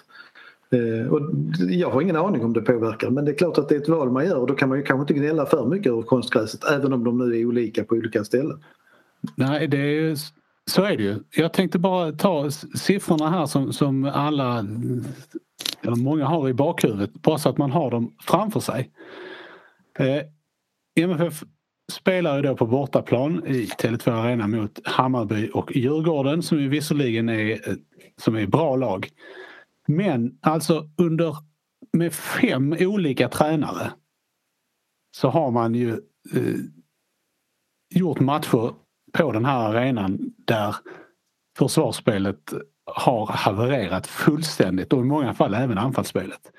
Eh, 0.72 1.08
och 1.08 1.22
jag 1.58 1.90
har 1.90 2.02
ingen 2.02 2.16
aning 2.16 2.46
om 2.46 2.54
det 2.54 2.62
påverkar 2.62 3.10
men 3.10 3.26
det 3.26 3.32
är 3.32 3.36
klart 3.36 3.58
att 3.58 3.70
det 3.70 3.76
är 3.76 3.80
ett 3.80 3.90
val 3.90 4.12
man 4.12 4.26
gör 4.26 4.38
och 4.38 4.48
då 4.48 4.54
kan 4.56 4.70
man 4.70 4.78
ju 4.78 4.84
kanske 4.84 5.02
inte 5.02 5.14
gnälla 5.14 5.46
för 5.46 5.66
mycket 5.66 5.92
över 5.92 6.02
konstgräset 6.02 6.64
även 6.64 6.94
om 6.94 7.04
de 7.04 7.18
nu 7.18 7.40
är 7.40 7.46
olika 7.46 7.84
på 7.84 7.96
olika 7.96 8.24
ställen. 8.24 8.64
Nej, 9.36 9.68
det 9.68 9.78
är, 9.78 10.16
så 10.66 10.84
är 10.84 10.98
det 10.98 11.04
ju. 11.04 11.16
Jag 11.36 11.54
tänkte 11.54 11.80
bara 11.80 12.12
ta 12.12 12.52
siffrorna 12.52 13.30
här 13.30 13.46
som, 13.46 13.74
som 13.74 14.06
alla, 14.06 14.60
eller 15.82 15.96
många 15.96 16.26
har 16.26 16.50
i 16.50 16.54
bakhuvudet 16.54 17.14
bara 17.14 17.38
så 17.38 17.50
att 17.50 17.58
man 17.58 17.72
har 17.72 17.92
dem 17.92 18.16
framför 18.28 18.60
sig. 18.60 18.92
Eh, 20.00 20.22
MFF 21.04 21.44
spelar 21.92 22.36
ju 22.36 22.42
då 22.42 22.56
på 22.56 22.66
bortaplan 22.66 23.48
i 23.48 23.66
Tele2 23.66 24.12
Arena 24.12 24.48
mot 24.48 24.80
Hammarby 24.84 25.50
och 25.54 25.76
Djurgården 25.76 26.42
som 26.44 26.62
ju 26.62 26.70
visserligen 26.70 27.30
är, 27.30 27.52
eh, 27.52 27.76
som 28.18 28.36
är 28.36 28.48
bra 28.48 28.76
lag. 28.76 29.08
Men 29.88 30.38
alltså 30.42 30.90
under 30.98 31.36
med 31.94 32.14
fem 32.14 32.76
olika 32.80 33.30
tränare 33.30 33.92
så 35.18 35.30
har 35.30 35.52
man 35.52 35.76
ju 35.76 35.90
eh, 36.36 36.56
gjort 37.96 38.20
matcher 38.20 38.74
på 39.14 39.32
den 39.32 39.46
här 39.46 39.70
arenan 39.70 40.34
där 40.46 40.76
försvarsspelet 41.58 42.54
har 42.86 43.28
havererat 43.28 44.08
fullständigt 44.08 44.94
och 44.94 45.02
i 45.02 45.04
många 45.04 45.34
fall 45.34 45.54
även 45.54 45.78
anfallsspelet. 45.78 46.52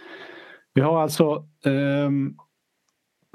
Vi 0.74 0.80
har 0.80 1.02
alltså 1.02 1.46
eh, 1.64 2.10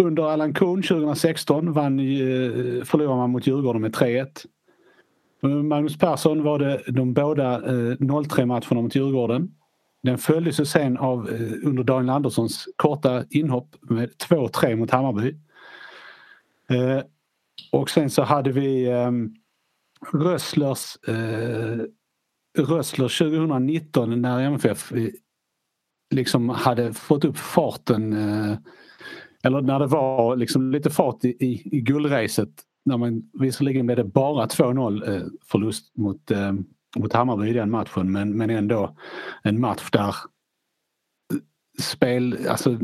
under 0.02 0.24
Allan 0.24 0.54
Kuhn 0.54 0.82
2016 0.82 1.74
vann, 1.74 2.00
eh, 2.00 2.84
förlorade 2.84 3.18
man 3.18 3.30
mot 3.30 3.48
Djurgården 3.48 3.82
med 3.82 3.96
3-1. 3.96 4.46
Eh, 5.44 5.50
Magnus 5.50 5.98
Persson 5.98 6.44
var 6.44 6.60
det 6.60 6.82
de 6.88 7.14
båda 7.14 7.54
eh, 7.56 7.96
0-3 7.98 8.46
matcherna 8.46 8.82
mot 8.82 8.96
Djurgården. 8.96 9.56
Den 10.04 10.18
följdes 10.18 10.60
ju 10.60 10.66
sen 10.66 10.98
av 10.98 11.30
eh, 11.30 11.68
under 11.70 11.84
Daniel 11.84 12.10
Anderssons 12.10 12.68
korta 12.76 13.26
inhopp 13.30 13.76
med 13.82 14.10
2-3 14.10 14.76
mot 14.76 14.92
Hammarby. 14.92 15.36
Eh, 16.70 17.04
och 17.72 17.90
sen 17.90 18.10
så 18.10 18.22
hade 18.22 18.52
vi 18.52 18.86
eh, 18.86 19.12
Rösslers, 20.14 20.98
eh, 21.08 21.78
Rössler 22.58 23.34
2019 23.34 24.22
när 24.22 24.42
MFF 24.42 24.92
eh, 24.92 25.10
liksom 26.12 26.50
hade 26.50 26.94
fått 26.94 27.26
upp 27.26 27.38
farten 27.38 28.14
eh, 28.14 28.58
eller 29.44 29.62
när 29.62 29.80
det 29.80 29.88
var 29.88 30.36
liksom 30.36 30.72
lite 30.72 30.90
fart 30.90 31.26
i, 31.26 31.30
i, 31.30 31.78
i 31.78 31.82
guldracet 31.82 32.50
när 32.86 32.98
man, 32.98 33.30
visserligen 33.34 33.86
blev 33.86 33.98
det 33.98 34.04
bara 34.04 34.46
2-0 34.46 35.16
eh, 35.16 35.28
förlust 35.46 35.98
mot, 35.98 36.32
eh, 36.32 36.54
mot 36.98 37.14
Hammarby 37.14 37.50
i 37.50 37.54
den 37.54 37.72
matchen 37.72 38.12
men, 38.12 38.38
men 38.38 38.50
ändå 38.50 38.96
en 39.44 39.60
match 39.60 39.90
där 39.92 40.16
spel, 41.82 42.48
alltså, 42.50 42.78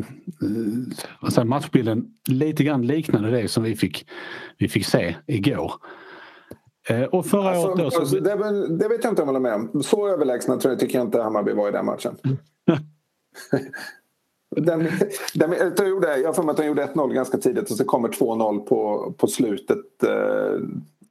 alltså 1.19 1.45
matchbilden 1.45 2.05
lite 2.27 2.63
grann 2.63 2.87
liknande 2.87 3.31
det 3.31 3.47
som 3.47 3.63
vi 3.63 3.75
fick, 3.75 4.07
vi 4.57 4.69
fick 4.69 4.85
se 4.85 5.15
igår. 5.27 5.73
Och 7.11 7.25
förra 7.25 7.49
alltså, 7.49 7.67
året 7.67 7.77
då, 7.77 8.05
så... 8.05 8.19
det, 8.19 8.77
det, 8.77 8.87
vet 8.87 9.03
jag 9.03 9.11
inte 9.11 9.21
om 9.21 9.27
jag 9.27 9.33
håller 9.33 9.39
med 9.39 9.53
om. 9.53 9.83
Så 9.83 10.07
överlägsna 10.07 10.57
tror 10.57 10.71
jag, 10.71 10.79
tycker 10.79 10.97
jag 10.97 11.07
inte 11.07 11.21
Hammarby 11.21 11.53
var 11.53 11.69
i 11.69 11.71
den 11.71 11.85
matchen. 11.85 12.17
Den, 14.55 14.87
den, 15.33 15.53
jag, 15.77 16.21
jag 16.21 16.35
får 16.35 16.43
mig 16.43 16.51
att 16.51 16.57
de 16.57 16.65
gjorde 16.65 16.85
1-0 16.85 17.13
ganska 17.13 17.37
tidigt 17.37 17.71
och 17.71 17.77
så 17.77 17.85
kommer 17.85 18.09
2-0 18.09 18.59
på, 18.59 19.13
på 19.17 19.27
slutet. 19.27 20.03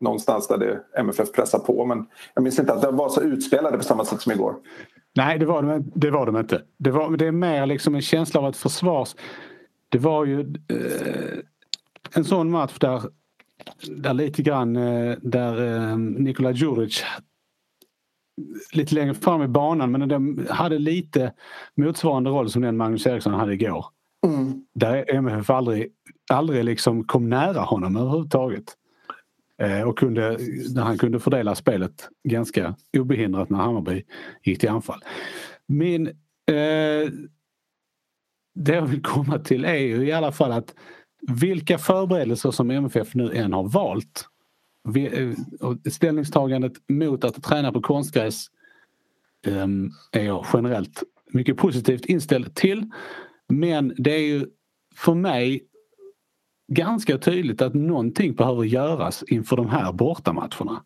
Någonstans 0.00 0.48
där 0.48 0.59
det 0.59 0.80
MFF 0.98 1.32
pressar 1.32 1.59
på. 1.59 1.85
Men 1.85 2.06
jag 2.35 2.42
minns 2.44 2.59
inte 2.59 2.72
att 2.72 2.82
de 2.82 2.96
var 2.96 3.09
så 3.09 3.20
utspelade 3.20 3.76
på 3.76 3.85
samma 3.85 4.04
sätt 4.04 4.20
som 4.20 4.32
igår. 4.32 4.54
Nej, 5.16 5.38
det 5.38 5.46
var 5.46 5.62
de, 5.62 5.92
det 5.94 6.11
var 6.11 6.26
de 6.26 6.37
inte. 6.37 6.62
Det, 6.78 6.90
var, 6.90 7.16
det 7.16 7.26
är 7.26 7.32
mer 7.32 7.66
liksom 7.66 7.94
en 7.94 8.02
känsla 8.02 8.40
av 8.40 8.46
att 8.46 8.56
försvars... 8.56 9.16
Det 9.88 9.98
var 9.98 10.24
ju 10.24 10.40
eh, 10.40 11.38
en 12.14 12.24
sån 12.24 12.50
match 12.50 12.78
där, 12.80 13.02
där 13.88 14.14
lite 14.14 14.42
grann 14.42 14.76
eh, 14.76 15.16
där 15.22 15.76
eh, 15.90 15.98
Nikola 15.98 16.50
Djuric 16.50 17.04
lite 18.72 18.94
längre 18.94 19.14
fram 19.14 19.42
i 19.42 19.48
banan 19.48 19.90
men 19.90 20.09
den 20.09 20.46
hade 20.50 20.78
lite 20.78 21.32
motsvarande 21.74 22.30
roll 22.30 22.50
som 22.50 22.62
den 22.62 22.76
Magnus 22.76 23.06
Eriksson 23.06 23.35
hade 23.35 23.54
igår. 23.54 23.87
Mm. 24.26 24.64
Där 24.74 25.14
MFF 25.14 25.50
aldrig, 25.50 25.92
aldrig 26.30 26.64
liksom 26.64 27.04
kom 27.04 27.28
nära 27.28 27.61
honom 27.61 27.96
överhuvudtaget. 27.96 28.64
Eh, 29.58 29.82
och 29.82 29.98
kunde, 29.98 30.38
när 30.74 30.82
han 30.82 30.98
kunde 30.98 31.20
fördela 31.20 31.54
spelet 31.54 32.08
ganska 32.28 32.76
obehindrat 32.98 33.50
när 33.50 33.58
Hammarby 33.58 34.04
gick 34.42 34.60
till 34.60 34.68
anfall. 34.68 35.00
Min, 35.66 36.06
eh, 36.06 37.10
det 38.54 38.74
jag 38.74 38.86
vill 38.86 39.02
komma 39.02 39.38
till 39.38 39.64
är 39.64 39.76
ju 39.76 40.06
i 40.06 40.12
alla 40.12 40.32
fall 40.32 40.52
att 40.52 40.74
vilka 41.28 41.78
förberedelser 41.78 42.50
som 42.50 42.70
MFF 42.70 43.14
nu 43.14 43.32
än 43.32 43.52
har 43.52 43.68
valt 43.68 44.26
eh, 44.96 45.32
ställningstagandet 45.90 46.72
mot 46.88 47.24
att 47.24 47.42
träna 47.42 47.72
på 47.72 47.80
konstgräs 47.80 48.46
eh, 49.46 49.66
är 50.12 50.24
jag 50.24 50.46
generellt 50.52 51.02
mycket 51.32 51.56
positivt 51.56 52.04
inställd 52.04 52.54
till. 52.54 52.90
Men 53.48 53.94
det 53.96 54.14
är 54.14 54.26
ju 54.26 54.46
för 54.96 55.14
mig 55.14 55.66
ganska 56.68 57.18
tydligt 57.18 57.62
att 57.62 57.74
någonting 57.74 58.35
behöver 58.35 58.64
göras 58.64 59.22
inför 59.22 59.57
de 59.57 59.68
här 59.68 59.92
bortamatcherna. 59.92 60.83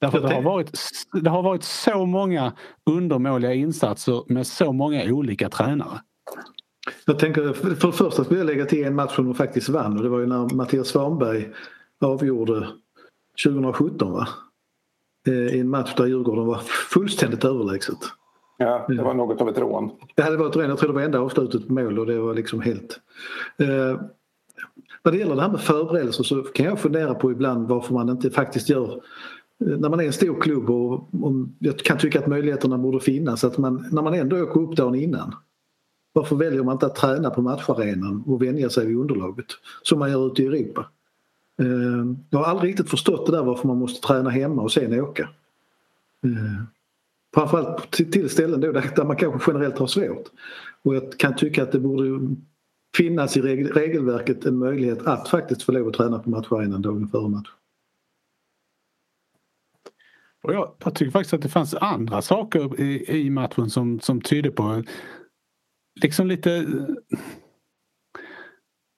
Därför 0.00 0.20
det 0.20 0.34
har, 0.34 0.42
varit, 0.42 0.72
det 1.22 1.30
har 1.30 1.42
varit 1.42 1.62
så 1.62 2.06
många 2.06 2.52
undermåliga 2.90 3.54
insatser 3.54 4.22
med 4.26 4.46
så 4.46 4.72
många 4.72 5.04
olika 5.04 5.48
tränare. 5.48 6.00
Jag 7.06 7.18
tänker, 7.18 7.52
för 7.52 7.70
det 7.70 7.76
första 7.76 8.24
skulle 8.24 8.40
jag 8.40 8.46
lägga 8.46 8.64
till 8.64 8.84
en 8.84 8.94
match 8.94 9.14
som 9.14 9.24
de 9.24 9.34
faktiskt 9.34 9.68
vann 9.68 9.96
och 9.96 10.02
det 10.02 10.08
var 10.08 10.18
ju 10.18 10.26
när 10.26 10.54
Mattias 10.54 10.88
Svanberg 10.88 11.48
avgjorde 12.00 12.68
2017 13.44 14.12
va? 14.12 14.28
Eh, 15.26 15.34
I 15.34 15.60
en 15.60 15.68
match 15.68 15.94
där 15.96 16.06
Djurgården 16.06 16.46
var 16.46 16.58
fullständigt 16.90 17.44
överlägset. 17.44 17.98
Ja, 18.58 18.84
det 18.88 19.02
var 19.02 19.14
något 19.14 19.40
av 19.40 19.48
ett 19.48 19.58
rån. 19.58 19.90
Det 20.14 20.22
hade 20.22 20.36
varit 20.36 20.56
rån. 20.56 20.68
Jag 20.68 20.78
tror 20.78 20.88
det 20.88 20.94
var 20.94 21.02
enda 21.02 21.20
avslutet 21.20 21.68
på 21.68 21.72
mål 21.72 21.98
och 21.98 22.06
det 22.06 22.18
var 22.18 22.34
liksom 22.34 22.60
helt... 22.60 23.00
Vad 25.02 25.14
det 25.14 25.18
gäller 25.18 25.36
det 25.36 25.42
här 25.42 25.48
med 25.48 25.60
förberedelser 25.60 26.24
så 26.24 26.42
kan 26.42 26.66
jag 26.66 26.80
fundera 26.80 27.14
på 27.14 27.32
ibland 27.32 27.68
varför 27.68 27.94
man 27.94 28.08
inte 28.08 28.30
faktiskt 28.30 28.68
gör 28.68 28.92
eh, 29.66 29.78
när 29.78 29.88
man 29.88 30.00
är 30.00 30.04
en 30.04 30.12
stor 30.12 30.40
klubb 30.40 30.70
och, 30.70 30.92
och 30.94 31.32
jag 31.58 31.78
kan 31.78 31.98
tycka 31.98 32.18
att 32.18 32.26
möjligheterna 32.26 32.78
borde 32.78 33.00
finnas 33.00 33.44
att 33.44 33.58
man 33.58 33.88
när 33.90 34.02
man 34.02 34.14
ändå 34.14 34.42
åker 34.42 34.60
upp 34.60 34.76
dagen 34.76 34.94
innan 34.94 35.34
varför 36.12 36.36
väljer 36.36 36.62
man 36.62 36.74
inte 36.74 36.86
att 36.86 36.94
träna 36.94 37.30
på 37.30 37.42
matcharenan 37.42 38.24
och 38.26 38.42
vänja 38.42 38.70
sig 38.70 38.86
vid 38.86 38.96
underlaget 38.96 39.46
som 39.82 39.98
man 39.98 40.10
gör 40.10 40.26
ute 40.26 40.42
i 40.42 40.46
Europa? 40.46 40.88
Ehm, 41.58 42.18
jag 42.30 42.38
har 42.38 42.46
aldrig 42.46 42.70
riktigt 42.70 42.90
förstått 42.90 43.26
det 43.26 43.32
där 43.32 43.42
varför 43.42 43.68
man 43.68 43.76
måste 43.76 44.06
träna 44.06 44.30
hemma 44.30 44.62
och 44.62 44.72
sen 44.72 45.00
åka. 45.00 45.28
Ehm, 46.24 46.66
framförallt 47.34 47.90
till 47.90 48.30
ställen 48.30 48.60
då 48.60 48.72
där 48.72 49.04
man 49.04 49.16
kanske 49.16 49.50
generellt 49.52 49.78
har 49.78 49.86
svårt. 49.86 50.26
Och 50.82 50.94
jag 50.94 51.18
kan 51.18 51.36
tycka 51.36 51.62
att 51.62 51.72
det 51.72 51.78
borde 51.78 52.36
finnas 52.96 53.36
i 53.36 53.40
regelverket 53.40 54.44
en 54.44 54.58
möjlighet 54.58 55.02
att 55.02 55.28
faktiskt 55.28 55.62
få 55.62 55.72
lov 55.72 55.88
att 55.88 55.94
träna 55.94 56.18
på 56.18 56.30
matcharenan 56.30 56.82
dagen 56.82 57.08
före 57.08 57.28
match. 57.28 57.48
Och 60.42 60.54
jag, 60.54 60.74
jag 60.84 60.94
tycker 60.94 61.12
faktiskt 61.12 61.34
att 61.34 61.42
det 61.42 61.48
fanns 61.48 61.74
andra 61.74 62.22
saker 62.22 62.80
i, 62.80 63.20
i 63.26 63.30
matchen 63.30 63.70
som, 63.70 64.00
som 64.00 64.20
tydde 64.20 64.50
på 64.50 64.84
liksom 66.00 66.26
lite 66.26 66.66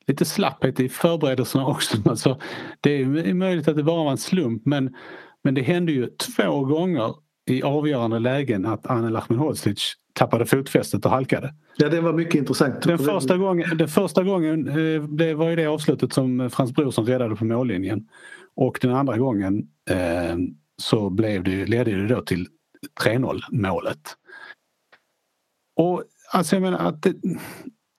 lite 0.07 0.24
slapphet 0.24 0.80
i 0.80 0.88
förberedelserna 0.88 1.66
också. 1.66 1.96
Alltså, 2.11 2.40
det 2.80 2.90
är 2.90 3.35
möjligt 3.35 3.68
att 3.68 3.76
det 3.76 3.83
bara 3.83 4.04
var 4.04 4.11
en 4.11 4.18
slump 4.18 4.66
men, 4.66 4.96
men 5.44 5.54
det 5.54 5.62
hände 5.62 5.92
ju 5.92 6.07
två 6.07 6.64
gånger 6.64 7.14
i 7.46 7.62
avgörande 7.62 8.18
lägen 8.18 8.66
att 8.66 8.87
Anel 8.87 9.16
Ahmedhodzic 9.16 9.94
tappade 10.14 10.46
fotfästet 10.46 11.05
och 11.05 11.11
halkade. 11.11 11.55
Ja 11.77 11.88
det 11.88 12.00
var 12.00 12.12
mycket 12.12 12.35
intressant. 12.35 12.83
Den 12.83 12.98
första 12.98 13.37
gången, 13.37 13.77
den 13.79 13.88
första 13.88 14.22
gången 14.22 14.68
eh, 14.68 15.03
det 15.03 15.35
var 15.35 15.50
ju 15.50 15.57
det 15.57 15.66
avslutet 15.66 16.12
som 16.12 16.50
Frans 16.50 16.72
Brorsson 16.72 17.07
räddade 17.07 17.37
på 17.37 17.44
mållinjen. 17.44 18.09
Och 18.57 18.79
den 18.83 18.94
andra 18.94 19.18
gången 19.18 19.68
eh, 19.90 20.37
så 20.83 21.11
blev 21.11 21.44
det, 21.44 21.66
ledde 21.66 21.90
det 21.90 22.07
då 22.07 22.20
till 22.20 22.46
3-0 23.05 23.40
målet. 23.50 24.16
Och 25.77 26.03
alltså 26.33 26.57
jag 26.57 26.62
menar 26.62 26.79
att 26.79 27.03
det, 27.03 27.14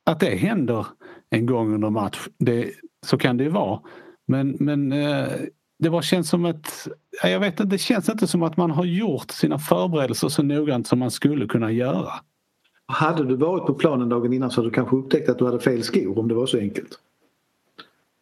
att 0.06 0.20
det 0.20 0.36
händer 0.36 0.88
en 1.30 1.46
gång 1.46 1.74
under 1.74 1.90
match. 1.90 2.28
Det, 2.38 2.72
så 3.06 3.18
kan 3.18 3.38
det 3.38 3.44
ju 3.44 3.50
vara. 3.50 3.80
Men, 4.28 4.58
men 4.60 4.92
eh, 4.92 5.28
det 5.78 5.90
bara 5.90 6.02
känns 6.02 6.30
som 6.30 6.46
ett... 6.46 6.88
jag 7.24 7.40
vet 7.40 7.60
inte, 7.60 7.64
det 7.64 7.78
känns 7.78 8.10
inte 8.10 8.28
som 8.28 8.44
att 8.44 8.58
man 8.58 8.72
har 8.72 8.86
gjort 8.86 9.32
sina 9.32 9.60
förberedelser 9.60 10.30
så 10.30 10.44
noggrant 10.44 10.88
som 10.88 11.00
man 11.00 11.12
skulle 11.12 11.48
kunna 11.48 11.72
göra. 11.72 12.12
Hade 12.86 13.24
du 13.24 13.36
varit 13.36 13.66
på 13.66 13.74
planen 13.74 14.10
dagen 14.10 14.34
innan 14.34 14.52
så 14.52 14.62
hade 14.62 14.70
du 14.70 14.74
kanske 14.74 14.96
upptäckt 14.96 15.30
att 15.30 15.38
du 15.40 15.46
hade 15.46 15.60
fel 15.60 15.84
skor 15.84 16.20
om 16.20 16.28
det 16.28 16.36
var 16.36 16.46
så 16.46 16.58
enkelt. 16.58 17.00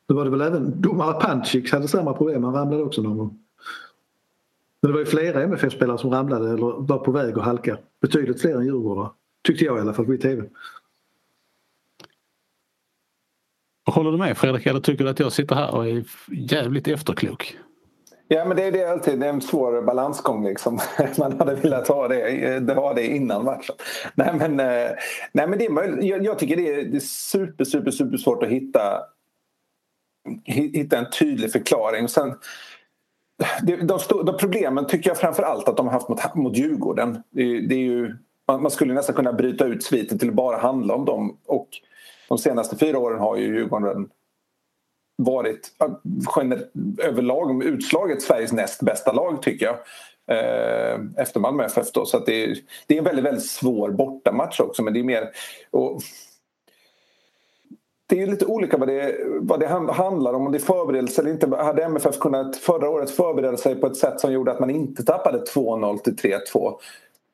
Då 0.08 0.16
var 0.16 0.24
det 0.26 0.32
väl 0.32 0.42
även 0.42 0.82
domare 0.82 1.14
Pancic 1.14 1.72
hade 1.72 1.88
samma 1.88 2.14
problem, 2.14 2.44
han 2.44 2.54
ramlade 2.54 2.84
också 2.84 3.02
någon 3.02 3.18
gång. 3.18 3.40
Men 4.82 4.92
det 4.92 4.94
var 4.94 5.00
ju 5.00 5.06
flera 5.06 5.44
MFF-spelare 5.44 5.98
som 5.98 6.12
ramlade 6.12 6.50
eller 6.50 6.88
var 6.88 6.98
på 6.98 7.12
väg 7.12 7.38
att 7.38 7.46
halka. 7.46 7.78
Betydligt 8.02 8.42
fler 8.42 8.56
än 8.56 8.66
Djurgårdare. 8.66 9.10
Tyckte 9.44 9.66
jag 9.66 9.78
i 9.78 9.82
alla 9.82 9.94
fall 9.94 10.06
på 10.06 10.18
TV. 10.18 10.44
Håller 13.86 14.12
du 14.12 14.18
med 14.18 14.38
Fredrik 14.38 14.66
eller 14.66 14.80
tycker 14.80 15.04
du 15.04 15.10
att 15.10 15.20
jag 15.20 15.32
sitter 15.32 15.56
här 15.56 15.76
och 15.76 15.88
är 15.88 16.04
jävligt 16.32 16.88
efterklok? 16.88 17.58
Ja 18.28 18.46
men 18.46 18.58
det 18.58 18.64
är 18.64 18.72
det 18.72 18.92
alltid, 18.92 19.20
det 19.20 19.26
är 19.26 19.30
en 19.30 19.42
svår 19.42 19.82
balansgång 19.82 20.46
liksom. 20.46 20.80
Man 21.18 21.40
hade 21.40 21.56
velat 21.56 21.88
ha 21.88 22.08
det, 22.08 22.56
eh, 22.56 22.76
ha 22.76 22.94
det 22.94 23.08
innan 23.08 23.46
matchen. 23.46 23.76
Nej 24.16 24.34
men, 24.34 24.60
eh, 24.60 24.92
nej, 25.32 25.48
men 25.48 25.60
det 25.60 25.66
är 25.66 25.70
möjligt. 25.70 26.06
Jag, 26.06 26.26
jag 26.26 26.40
tycker 26.40 26.56
det 26.56 26.74
är, 26.74 26.86
det 26.86 26.98
är 26.98 27.00
super, 27.00 27.64
super, 27.64 27.92
super 27.92 28.18
svårt 28.18 28.44
att 28.44 28.50
hitta, 28.50 29.02
hitta 30.46 30.98
en 30.98 31.10
tydlig 31.20 31.52
förklaring. 31.52 32.08
Sen, 32.08 32.34
det, 33.62 33.76
de, 33.76 34.00
de 34.26 34.38
problemen 34.38 34.88
tycker 34.88 35.10
jag 35.10 35.18
framför 35.18 35.44
allt 35.44 35.70
att 35.70 35.78
de 35.78 35.88
har 35.88 35.94
haft 35.94 36.10
mot, 36.10 36.36
mot 36.36 36.58
Djurgården. 36.58 37.24
Det, 37.32 37.44
det 37.68 37.76
är 37.76 37.80
ju, 37.80 38.16
man, 38.48 38.62
man, 38.62 38.72
skulle 38.72 38.94
nästan 38.94 39.16
kunna 39.16 39.34
bryta 39.34 39.66
ut 39.66 39.84
sviten 39.84 40.20
till 40.20 40.30
att 40.30 40.36
bara 40.36 40.58
handla 40.58 40.96
om 40.96 41.06
dem. 41.06 41.38
Och 41.46 41.70
de 42.34 42.38
senaste 42.38 42.78
fyra 42.78 43.00
åren 43.00 43.20
har 43.20 43.38
ju 43.38 43.46
Djurgården 43.46 44.10
varit 45.18 45.72
överlag 47.04 47.64
utslaget 47.64 48.22
Sveriges 48.22 48.52
näst 48.54 48.82
bästa 48.82 49.12
lag 49.12 49.42
tycker 49.42 49.66
jag. 49.66 49.76
Eh, 50.38 51.00
efter 51.18 51.40
Malmö 51.40 51.66
FF 51.66 51.92
då. 51.92 52.06
Så 52.06 52.20
det, 52.20 52.44
är, 52.44 52.58
det 52.88 52.94
är 52.94 52.98
en 52.98 53.04
väldigt, 53.04 53.26
väldigt 53.26 53.46
svår 53.46 53.92
bortamatch 53.92 54.60
också 54.60 54.84
men 54.84 54.94
det 54.94 55.00
är 55.00 55.04
mer... 55.04 55.30
Och, 55.72 56.02
det 58.08 58.22
är 58.22 58.28
lite 58.28 58.46
olika 58.46 58.78
vad 58.78 58.88
det, 58.88 59.16
vad 59.40 59.60
det 59.60 59.68
handlar 59.94 60.34
om, 60.34 60.46
om 60.46 60.52
det 60.52 60.58
är 60.58 60.60
förberedelse 60.60 61.22
eller 61.22 61.32
inte. 61.32 61.56
Hade 61.58 61.84
MFF 61.84 62.20
kunnat 62.20 62.56
förra 62.56 62.90
året 62.90 63.12
förbereda 63.12 63.58
sig 63.58 63.76
på 63.76 63.88
ett 63.88 63.98
sätt 63.98 64.20
som 64.20 64.34
gjorde 64.34 64.52
att 64.52 64.60
man 64.60 64.70
inte 64.70 65.04
tappade 65.04 65.38
2-0 65.38 65.98
till 65.98 66.16
3-2 66.16 66.74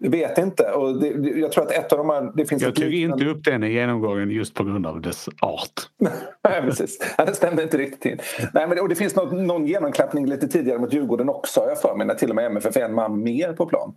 vet 0.07 0.37
inte. 0.37 0.71
Och 0.71 0.99
det, 0.99 1.07
jag 1.39 1.51
tror 1.51 1.63
att 1.63 1.71
ett 1.71 1.91
av 1.91 1.97
de 1.97 2.09
här... 2.09 2.31
Det 2.35 2.45
finns 2.45 2.61
jag 2.61 2.75
tog 2.75 2.93
inte 2.93 3.25
upp 3.25 3.43
den 3.43 3.63
i 3.63 3.71
genomgången 3.71 4.29
just 4.29 4.53
på 4.53 4.63
grund 4.63 4.87
av 4.87 5.01
dess 5.01 5.29
art. 5.41 5.89
Nej, 6.43 6.61
precis. 6.61 7.13
Ja, 7.17 7.25
det 7.25 7.35
stämde 7.35 7.63
inte 7.63 7.77
riktigt 7.77 8.05
in. 8.05 8.19
Nej, 8.53 8.67
men 8.67 8.79
och 8.79 8.89
det 8.89 8.95
finns 8.95 9.15
något, 9.15 9.31
någon 9.31 9.67
genomklappning 9.67 10.25
lite 10.25 10.47
tidigare 10.47 10.79
mot 10.79 10.93
Djurgården 10.93 11.29
också, 11.29 11.65
jag 11.67 11.81
för 11.81 11.95
mig, 11.95 12.07
när 12.07 12.15
till 12.15 12.29
och 12.29 12.35
med 12.35 12.45
MFF 12.45 12.77
är 12.77 12.85
en 12.85 12.93
man 12.93 13.23
mer 13.23 13.53
på 13.53 13.65
plan. 13.65 13.93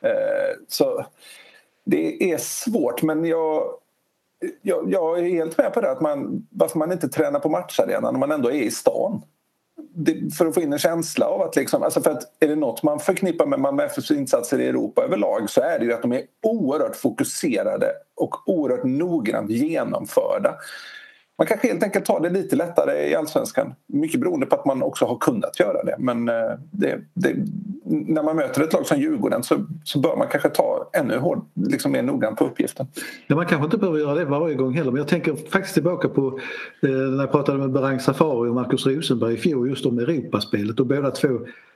Eh, 0.00 0.10
så 0.68 1.06
det 1.84 2.32
är 2.32 2.38
svårt, 2.38 3.02
men 3.02 3.24
jag, 3.24 3.62
jag, 4.62 4.92
jag, 4.92 5.18
är 5.18 5.22
helt 5.22 5.58
med 5.58 5.72
på 5.72 5.80
det. 5.80 5.90
Att 5.90 6.00
man, 6.00 6.46
varför 6.50 6.78
man 6.78 6.92
inte 6.92 7.08
tränar 7.08 7.40
på 7.40 7.48
matcharenan 7.48 8.14
när 8.14 8.20
man 8.20 8.32
ändå 8.32 8.48
är 8.50 8.62
i 8.62 8.70
stan 8.70 9.22
för 10.38 10.46
att 10.46 10.54
få 10.54 10.60
in 10.60 10.72
en 10.72 10.78
känsla 10.78 11.26
av 11.26 11.42
att 11.42 11.56
liksom, 11.56 11.82
alltså 11.82 12.02
för 12.02 12.10
att 12.10 12.22
är 12.40 12.48
det 12.48 12.56
något 12.56 12.82
man 12.82 13.00
förknippar 13.00 13.46
med 13.46 13.60
Malmö 13.60 13.84
FFs 13.84 14.10
insatser 14.10 14.60
i 14.60 14.66
Europa 14.66 15.02
överlag 15.02 15.50
så 15.50 15.60
är 15.60 15.78
det 15.78 15.84
ju 15.84 15.92
att 15.92 16.02
de 16.02 16.12
är 16.12 16.22
oerhört 16.42 16.96
fokuserade 16.96 17.92
och 18.16 18.48
oerhört 18.48 18.84
noggrant 18.84 19.50
genomförda. 19.50 20.54
Man 21.38 21.46
kanske 21.46 21.68
helt 21.68 21.82
enkelt 21.82 22.04
tar 22.04 22.20
det 22.20 22.30
lite 22.30 22.56
lättare 22.56 23.08
i 23.08 23.14
allsvenskan. 23.14 23.74
Mycket 23.86 24.20
beroende 24.20 24.46
på 24.46 24.54
att 24.56 24.64
man 24.64 24.82
också 24.82 25.04
har 25.04 25.18
kunnat 25.18 25.60
göra 25.60 25.84
det. 25.84 25.96
Men 25.98 26.28
eh, 26.28 26.34
det, 26.70 26.98
det, 27.14 27.34
när 27.84 28.22
man 28.22 28.36
möter 28.36 28.62
ett 28.62 28.72
lag 28.72 28.86
som 28.86 29.00
Djurgården 29.00 29.42
så, 29.42 29.66
så 29.84 29.98
bör 29.98 30.16
man 30.16 30.28
kanske 30.28 30.48
ta 30.48 30.90
ännu 30.92 31.18
hård, 31.18 31.44
liksom 31.54 31.92
mer 31.92 32.02
noggrant 32.02 32.38
på 32.38 32.44
uppgiften. 32.44 32.86
Ja, 33.26 33.36
man 33.36 33.46
kanske 33.46 33.64
inte 33.64 33.78
behöver 33.78 33.98
göra 33.98 34.14
det 34.14 34.24
varje 34.24 34.54
gång 34.54 34.74
heller 34.74 34.90
men 34.90 34.98
jag 34.98 35.08
tänker 35.08 35.36
faktiskt 35.50 35.74
tillbaka 35.74 36.08
på 36.08 36.40
eh, 36.82 36.90
när 36.90 37.20
jag 37.20 37.30
pratade 37.30 37.58
med 37.58 37.70
Berang 37.70 38.00
Safari 38.00 38.50
och 38.50 38.54
Markus 38.54 38.86
Rosenberg 38.86 39.34
i 39.34 39.36
fjol 39.36 39.68
just 39.68 39.86
om 39.86 39.98
Europaspelet 39.98 40.80
och 40.80 40.86
båda 40.86 41.10
två 41.10 41.28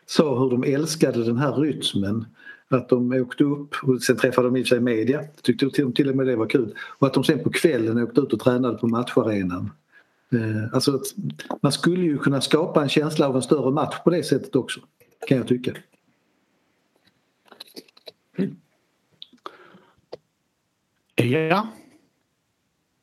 sa 0.06 0.38
hur 0.38 0.50
de 0.50 0.74
älskade 0.74 1.24
den 1.24 1.36
här 1.36 1.52
rytmen 1.52 2.24
att 2.70 2.88
de 2.88 3.12
åkte 3.12 3.44
upp 3.44 3.74
och 3.82 4.02
sen 4.02 4.16
träffade 4.16 4.48
de 4.48 4.56
i 4.56 4.64
sig 4.64 4.80
media. 4.80 5.24
Tyckte 5.42 5.70
till, 5.70 5.94
till 5.94 6.08
och 6.10 6.16
med 6.16 6.26
det 6.26 6.36
var 6.36 6.46
kul. 6.46 6.74
Och 6.98 7.06
att 7.06 7.14
de 7.14 7.24
sen 7.24 7.44
på 7.44 7.50
kvällen 7.50 8.02
åkte 8.02 8.20
ut 8.20 8.32
och 8.32 8.40
tränade 8.40 8.78
på 8.78 8.86
matcharenan. 8.86 9.70
Eh, 10.32 10.74
alltså, 10.74 11.00
man 11.60 11.72
skulle 11.72 12.02
ju 12.02 12.18
kunna 12.18 12.40
skapa 12.40 12.82
en 12.82 12.88
känsla 12.88 13.28
av 13.28 13.36
en 13.36 13.42
större 13.42 13.70
match 13.70 13.94
på 14.04 14.10
det 14.10 14.22
sättet 14.22 14.56
också. 14.56 14.80
Kan 15.26 15.38
jag 15.38 15.48
tycka. 15.48 15.72
Ja. 21.14 21.68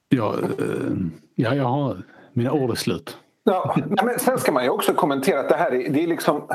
Ja, 0.09 0.36
eh, 0.59 0.97
ja, 1.36 1.55
jag 1.55 1.63
har 1.63 2.03
mina 2.34 2.51
ord 2.51 2.72
är 2.72 2.76
slut. 2.76 3.18
Ja, 3.43 3.76
men 4.03 4.20
sen 4.20 4.38
ska 4.38 4.51
man 4.51 4.63
ju 4.63 4.70
också 4.70 4.93
kommentera 4.93 5.39
att 5.39 5.49
det 5.49 5.55
här 5.55 5.72
är, 5.72 5.89
det 5.89 6.03
är 6.03 6.07
liksom 6.07 6.47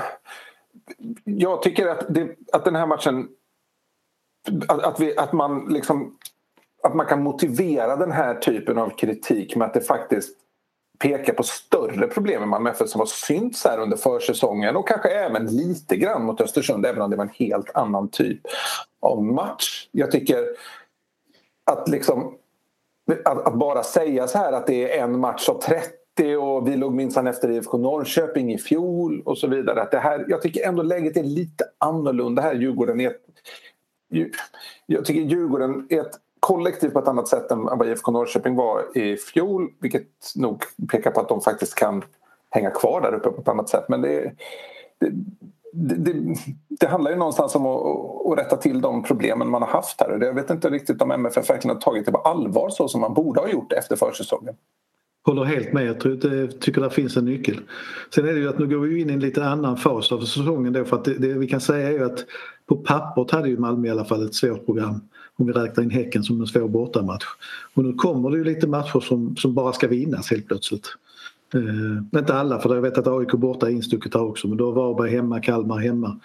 jag 1.24 1.62
tycker 1.62 1.86
att, 1.86 2.06
det, 2.08 2.36
att 2.52 2.64
den 2.64 2.76
här 2.76 2.86
matchen... 2.86 3.28
Att, 4.68 4.82
att, 4.82 5.00
vi, 5.00 5.16
att, 5.16 5.32
man 5.32 5.66
liksom, 5.68 6.16
att 6.82 6.94
man 6.94 7.06
kan 7.06 7.22
motivera 7.22 7.96
den 7.96 8.12
här 8.12 8.34
typen 8.34 8.78
av 8.78 8.90
kritik 8.90 9.56
med 9.56 9.66
att 9.66 9.74
det 9.74 9.80
faktiskt 9.80 10.36
pekar 10.98 11.32
på 11.32 11.42
större 11.42 12.06
problem 12.06 12.40
med 12.40 12.48
Malmö 12.48 12.70
FF 12.70 12.88
som 12.88 13.00
har 13.00 13.06
synts 13.06 13.64
här 13.64 13.78
under 13.78 13.96
försäsongen 13.96 14.76
och 14.76 14.88
kanske 14.88 15.08
även 15.08 15.46
lite 15.46 15.96
grann 15.96 16.24
mot 16.24 16.40
Östersund 16.40 16.86
även 16.86 17.02
om 17.02 17.10
det 17.10 17.16
var 17.16 17.24
en 17.24 17.30
helt 17.34 17.70
annan 17.74 18.08
typ 18.08 18.40
av 19.00 19.22
match. 19.22 19.88
Jag 19.92 20.10
tycker 20.10 20.46
att 21.64 21.88
liksom 21.88 22.34
att, 23.24 23.46
att 23.46 23.54
bara 23.54 23.82
säga 23.82 24.28
så 24.28 24.38
här 24.38 24.52
att 24.52 24.66
det 24.66 24.98
är 24.98 25.04
en 25.04 25.20
match 25.20 25.48
av 25.48 25.60
30 25.60 25.88
och 26.20 26.68
vi 26.68 26.76
låg 26.76 26.94
minsann 26.94 27.26
efter 27.26 27.50
IFK 27.50 27.78
Norrköping 27.78 28.52
i 28.52 28.58
fjol 28.58 29.22
och 29.24 29.38
så 29.38 29.46
vidare. 29.46 29.82
Att 29.82 29.90
det 29.90 29.98
här, 29.98 30.24
jag 30.28 30.42
tycker 30.42 30.68
ändå 30.68 30.82
läget 30.82 31.16
är 31.16 31.22
lite 31.22 31.64
annorlunda 31.78 32.42
här. 32.42 32.54
Djurgården 32.54 33.00
är 33.00 33.10
ett, 33.10 33.20
jag 34.86 35.04
tycker 35.04 35.20
Djurgården 35.20 35.86
är 35.90 36.00
ett 36.00 36.18
kollektiv 36.40 36.88
på 36.88 36.98
ett 36.98 37.08
annat 37.08 37.28
sätt 37.28 37.50
än 37.50 37.64
vad 37.64 37.88
IFK 37.88 38.12
Norrköping 38.12 38.56
var 38.56 38.98
i 38.98 39.16
fjol 39.16 39.68
vilket 39.80 40.08
nog 40.36 40.62
pekar 40.90 41.10
på 41.10 41.20
att 41.20 41.28
de 41.28 41.40
faktiskt 41.40 41.74
kan 41.74 42.04
hänga 42.50 42.70
kvar 42.70 43.00
där 43.00 43.14
uppe 43.14 43.30
på 43.30 43.40
ett 43.40 43.48
annat 43.48 43.68
sätt. 43.68 43.84
Men 43.88 44.00
det, 44.00 44.32
det, 45.00 45.94
det, 45.94 46.36
det 46.68 46.86
handlar 46.86 47.10
ju 47.10 47.16
någonstans 47.16 47.54
om 47.54 47.66
att, 47.66 47.82
att, 48.26 48.38
rätta 48.38 48.56
till 48.56 48.80
de 48.80 49.02
problemen 49.02 49.50
man 49.50 49.62
har 49.62 49.68
haft 49.68 50.00
här. 50.00 50.18
Jag 50.20 50.34
vet 50.34 50.50
inte 50.50 50.70
riktigt 50.70 51.02
om 51.02 51.10
MFF 51.10 51.50
verkligen 51.50 51.76
har 51.76 51.80
tagit 51.80 52.06
det 52.06 52.12
på 52.12 52.18
allvar 52.18 52.68
så 52.70 52.88
som 52.88 53.00
man 53.00 53.14
borde 53.14 53.40
ha 53.40 53.48
gjort 53.48 53.72
efter 53.72 53.96
försäsongen. 53.96 54.54
Håller 55.24 55.44
helt 55.44 55.72
med. 55.72 55.86
Jag 55.86 56.00
tror, 56.00 56.46
tycker 56.46 56.80
det 56.80 56.90
finns 56.90 57.16
en 57.16 57.24
nyckel. 57.24 57.60
Sen 58.14 58.28
är 58.28 58.32
det 58.32 58.40
ju 58.40 58.48
att 58.48 58.58
nu 58.58 58.66
går 58.66 58.78
vi 58.78 59.00
in 59.00 59.10
i 59.10 59.12
en 59.12 59.20
lite 59.20 59.44
annan 59.44 59.76
fas 59.76 60.12
av 60.12 60.20
säsongen 60.20 60.72
då 60.72 60.84
för 60.84 60.96
att 60.96 61.04
det, 61.04 61.14
det, 61.14 61.32
vi 61.32 61.48
kan 61.48 61.60
säga 61.60 61.88
är 61.88 61.92
ju 61.92 62.04
att 62.04 62.24
på 62.66 62.76
pappret 62.76 63.30
hade 63.30 63.48
ju 63.48 63.58
Malmö 63.58 63.88
i 63.88 63.90
alla 63.90 64.04
fall 64.04 64.26
ett 64.26 64.34
svårt 64.34 64.66
program 64.66 65.00
om 65.36 65.46
vi 65.46 65.52
räknar 65.52 65.84
in 65.84 65.90
Häcken 65.90 66.24
som 66.24 66.40
en 66.40 66.46
svår 66.46 66.68
bortamatch. 66.68 67.24
Och 67.74 67.84
nu 67.84 67.92
kommer 67.92 68.30
det 68.30 68.36
ju 68.36 68.44
lite 68.44 68.66
matcher 68.66 69.00
som, 69.00 69.36
som 69.36 69.54
bara 69.54 69.72
ska 69.72 69.88
vinnas 69.88 70.30
helt 70.30 70.46
plötsligt. 70.46 70.86
Eh, 71.54 72.18
inte 72.18 72.34
alla 72.34 72.58
för 72.58 72.74
jag 72.74 72.82
vet 72.82 72.98
att 72.98 73.06
AIK 73.06 73.32
borta 73.32 73.66
är 73.66 73.70
instucket 73.70 74.14
här 74.14 74.22
också 74.22 74.48
men 74.48 74.56
då 74.56 74.70
var 74.70 74.94
Varberg 74.94 75.10
hemma, 75.10 75.40
Kalmar 75.40 75.78
hemma. 75.78 76.20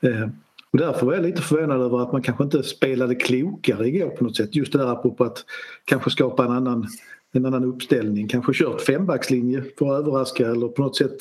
Eh, 0.00 0.28
och 0.72 0.78
därför 0.78 1.06
var 1.06 1.14
jag 1.14 1.22
lite 1.22 1.42
förvånad 1.42 1.80
över 1.80 2.02
att 2.02 2.12
man 2.12 2.22
kanske 2.22 2.44
inte 2.44 2.62
spelade 2.62 3.14
klokare 3.14 3.88
igår 3.88 4.08
på 4.08 4.24
något 4.24 4.36
sätt. 4.36 4.56
Just 4.56 4.72
det 4.72 4.78
där 4.78 4.92
apropå 4.92 5.24
att 5.24 5.44
kanske 5.84 6.10
skapa 6.10 6.44
en 6.44 6.52
annan 6.52 6.86
en 7.32 7.46
annan 7.46 7.64
uppställning, 7.64 8.28
kanske 8.28 8.52
kört 8.52 8.80
fembackslinje 8.80 9.64
för 9.78 9.92
att 9.92 10.00
överraska 10.00 10.46
eller 10.46 10.68
på 10.68 10.82
något 10.82 10.96
sätt 10.96 11.18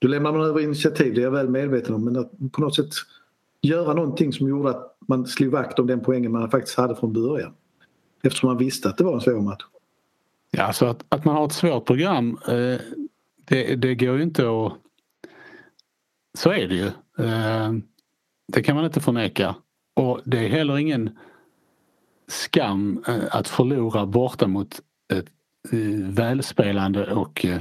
då 0.00 0.08
lämnar 0.08 0.32
man 0.32 0.42
över 0.42 0.60
initiativ, 0.60 1.14
det 1.14 1.20
är 1.20 1.24
jag 1.24 1.30
väl 1.30 1.48
medveten 1.48 1.94
om 1.94 2.04
men 2.04 2.16
att 2.16 2.30
på 2.52 2.60
något 2.60 2.74
sätt 2.74 2.90
göra 3.62 3.94
någonting 3.94 4.32
som 4.32 4.48
gjorde 4.48 4.70
att 4.70 4.96
man 5.08 5.26
slog 5.26 5.52
vakt 5.52 5.78
om 5.78 5.86
den 5.86 6.00
poängen 6.00 6.32
man 6.32 6.50
faktiskt 6.50 6.76
hade 6.76 6.96
från 6.96 7.12
början. 7.12 7.54
Eftersom 8.22 8.46
man 8.46 8.58
visste 8.58 8.88
att 8.88 8.98
det 8.98 9.04
var 9.04 9.14
en 9.14 9.20
svår 9.20 9.40
match. 9.40 9.62
Ja, 10.50 10.62
alltså 10.62 10.86
att, 10.86 11.04
att 11.08 11.24
man 11.24 11.36
har 11.36 11.46
ett 11.46 11.52
svårt 11.52 11.86
program 11.86 12.38
eh, 12.48 12.80
det, 13.48 13.76
det 13.76 13.94
går 13.94 14.16
ju 14.16 14.22
inte 14.22 14.42
att... 14.42 14.72
Så 16.38 16.50
är 16.50 16.68
det 16.68 16.74
ju. 16.74 16.86
Eh, 17.26 17.72
det 18.52 18.62
kan 18.62 18.76
man 18.76 18.84
inte 18.84 19.00
förneka. 19.00 19.54
Och 19.94 20.20
det 20.24 20.38
är 20.38 20.48
heller 20.48 20.78
ingen 20.78 21.18
skam 22.26 23.04
eh, 23.08 23.24
att 23.30 23.48
förlora 23.48 24.06
borta 24.06 24.46
mot 24.46 24.80
ett 25.08 25.26
eh, 25.72 26.08
välspelande 26.08 27.12
och 27.14 27.44
eh, 27.44 27.60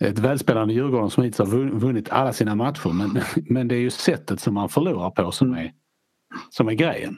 ett 0.00 0.18
välspelande 0.18 0.74
Djurgården 0.74 1.10
som 1.10 1.22
hittills 1.22 1.38
har 1.38 1.78
vunnit 1.78 2.10
alla 2.10 2.32
sina 2.32 2.54
matcher 2.54 2.92
men, 2.92 3.22
men 3.54 3.68
det 3.68 3.74
är 3.74 3.80
ju 3.80 3.90
sättet 3.90 4.40
som 4.40 4.54
man 4.54 4.68
förlorar 4.68 5.10
på 5.10 5.32
som 5.32 5.52
är, 5.52 5.72
som 6.50 6.68
är 6.68 6.72
grejen. 6.72 7.16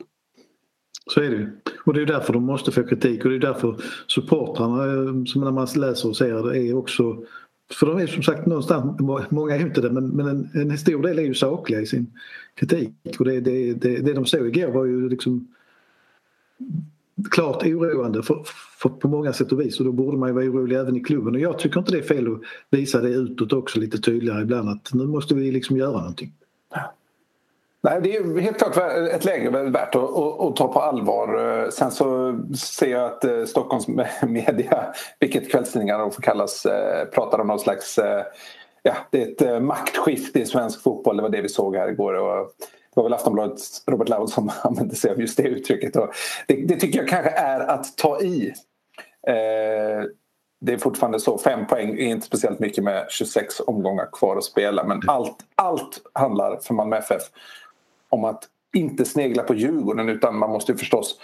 Så 1.14 1.20
är 1.20 1.30
det 1.30 1.36
ju. 1.36 1.60
Och 1.84 1.94
det 1.94 2.02
är 2.02 2.06
därför 2.06 2.32
de 2.32 2.44
måste 2.44 2.72
få 2.72 2.82
kritik 2.82 3.24
och 3.24 3.30
det 3.30 3.36
är 3.36 3.40
därför 3.40 3.76
supportrarna 4.06 4.84
eh, 4.84 5.24
som 5.24 5.40
när 5.44 5.50
man 5.50 5.68
läser 5.76 6.08
och 6.08 6.16
ser 6.16 6.42
det 6.42 6.58
är 6.58 6.76
också 6.76 7.24
för 7.72 7.86
de 7.86 7.98
är 7.98 8.06
som 8.06 8.22
sagt 8.22 8.46
någonstans, 8.46 9.00
många 9.30 9.54
är 9.54 9.60
inte 9.60 9.80
det 9.80 9.90
men, 9.90 10.08
men 10.08 10.26
en, 10.26 10.70
en 10.70 10.78
stor 10.78 11.02
del 11.02 11.18
är 11.18 11.22
ju 11.22 11.34
sakliga 11.34 11.80
i 11.80 11.86
sin 11.86 12.06
kritik 12.54 12.92
och 13.18 13.24
det, 13.24 13.40
det, 13.40 13.74
det, 13.74 13.98
det 13.98 14.12
de 14.12 14.26
såg 14.26 14.56
igår 14.56 14.72
var 14.72 14.84
ju 14.84 15.08
liksom 15.08 15.48
klart 17.30 17.62
oroande 17.62 18.22
för, 18.22 18.44
för, 18.78 18.88
på 18.88 19.08
många 19.08 19.32
sätt 19.32 19.52
och 19.52 19.60
vis 19.60 19.80
och 19.80 19.86
då 19.86 19.92
borde 19.92 20.16
man 20.16 20.28
ju 20.28 20.34
vara 20.34 20.44
orolig 20.44 20.76
även 20.76 20.96
i 20.96 21.00
klubben 21.00 21.34
och 21.34 21.40
jag 21.40 21.58
tycker 21.58 21.80
inte 21.80 21.92
det 21.92 21.98
är 21.98 22.02
fel 22.02 22.32
att 22.32 22.40
visa 22.70 23.00
det 23.00 23.08
utåt 23.08 23.52
också 23.52 23.78
lite 23.78 23.98
tydligare 23.98 24.42
ibland 24.42 24.68
att 24.68 24.94
nu 24.94 25.06
måste 25.06 25.34
vi 25.34 25.50
liksom 25.50 25.76
göra 25.76 25.98
någonting. 25.98 26.32
Nej, 27.82 28.00
det 28.02 28.16
är 28.16 28.40
helt 28.40 28.58
klart 28.58 28.76
ett 29.12 29.24
läge 29.24 29.50
värt 29.50 29.94
att, 29.94 30.02
att, 30.02 30.40
att, 30.40 30.56
ta 30.56 30.72
på 30.72 30.80
allvar. 30.80 31.60
Eh, 31.62 31.68
sen 31.68 31.90
så 31.90 32.38
ser 32.56 32.90
jag 32.90 33.04
att 33.04 33.24
eh, 33.24 33.44
Stockholms 33.44 33.88
media, 34.22 34.94
vilket 35.18 35.50
kvällstidningar 35.50 36.10
får 36.10 36.22
kallas, 36.22 36.66
eh, 36.66 37.04
pratar 37.04 37.38
om 37.38 37.46
någon 37.46 37.58
slags 37.58 37.98
Ja, 38.82 38.94
det 39.10 39.40
är 39.40 39.56
ett 39.56 39.62
maktskifte 39.62 40.40
i 40.40 40.46
svensk 40.46 40.82
fotboll. 40.82 41.16
Det 41.16 41.22
var 41.22 41.28
det 41.28 41.40
vi 41.40 41.48
såg 41.48 41.76
här 41.76 41.88
igår. 41.88 42.14
Och 42.14 42.52
var 42.94 43.04
väl 43.04 43.12
Aftonbladets 43.12 43.82
Robert 43.86 44.08
Laud 44.08 44.28
som 44.28 44.50
använde 44.62 44.94
sig 44.94 45.10
av 45.10 45.20
just 45.20 45.36
det 45.36 45.42
uttrycket. 45.42 45.92
Det, 46.46 46.54
det 46.54 46.76
tycker 46.76 46.98
jag 46.98 47.08
kanske 47.08 47.30
är 47.30 47.60
att 47.60 47.96
ta 47.96 48.20
i. 48.20 48.54
Eh, 49.26 50.04
det 50.60 50.72
är 50.72 50.78
fortfarande 50.78 51.20
så, 51.20 51.38
fem 51.38 51.66
poäng 51.66 51.88
är 51.88 52.06
inte 52.06 52.26
speciellt 52.26 52.60
mycket 52.60 52.84
med 52.84 53.06
26 53.10 53.60
omgångar 53.60 54.08
kvar 54.12 54.36
att 54.36 54.44
spela. 54.44 54.84
Men 54.84 55.00
allt, 55.06 55.36
allt 55.54 56.00
handlar 56.12 56.56
för 56.56 56.74
Malmö 56.74 56.96
FF 56.96 57.22
om 58.08 58.24
att 58.24 58.44
inte 58.76 59.04
snegla 59.04 59.42
på 59.42 59.54
Djurgården 59.54 60.08
utan 60.08 60.38
man 60.38 60.50
måste 60.50 60.76
förstås 60.76 61.20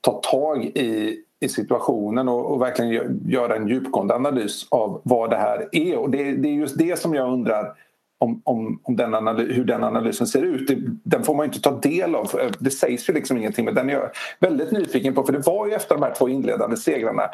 ta 0.00 0.12
tag 0.12 0.64
i, 0.64 1.20
i 1.40 1.48
situationen 1.48 2.28
och, 2.28 2.52
och 2.52 2.62
verkligen 2.62 3.20
göra 3.26 3.56
en 3.56 3.68
djupgående 3.68 4.14
analys 4.14 4.66
av 4.70 5.00
vad 5.04 5.30
det 5.30 5.36
här 5.36 5.68
är. 5.72 5.96
Och 5.96 6.10
det, 6.10 6.32
det 6.32 6.48
är 6.48 6.52
just 6.52 6.78
det 6.78 6.98
som 6.98 7.14
jag 7.14 7.32
undrar 7.32 7.76
om, 8.20 8.42
om, 8.44 8.80
om 8.82 8.96
den 8.96 9.14
analys, 9.14 9.56
hur 9.56 9.64
den 9.64 9.84
analysen 9.84 10.26
ser 10.26 10.42
ut. 10.42 10.68
Det, 10.68 10.76
den 11.04 11.24
får 11.24 11.34
man 11.34 11.46
inte 11.46 11.60
ta 11.60 11.70
del 11.70 12.14
av. 12.14 12.40
Eh, 12.40 12.50
det 12.58 12.70
sägs 12.70 13.08
ju 13.08 13.12
liksom 13.12 13.36
ingenting 13.36 13.64
men 13.64 13.74
den 13.74 13.90
är 13.90 13.94
jag 13.94 14.10
väldigt 14.40 14.72
nyfiken 14.72 15.14
på 15.14 15.22
för 15.22 15.32
det 15.32 15.46
var 15.46 15.66
ju 15.66 15.72
efter 15.72 15.94
de 15.94 16.02
här 16.02 16.14
två 16.14 16.28
inledande 16.28 16.76
segrarna 16.76 17.30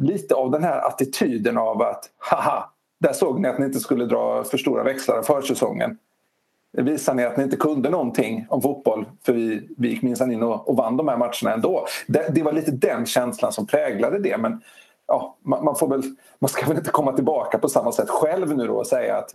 lite 0.00 0.34
av 0.34 0.50
den 0.50 0.64
här 0.64 0.86
attityden 0.86 1.58
av 1.58 1.82
att 1.82 2.04
haha, 2.18 2.70
där 3.00 3.12
såg 3.12 3.40
ni 3.40 3.48
att 3.48 3.58
ni 3.58 3.66
inte 3.66 3.80
skulle 3.80 4.04
dra 4.04 4.44
för 4.44 4.58
stora 4.58 4.82
växlar 4.82 5.18
av 5.18 5.22
försäsongen. 5.22 5.98
Visar 6.72 7.14
ni 7.14 7.24
att 7.24 7.36
ni 7.36 7.44
inte 7.44 7.56
kunde 7.56 7.90
någonting 7.90 8.46
om 8.48 8.62
fotboll 8.62 9.06
för 9.26 9.32
vi, 9.32 9.68
vi 9.78 9.88
gick 9.88 10.02
minsann 10.02 10.32
in 10.32 10.42
och, 10.42 10.68
och 10.68 10.76
vann 10.76 10.96
de 10.96 11.08
här 11.08 11.16
matcherna 11.16 11.54
ändå. 11.54 11.86
Det, 12.06 12.34
det 12.34 12.42
var 12.42 12.52
lite 12.52 12.70
den 12.70 13.06
känslan 13.06 13.52
som 13.52 13.66
präglade 13.66 14.18
det 14.18 14.38
men 14.38 14.60
ja, 15.06 15.36
man, 15.42 15.64
man, 15.64 15.76
får 15.76 15.88
väl, 15.88 16.02
man 16.38 16.48
ska 16.48 16.66
väl 16.66 16.76
inte 16.76 16.90
komma 16.90 17.12
tillbaka 17.12 17.58
på 17.58 17.68
samma 17.68 17.92
sätt 17.92 18.08
själv 18.10 18.56
nu 18.56 18.66
då 18.66 18.74
och 18.74 18.86
säga 18.86 19.16
att 19.16 19.34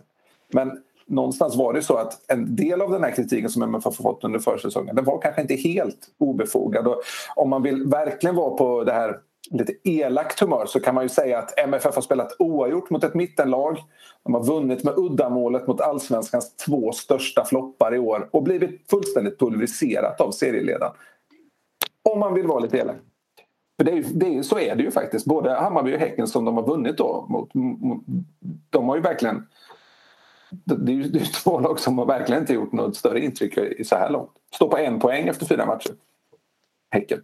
men 0.52 0.82
någonstans 1.06 1.56
var 1.56 1.72
det 1.72 1.82
så 1.82 1.96
att 1.96 2.30
en 2.30 2.56
del 2.56 2.82
av 2.82 2.90
den 2.90 3.04
här 3.04 3.10
kritiken 3.10 3.50
som 3.50 3.62
MFF 3.62 3.84
har 3.84 3.92
fått 3.92 4.24
under 4.24 4.38
försäsongen 4.38 4.96
den 4.96 5.04
var 5.04 5.20
kanske 5.20 5.42
inte 5.42 5.54
helt 5.54 6.08
obefogad. 6.18 6.86
Och 6.86 7.02
om 7.36 7.50
man 7.50 7.62
vill 7.62 7.86
verkligen 7.86 8.36
vara 8.36 8.50
på 8.50 8.84
det 8.84 8.92
här 8.92 9.18
lite 9.50 9.72
elakt 9.84 10.40
humör 10.40 10.66
så 10.66 10.80
kan 10.80 10.94
man 10.94 11.04
ju 11.04 11.08
säga 11.08 11.38
att 11.38 11.58
MFF 11.58 11.94
har 11.94 12.02
spelat 12.02 12.36
oavgjort 12.38 12.90
mot 12.90 13.04
ett 13.04 13.14
mittenlag. 13.14 13.78
De 14.24 14.34
har 14.34 14.44
vunnit 14.44 14.84
med 14.84 14.94
uddamålet 14.96 15.66
mot 15.66 15.80
allsvenskans 15.80 16.56
två 16.56 16.92
största 16.92 17.44
floppar 17.44 17.94
i 17.94 17.98
år 17.98 18.28
och 18.30 18.42
blivit 18.42 18.90
fullständigt 18.90 19.38
pulveriserat 19.38 20.20
av 20.20 20.30
serieledaren. 20.30 20.92
Om 22.10 22.18
man 22.18 22.34
vill 22.34 22.46
vara 22.46 22.60
lite 22.60 22.78
elak. 22.78 22.96
För 23.78 23.84
det 23.84 23.92
är, 23.92 24.04
det 24.14 24.36
är, 24.36 24.42
så 24.42 24.58
är 24.58 24.76
det 24.76 24.82
ju 24.82 24.90
faktiskt. 24.90 25.26
Både 25.26 25.50
Hammarby 25.50 25.94
och 25.94 26.00
Häcken 26.00 26.26
som 26.26 26.44
de 26.44 26.56
har 26.56 26.66
vunnit 26.66 26.98
då, 26.98 27.26
mot, 27.28 27.54
mot, 27.54 28.04
de 28.70 28.88
har 28.88 28.96
ju 28.96 29.02
verkligen... 29.02 29.46
Det 30.64 30.92
är 30.92 30.96
ju 30.96 31.02
det 31.02 31.18
är 31.18 31.42
två 31.42 31.60
lag 31.60 31.80
som 31.80 31.98
har 31.98 32.06
verkligen 32.06 32.42
inte 32.42 32.54
gjort 32.54 32.72
något 32.72 32.96
större 32.96 33.20
intryck 33.20 33.58
i 33.58 33.84
så 33.84 33.96
här 33.96 34.10
långt. 34.10 34.30
Står 34.54 34.68
på 34.68 34.78
en 34.78 35.00
poäng 35.00 35.28
efter 35.28 35.46
fyra 35.46 35.66
matcher. 35.66 35.92
Häcken. 36.90 37.22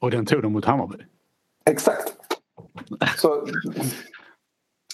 Och 0.00 0.10
den 0.10 0.26
tog 0.26 0.42
de 0.42 0.52
mot 0.52 0.64
Hammarby? 0.64 1.04
Exakt. 1.64 2.16
Så, 3.16 3.46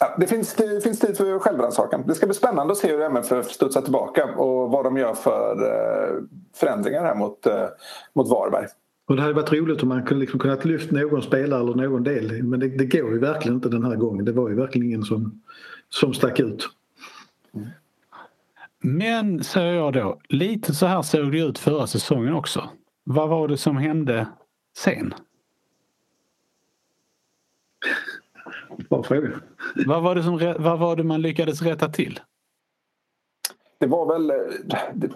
ja, 0.01 0.17
det, 0.19 0.27
finns, 0.27 0.55
det 0.55 0.83
finns 0.83 1.01
tid 1.01 1.17
för 1.17 1.39
självrannsakan. 1.39 2.05
Det 2.07 2.15
ska 2.15 2.27
bli 2.27 2.35
spännande 2.35 2.73
att 2.73 2.79
se 2.79 2.89
hur 2.89 3.01
MFF 3.01 3.51
studsar 3.51 3.83
tillbaka 3.83 4.25
och 4.25 4.71
vad 4.71 4.85
de 4.85 4.97
gör 4.97 5.15
för 5.15 5.57
eh, 5.67 6.23
förändringar 6.55 7.05
här 7.05 7.15
mot, 7.15 7.47
eh, 7.47 7.67
mot 8.13 8.29
Varberg. 8.29 8.67
Och 9.09 9.17
det 9.17 9.23
hade 9.23 9.35
varit 9.35 9.53
roligt 9.53 9.83
om 9.83 9.89
man 9.89 10.03
kunde 10.03 10.21
liksom 10.21 10.41
kunnat 10.41 10.65
lyfta 10.65 10.97
någon 10.97 11.23
spelare 11.23 11.61
eller 11.61 11.75
någon 11.75 12.05
del. 12.05 12.43
Men 12.43 12.61
det, 12.61 12.69
det, 12.69 12.85
går 12.85 13.13
ju 13.13 13.19
verkligen 13.19 13.55
inte 13.57 13.69
den 13.69 13.85
här 13.85 13.97
gången. 13.97 14.25
Det 14.25 14.33
var 14.33 14.49
ju 14.49 14.55
verkligen 14.55 14.87
ingen 14.87 15.03
som, 15.03 15.43
som 15.91 16.15
stack 16.15 16.41
ut. 16.41 16.69
Men, 18.83 19.45
säger 19.45 19.75
jag 19.75 19.93
då, 19.93 20.21
lite 20.29 20.75
så 20.75 20.87
här 20.87 21.03
såg 21.03 21.33
det 21.33 21.39
ut 21.39 21.59
förra 21.59 21.87
säsongen 21.87 22.35
också. 22.35 22.69
Vad 23.05 23.29
var 23.29 23.49
det 23.49 23.57
som 23.57 23.77
hände 23.77 24.27
sen? 24.77 25.15
Bra 28.89 29.03
fråga. 29.03 29.41
Vad 29.87 30.03
var, 30.03 30.15
det 30.15 30.23
som, 30.23 30.55
vad 30.59 30.79
var 30.79 30.97
det 30.97 31.05
man 31.05 31.23
lyckades 31.23 31.63
rätta 31.63 31.89
till? 31.89 32.21
Det 33.79 33.87
var 33.87 34.07
väl... 34.07 34.33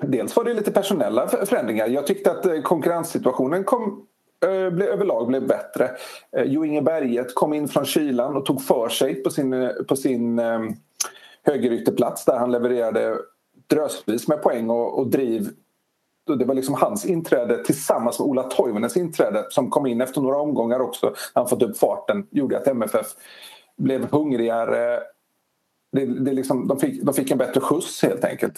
Dels 0.02 0.36
var 0.36 0.44
det 0.44 0.54
lite 0.54 0.72
personella 0.72 1.28
förändringar. 1.28 1.86
Jag 1.86 2.06
tyckte 2.06 2.30
att 2.30 2.46
eh, 2.46 2.62
konkurrenssituationen 2.62 3.64
kom, 3.64 3.82
eh, 3.82 3.96
Eh, 4.44 4.88
överlag 4.92 5.26
blev 5.26 5.46
bättre. 5.46 5.90
Eh, 6.36 6.44
jo 6.44 6.64
Inge 6.64 6.82
Berget 6.82 7.34
kom 7.34 7.52
in 7.54 7.68
från 7.68 7.84
kylan 7.84 8.36
och 8.36 8.46
tog 8.46 8.62
för 8.62 8.88
sig 8.88 9.22
på 9.22 9.30
sin, 9.30 9.52
eh, 9.52 9.70
på 9.88 9.96
sin 9.96 10.40
högerytterplats 11.42 12.24
där 12.24 12.38
han 12.38 12.52
levererade 12.52 13.18
drösvis 13.66 14.28
med 14.28 14.42
poäng 14.42 14.70
och, 14.70 14.98
och 14.98 15.06
driv 15.06 15.50
det 16.38 16.44
var 16.44 16.54
liksom 16.54 16.74
hans 16.74 17.04
inträde 17.04 17.64
tillsammans 17.64 18.18
med 18.18 18.28
Ola 18.28 18.42
Toivonens 18.42 18.96
inträde 18.96 19.46
som 19.50 19.70
kom 19.70 19.86
in 19.86 20.00
efter 20.00 20.20
några 20.20 20.36
omgångar 20.36 20.80
också. 20.80 21.14
Han 21.34 21.48
fått 21.48 21.62
upp 21.62 21.78
farten. 21.78 22.26
gjorde 22.30 22.58
att 22.58 22.66
MFF 22.66 23.06
blev 23.76 24.10
hungrigare. 24.10 25.00
Det, 25.92 26.06
det 26.06 26.32
liksom, 26.32 26.68
de, 26.68 26.78
fick, 26.78 27.02
de 27.02 27.14
fick 27.14 27.30
en 27.30 27.38
bättre 27.38 27.60
skjuts 27.60 28.02
helt 28.02 28.24
enkelt. 28.24 28.54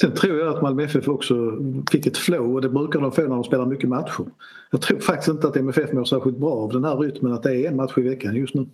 Sen 0.00 0.12
tror 0.12 0.38
jag 0.38 0.56
att 0.56 0.62
Malmö 0.62 0.82
FF 0.82 1.08
också 1.08 1.58
fick 1.90 2.06
ett 2.06 2.16
flow 2.16 2.54
och 2.54 2.62
det 2.62 2.68
brukar 2.68 3.00
de 3.00 3.12
få 3.12 3.22
när 3.22 3.28
de 3.28 3.44
spelar 3.44 3.66
mycket 3.66 3.88
matcher. 3.88 4.26
Jag 4.70 4.80
tror 4.80 4.98
faktiskt 4.98 5.28
inte 5.28 5.48
att 5.48 5.56
MFF 5.56 5.92
mår 5.92 6.04
särskilt 6.04 6.38
bra 6.38 6.52
av 6.52 6.72
den 6.72 6.84
här 6.84 6.96
rytmen 6.96 7.32
att 7.32 7.42
det 7.42 7.56
är 7.56 7.68
en 7.68 7.76
match 7.76 7.98
i 7.98 8.00
veckan 8.00 8.36
just 8.36 8.54
nu. 8.54 8.66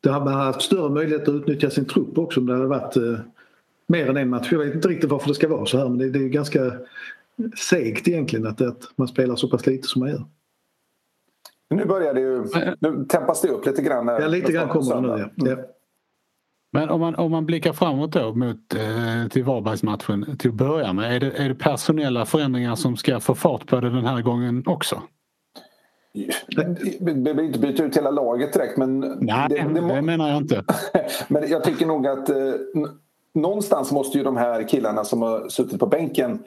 Det 0.00 0.10
har 0.10 0.24
man 0.24 0.34
haft 0.34 0.62
större 0.62 0.90
möjlighet 0.90 1.28
att 1.28 1.34
utnyttja 1.34 1.70
sin 1.70 1.84
trupp 1.84 2.18
också 2.18 2.40
om 2.40 2.46
det 2.46 2.52
hade 2.52 2.66
varit 2.66 2.96
eh, 2.96 3.18
mer 3.86 4.10
än 4.10 4.16
en 4.16 4.28
match. 4.28 4.48
Jag 4.52 4.58
vet 4.58 4.74
inte 4.74 4.88
riktigt 4.88 5.10
varför 5.10 5.28
det 5.28 5.34
ska 5.34 5.48
vara 5.48 5.66
så 5.66 5.78
här 5.78 5.88
men 5.88 5.98
det, 5.98 6.10
det 6.10 6.18
är 6.18 6.28
ganska 6.28 6.72
segt 7.56 8.08
egentligen 8.08 8.46
att, 8.46 8.60
att 8.60 8.82
man 8.96 9.08
spelar 9.08 9.36
så 9.36 9.48
pass 9.48 9.66
lite 9.66 9.88
som 9.88 10.00
man 10.00 10.08
gör. 10.08 10.24
Nu 11.70 11.84
börjar 11.84 12.14
det 12.14 12.20
ju, 12.20 12.44
nu 12.80 13.04
tempas 13.04 13.42
det 13.42 13.48
upp 13.48 13.66
lite 13.66 13.82
grann. 13.82 14.06
Ja, 14.06 14.26
lite 14.26 14.52
grann 14.52 14.68
kommer 14.68 14.94
det 14.94 15.00
nu 15.00 15.30
ja. 15.36 15.46
ja. 15.50 15.56
Men 16.74 16.90
om 16.90 17.00
man, 17.00 17.14
om 17.14 17.30
man 17.30 17.46
blickar 17.46 17.72
framåt 17.72 18.12
då 18.12 18.34
mot, 18.34 18.74
eh, 18.74 19.28
till 19.30 19.44
Varbergsmatchen 19.44 20.36
till 20.38 20.50
att 20.50 20.56
börja 20.56 20.92
med. 20.92 21.16
Är 21.16 21.20
det, 21.20 21.38
är 21.38 21.48
det 21.48 21.54
personella 21.54 22.26
förändringar 22.26 22.74
som 22.74 22.96
ska 22.96 23.20
få 23.20 23.34
fart 23.34 23.66
på 23.66 23.80
det 23.80 23.90
den 23.90 24.06
här 24.06 24.22
gången 24.22 24.62
också? 24.66 25.02
Vi 27.00 27.14
behöver 27.14 27.42
inte 27.42 27.58
byta 27.58 27.84
ut 27.84 27.96
hela 27.96 28.10
laget 28.10 28.52
direkt 28.52 28.76
men... 28.76 29.00
Nej, 29.00 29.48
det, 29.48 29.56
det, 29.56 29.94
det 29.94 30.02
menar 30.02 30.28
jag 30.28 30.36
inte. 30.36 30.64
men 31.28 31.48
jag 31.48 31.64
tycker 31.64 31.86
nog 31.86 32.06
att 32.06 32.30
eh, 32.30 32.36
någonstans 33.34 33.92
måste 33.92 34.18
ju 34.18 34.24
de 34.24 34.36
här 34.36 34.68
killarna 34.68 35.04
som 35.04 35.22
har 35.22 35.48
suttit 35.48 35.80
på 35.80 35.86
bänken 35.86 36.44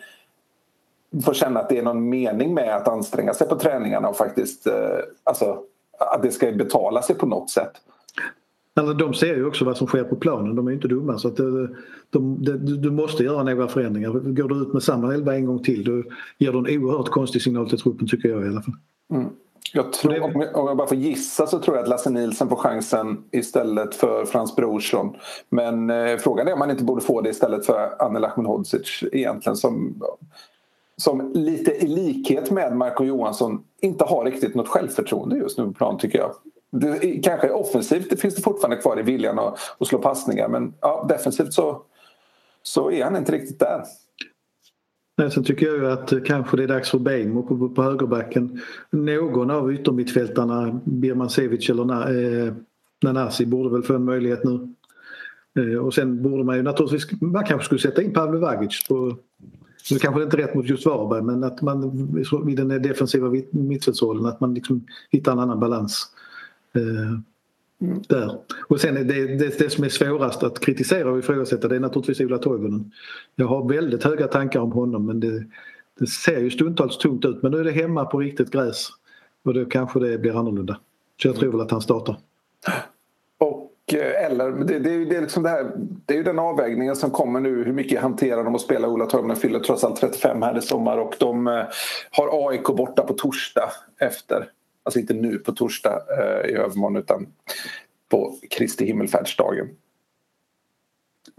få 1.26 1.34
känna 1.34 1.60
att 1.60 1.70
det 1.70 1.78
är 1.78 1.84
någon 1.84 2.10
mening 2.10 2.54
med 2.54 2.76
att 2.76 2.88
anstränga 2.88 3.34
sig 3.34 3.48
på 3.48 3.56
träningarna 3.56 4.10
och 4.10 4.18
faktiskt... 4.18 4.68
Eh, 4.68 4.74
alltså, 5.24 5.58
att 6.00 6.24
det 6.24 6.32
ska 6.32 6.52
betala 6.52 7.02
sig 7.02 7.16
på 7.16 7.26
något 7.26 7.50
sätt. 7.50 7.72
Alltså, 8.78 8.94
de 8.94 9.14
ser 9.14 9.36
ju 9.36 9.46
också 9.46 9.66
vad 9.66 9.78
som 9.78 9.88
sker 9.88 10.04
på 10.04 10.16
planen, 10.16 10.56
de 10.56 10.68
är 10.68 10.72
inte 10.72 10.88
dumma. 10.88 11.18
Så 11.18 11.28
att 11.28 11.38
de, 11.38 11.76
de, 12.10 12.44
de, 12.44 12.58
du 12.58 12.92
måste 12.92 13.24
göra 13.24 13.44
några 13.44 13.68
förändringar. 13.68 14.10
Går 14.10 14.50
du 14.50 14.56
ut 14.56 14.74
med 14.74 14.84
samma 14.84 15.14
elva 15.14 15.36
en 15.36 15.46
gång 15.46 15.64
till 15.64 15.84
då 15.84 16.04
ger 16.38 16.52
du 16.52 16.58
en 16.58 16.84
oerhört 16.84 17.10
konstig 17.10 17.42
signal 17.42 17.70
till 17.70 17.80
truppen 17.80 18.08
tycker 18.08 18.30
jag 18.30 18.46
i 18.46 18.48
alla 18.48 18.62
fall. 18.62 18.76
Mm. 19.14 19.30
Jag 19.74 19.94
tror, 19.94 20.22
om, 20.22 20.42
jag, 20.54 20.78
bara 20.78 20.88
får 20.88 20.98
gissa 20.98 21.48
så 21.48 21.60
tror 21.60 21.76
jag 21.76 21.84
att 21.84 21.90
Lasse 21.90 22.10
Nilsson 22.10 22.50
får 22.50 22.56
chansen 22.56 23.24
istället 23.32 23.96
för 23.96 24.26
Frans 24.26 24.56
Brorsson. 24.56 25.16
Men 25.50 25.90
eh, 25.90 26.18
frågan 26.18 26.48
är 26.48 26.54
om 26.54 26.60
man 26.60 26.72
inte 26.72 26.84
borde 26.84 27.02
få 27.02 27.22
det 27.22 27.30
istället 27.30 27.66
för 27.66 28.04
Anel 28.04 28.26
Ahmedhodzic 28.26 29.04
egentligen 29.12 29.56
som, 29.56 30.04
som 30.98 31.32
lite 31.34 31.72
i 31.72 31.88
likhet 31.88 32.52
med 32.52 32.78
Marco 32.78 33.04
Johansson 33.04 33.64
inte 33.82 34.04
har 34.04 34.26
riktigt 34.26 34.56
något 34.56 34.68
självförtroende 34.68 35.38
just 35.38 35.58
nu 35.58 35.66
på 35.66 35.74
plan 35.74 35.98
tycker 35.98 36.20
jag. 36.20 36.32
Det, 36.72 37.24
kanske 37.24 37.50
offensivt 37.50 38.10
det 38.10 38.18
finns 38.18 38.36
det 38.36 38.42
fortfarande 38.42 38.78
kvar 38.78 39.00
i 39.00 39.04
viljan 39.04 39.40
att, 39.40 39.60
att 39.80 39.88
slå 39.88 40.00
passningar 40.00 40.48
men 40.48 40.74
ja, 40.82 41.06
defensivt 41.10 41.54
så, 41.54 41.82
så 42.64 42.92
är 42.92 43.04
han 43.04 43.16
inte 43.16 43.32
riktigt 43.32 43.60
där. 43.60 43.84
Nej, 45.18 45.32
sen 45.32 45.44
tycker 45.44 45.66
jag 45.66 45.76
ju 45.76 45.88
att 45.88 46.14
kanske 46.26 46.58
det 46.58 46.64
är 46.64 46.68
dags 46.68 46.90
för 46.90 47.00
Bejmo 47.00 47.44
på, 47.44 47.70
på 47.70 47.84
högerbacken. 47.84 48.62
Någon 48.90 49.52
av 49.52 49.74
yttermittfältarna, 49.74 50.80
Birmancevic 50.86 51.70
eller 51.70 52.46
eh, 52.46 52.54
Nanasi 53.04 53.46
borde 53.46 53.70
väl 53.70 53.84
få 53.84 53.96
en 53.96 54.06
möjlighet 54.06 54.44
nu. 54.44 54.74
Eh, 55.60 55.86
och 55.86 55.94
sen 55.94 56.24
borde 56.24 56.44
man 56.44 56.56
ju 56.56 56.62
naturligtvis, 56.62 57.22
man 57.22 57.46
kanske 57.46 57.66
skulle 57.66 57.82
sätta 57.82 58.02
in 58.02 58.14
Pavle 58.14 58.40
Vagic 58.40 58.88
på 58.88 59.18
nu 59.92 60.00
kanske 60.00 60.20
det 60.20 60.24
inte 60.24 60.38
är 60.38 60.42
rätt 60.42 60.56
mot 60.56 60.70
just 60.70 60.86
Varberg 60.86 61.22
men 61.22 61.44
att 61.44 61.62
man 61.62 62.10
i 62.50 62.56
den 62.56 62.68
defensiva 62.68 63.32
mittfältsrollen 63.52 64.26
att 64.26 64.40
man 64.40 64.54
liksom 64.54 64.86
hittar 65.10 65.32
en 65.32 65.40
annan 65.40 65.60
balans. 65.60 66.12
Eh, 66.76 67.20
Där. 68.08 68.38
Och 68.68 68.82
sen 68.82 68.96
det, 68.96 69.38
det, 69.38 69.60
det 69.60 69.70
som 69.70 69.84
är 69.84 69.90
svårast 69.90 70.44
att 70.44 70.60
kritisera 70.60 71.12
och 71.12 71.20
ifrågasätta 71.20 71.68
det 71.68 71.76
är 71.76 71.80
naturligtvis 71.80 72.20
Ola 72.20 72.38
Toivonen. 72.38 72.92
Jag 73.36 73.48
har 73.48 73.70
väldigt 73.70 74.04
höga 74.04 74.28
tankar 74.28 74.60
om 74.60 74.72
honom 74.72 75.06
men 75.06 75.20
det, 75.20 75.44
det 76.00 76.08
ser 76.08 76.40
ju 76.40 76.50
stundtals 76.50 76.98
tungt 76.98 77.26
ut 77.26 77.44
men 77.44 77.52
nu 77.52 77.60
är 77.60 77.64
det 77.64 77.72
hemma 77.72 78.06
på 78.06 78.20
riktigt 78.20 78.52
gräs 78.52 78.90
och 79.44 79.54
då 79.54 79.66
kanske 79.66 80.00
det 80.00 80.18
blir 80.18 80.40
annorlunda. 80.40 80.80
Så 81.22 81.28
jag 81.28 81.36
tror 81.36 81.52
väl 81.52 81.62
att 81.62 81.72
han 81.72 81.82
startar. 81.82 82.18
Och 83.38 83.74
eh, 83.94 84.26
eller, 84.26 84.52
det, 84.52 84.80
det, 84.80 85.06
det, 85.06 85.16
är 85.16 85.22
liksom 85.22 85.44
det, 85.44 85.50
här, 85.50 85.72
det 86.06 86.14
är 86.14 86.18
ju 86.18 86.24
den 86.24 86.40
avvägningen 86.40 86.96
som 86.96 87.12
kommer 87.12 87.40
nu. 87.40 87.64
Hur 87.64 87.74
mycket 87.74 88.02
hanterar 88.02 88.44
de 88.44 88.56
att 88.56 88.62
spela? 88.62 88.88
Ola 88.88 89.06
Toivonen 89.06 89.38
fyller 89.38 89.60
trots 89.60 89.84
allt 89.84 90.00
35 90.00 90.42
här 90.42 90.58
i 90.58 90.62
sommar 90.62 90.98
och 90.98 91.16
de 91.20 91.48
eh, 91.48 91.64
har 92.12 92.50
AIK 92.50 92.64
borta 92.64 93.02
på 93.02 93.14
torsdag 93.14 93.70
efter 94.00 94.50
Alltså 94.88 95.00
inte 95.00 95.14
nu 95.14 95.38
på 95.38 95.52
torsdag 95.52 96.02
eh, 96.20 96.50
i 96.50 96.54
övermorgon 96.54 96.98
utan 96.98 97.28
på 98.10 98.36
Kristi 98.50 98.86
himmelfärdsdagen. 98.86 99.68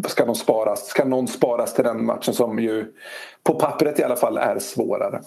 Ska, 0.08 0.26
de 0.26 0.34
sparas, 0.34 0.88
ska 0.88 1.04
någon 1.04 1.28
sparas 1.28 1.74
till 1.74 1.84
den 1.84 2.04
matchen 2.04 2.34
som 2.34 2.58
ju 2.58 2.92
på 3.42 3.54
pappret 3.54 3.98
i 3.98 4.02
alla 4.02 4.16
fall 4.16 4.36
är 4.36 4.58
svårare? 4.58 5.20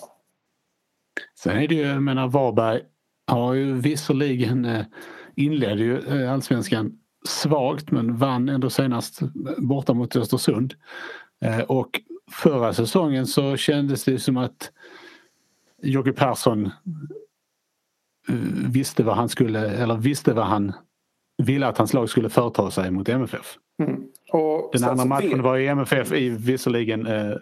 Sen 1.40 1.58
är 1.58 1.68
det 1.68 1.76
ju, 1.76 1.82
jag 1.82 2.04
menar 2.04 2.28
Varberg 2.28 2.82
har 3.28 3.54
ju 3.54 3.74
visserligen 3.74 4.66
eh, 4.66 4.86
inledde 5.36 5.84
ju 5.84 6.24
eh, 6.24 6.34
allsvenskan 6.34 7.00
svagt 7.28 7.92
men 7.92 8.18
vann 8.18 8.50
ändå 8.50 8.70
senast 8.70 9.20
borta 9.58 9.94
mot 9.94 10.16
Östersund. 10.16 10.74
Eh, 11.46 11.60
och 11.60 12.02
förra 12.32 12.74
säsongen 12.74 13.28
så 13.28 13.58
kändes 13.58 14.04
det 14.04 14.20
som 14.20 14.38
att 14.38 14.72
Jocke 15.84 16.12
Persson 16.12 16.72
visste 18.72 19.04
vad 19.04 19.16
han 19.16 19.30
skulle, 19.30 19.70
eller 19.70 19.96
visste 19.96 20.34
vad 20.34 20.46
han 20.46 20.74
ville 21.38 21.68
att 21.68 21.78
hans 21.78 21.94
lag 21.94 22.10
skulle 22.10 22.30
företa 22.30 22.72
sig 22.72 22.92
mot 22.92 23.10
MFF. 23.10 23.58
Mm. 23.80 24.04
Den 24.74 24.84
andra 24.84 25.06
matchen 25.06 25.38
det... 25.38 25.44
var 25.44 25.58
i 25.58 25.68
MFF 25.68 26.12
i 26.12 26.30
visserligen 26.30 27.08
eh, 27.08 27.36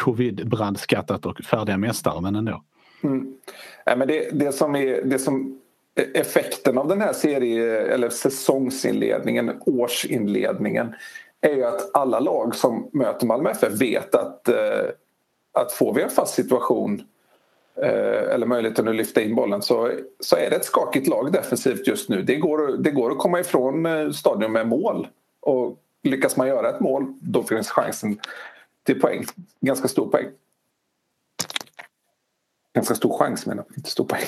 covid-brandskattat 0.00 1.26
och 1.26 1.38
färdiga 1.38 1.76
mästare 1.76 2.20
men 2.20 2.36
ändå. 2.36 2.62
Mm. 3.02 3.34
Nej, 3.86 3.96
men 3.96 4.08
det, 4.08 4.30
det, 4.32 4.52
som 4.52 4.76
är, 4.76 5.02
det 5.04 5.18
som 5.18 5.60
effekten 6.14 6.78
av 6.78 6.88
den 6.88 7.00
här 7.00 7.12
serie 7.12 7.80
eller 7.80 8.08
säsongsinledningen, 8.08 9.52
årsinledningen 9.66 10.94
är 11.40 11.54
ju 11.54 11.64
att 11.64 11.96
alla 11.96 12.20
lag 12.20 12.54
som 12.54 12.90
möter 12.92 13.26
Malmö 13.26 13.50
FF 13.50 13.80
vet 13.80 14.14
att, 14.14 14.48
eh, 14.48 14.84
att 15.52 15.72
får 15.72 15.94
vi 15.94 16.02
en 16.02 16.10
fast 16.10 16.34
situation 16.34 16.94
eh, 16.94 17.06
Eh, 17.82 18.34
eller 18.34 18.46
möjligheten 18.46 18.88
att 18.88 18.96
lyfta 18.96 19.22
in 19.22 19.34
bollen 19.34 19.62
så, 19.62 19.92
så 20.20 20.36
är 20.36 20.50
det 20.50 20.56
ett 20.56 20.64
skakigt 20.64 21.08
lag 21.08 21.32
defensivt 21.32 21.86
just 21.86 22.08
nu. 22.08 22.22
Det 22.22 22.36
går, 22.36 22.76
det 22.78 22.90
går 22.90 23.10
att 23.10 23.18
komma 23.18 23.40
ifrån 23.40 23.86
eh, 23.86 24.10
stadion 24.10 24.52
med 24.52 24.68
mål 24.68 25.08
och 25.40 25.82
lyckas 26.02 26.36
man 26.36 26.48
göra 26.48 26.70
ett 26.70 26.80
mål 26.80 27.14
då 27.20 27.42
finns 27.42 27.70
chansen 27.70 28.18
till 28.82 29.00
poäng. 29.00 29.24
Ganska 29.60 29.88
stor 29.88 30.10
poäng. 30.10 30.26
Ganska 32.74 32.94
stor 32.94 33.18
chans 33.18 33.46
menar 33.46 33.64
jag, 33.68 33.78
inte 33.78 33.90
stor 33.90 34.04
poäng. 34.04 34.24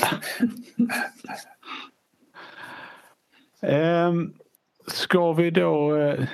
um, 4.08 4.34
ska 4.86 5.32
vi 5.32 5.50
då 5.50 5.96
uh, 5.96 6.24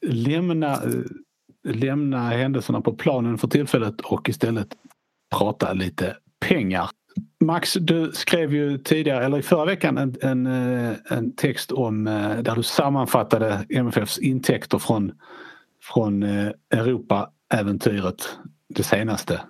lämna, 0.00 0.84
uh, 0.84 1.04
lämna 1.64 2.28
händelserna 2.28 2.80
på 2.80 2.92
planen 2.92 3.38
för 3.38 3.48
tillfället 3.48 4.00
och 4.00 4.28
istället 4.28 4.68
prata 5.38 5.72
lite 5.72 6.16
pengar. 6.40 6.90
Max, 7.40 7.72
du 7.80 8.12
skrev 8.12 8.54
ju 8.54 8.78
tidigare, 8.78 9.24
eller 9.24 9.38
i 9.38 9.42
förra 9.42 9.64
veckan, 9.64 9.98
en, 9.98 10.16
en, 10.22 10.46
eh, 10.46 10.96
en 11.10 11.36
text 11.36 11.72
om 11.72 12.04
där 12.42 12.54
du 12.54 12.62
sammanfattade 12.62 13.66
MFFs 13.68 14.18
intäkter 14.18 14.78
från, 14.78 15.12
från 15.82 16.22
Europa-äventyret, 16.70 18.38
det 18.68 18.82
senaste. 18.82 19.40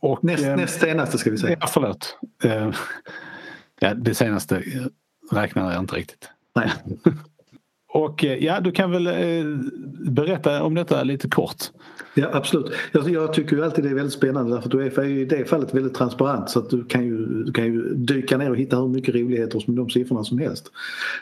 Och, 0.00 0.24
näst, 0.24 0.44
eh, 0.44 0.56
näst 0.56 0.80
senaste 0.80 1.18
ska 1.18 1.30
vi 1.30 1.38
säga. 1.38 1.56
Ja, 1.60 1.66
förlåt. 1.66 2.18
Eh, 2.44 2.70
ja, 3.80 3.94
det 3.94 4.14
senaste 4.14 4.62
räknar 5.32 5.72
jag 5.72 5.82
inte 5.82 5.96
riktigt. 5.96 6.30
Nej. 6.54 6.72
Och 7.96 8.24
eh, 8.24 8.44
ja, 8.44 8.60
du 8.60 8.72
kan 8.72 8.90
väl 8.90 9.06
eh, 9.06 9.12
berätta 10.10 10.62
om 10.62 10.74
detta 10.74 11.02
lite 11.02 11.28
kort. 11.28 11.56
Ja 12.14 12.28
absolut. 12.32 12.72
Jag, 12.92 13.10
jag 13.10 13.32
tycker 13.32 13.56
ju 13.56 13.64
alltid 13.64 13.84
det 13.84 13.90
är 13.90 13.94
väldigt 13.94 14.12
spännande 14.12 14.54
därför 14.54 14.68
att 14.68 14.74
Uefa 14.74 15.02
är 15.02 15.06
ju 15.06 15.20
i 15.20 15.24
det 15.24 15.44
fallet 15.44 15.74
väldigt 15.74 15.94
transparent 15.94 16.50
så 16.50 16.58
att 16.58 16.70
du 16.70 16.84
kan 16.84 17.04
ju, 17.04 17.26
du 17.44 17.52
kan 17.52 17.64
ju 17.64 17.94
dyka 17.94 18.38
ner 18.38 18.50
och 18.50 18.56
hitta 18.56 18.76
hur 18.76 18.88
mycket 18.88 19.14
roligheter 19.14 19.60
som 19.60 19.76
de 19.76 19.90
siffrorna 19.90 20.24
som 20.24 20.38
helst. 20.38 20.70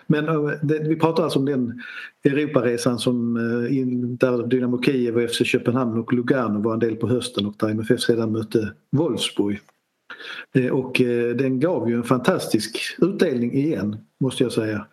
Men 0.07 0.29
eh, 0.29 0.51
det, 0.63 0.79
vi 0.79 0.97
pratar 0.97 1.23
alltså 1.23 1.39
om 1.39 1.45
den 1.45 1.83
Europaresan 2.25 2.99
som 2.99 3.37
eh, 3.37 3.79
in, 3.79 4.17
där 4.17 4.47
Dynamo 4.47 4.83
Kiev 4.83 5.17
och 5.17 5.31
FC 5.31 5.45
Köpenhamn 5.45 6.01
och 6.01 6.13
Lugano 6.13 6.63
var 6.63 6.73
en 6.73 6.81
del 6.81 6.97
på 6.97 7.09
hösten 7.09 7.47
och 7.47 7.55
där 7.59 7.69
MFF 7.69 8.01
sedan 8.01 8.33
mötte 8.33 8.73
Wolfsburg. 8.91 9.61
Eh, 10.53 10.71
och 10.71 11.01
eh, 11.01 11.37
den 11.37 11.61
gav 11.61 11.91
ju 11.91 11.97
en 11.97 12.05
fantastisk 12.05 12.97
utdelning 12.99 13.53
igen 13.53 13.97
måste 14.21 14.43
jag 14.43 14.53
säga. 14.53 14.87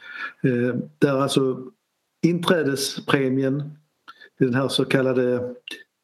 Eh, 0.43 0.75
där 0.99 1.21
alltså 1.21 1.63
inträdespremien, 2.25 3.71
den 4.39 4.53
här 4.53 4.67
så 4.67 4.85
kallade 4.85 5.55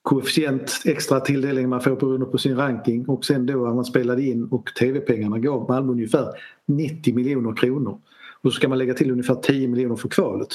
koefficient 0.01 0.81
extra 0.85 1.19
tilldelningen 1.19 1.69
man 1.69 1.81
får 1.81 1.95
beroende 1.95 2.25
på 2.25 2.37
sin 2.37 2.57
ranking 2.57 3.05
och 3.05 3.25
sen 3.25 3.45
då 3.45 3.53
när 3.53 3.73
man 3.73 3.85
spelade 3.85 4.23
in 4.23 4.45
och 4.45 4.71
tv-pengarna 4.79 5.39
gav 5.39 5.69
Malmö 5.69 5.91
ungefär 5.91 6.27
90 6.65 7.15
miljoner 7.15 7.55
kronor. 7.55 7.99
Och 8.41 8.53
så 8.53 8.55
ska 8.55 8.69
man 8.69 8.77
lägga 8.77 8.93
till 8.93 9.11
ungefär 9.11 9.35
10 9.35 9.67
miljoner 9.67 9.95
för 9.95 10.09
kvalet. 10.09 10.49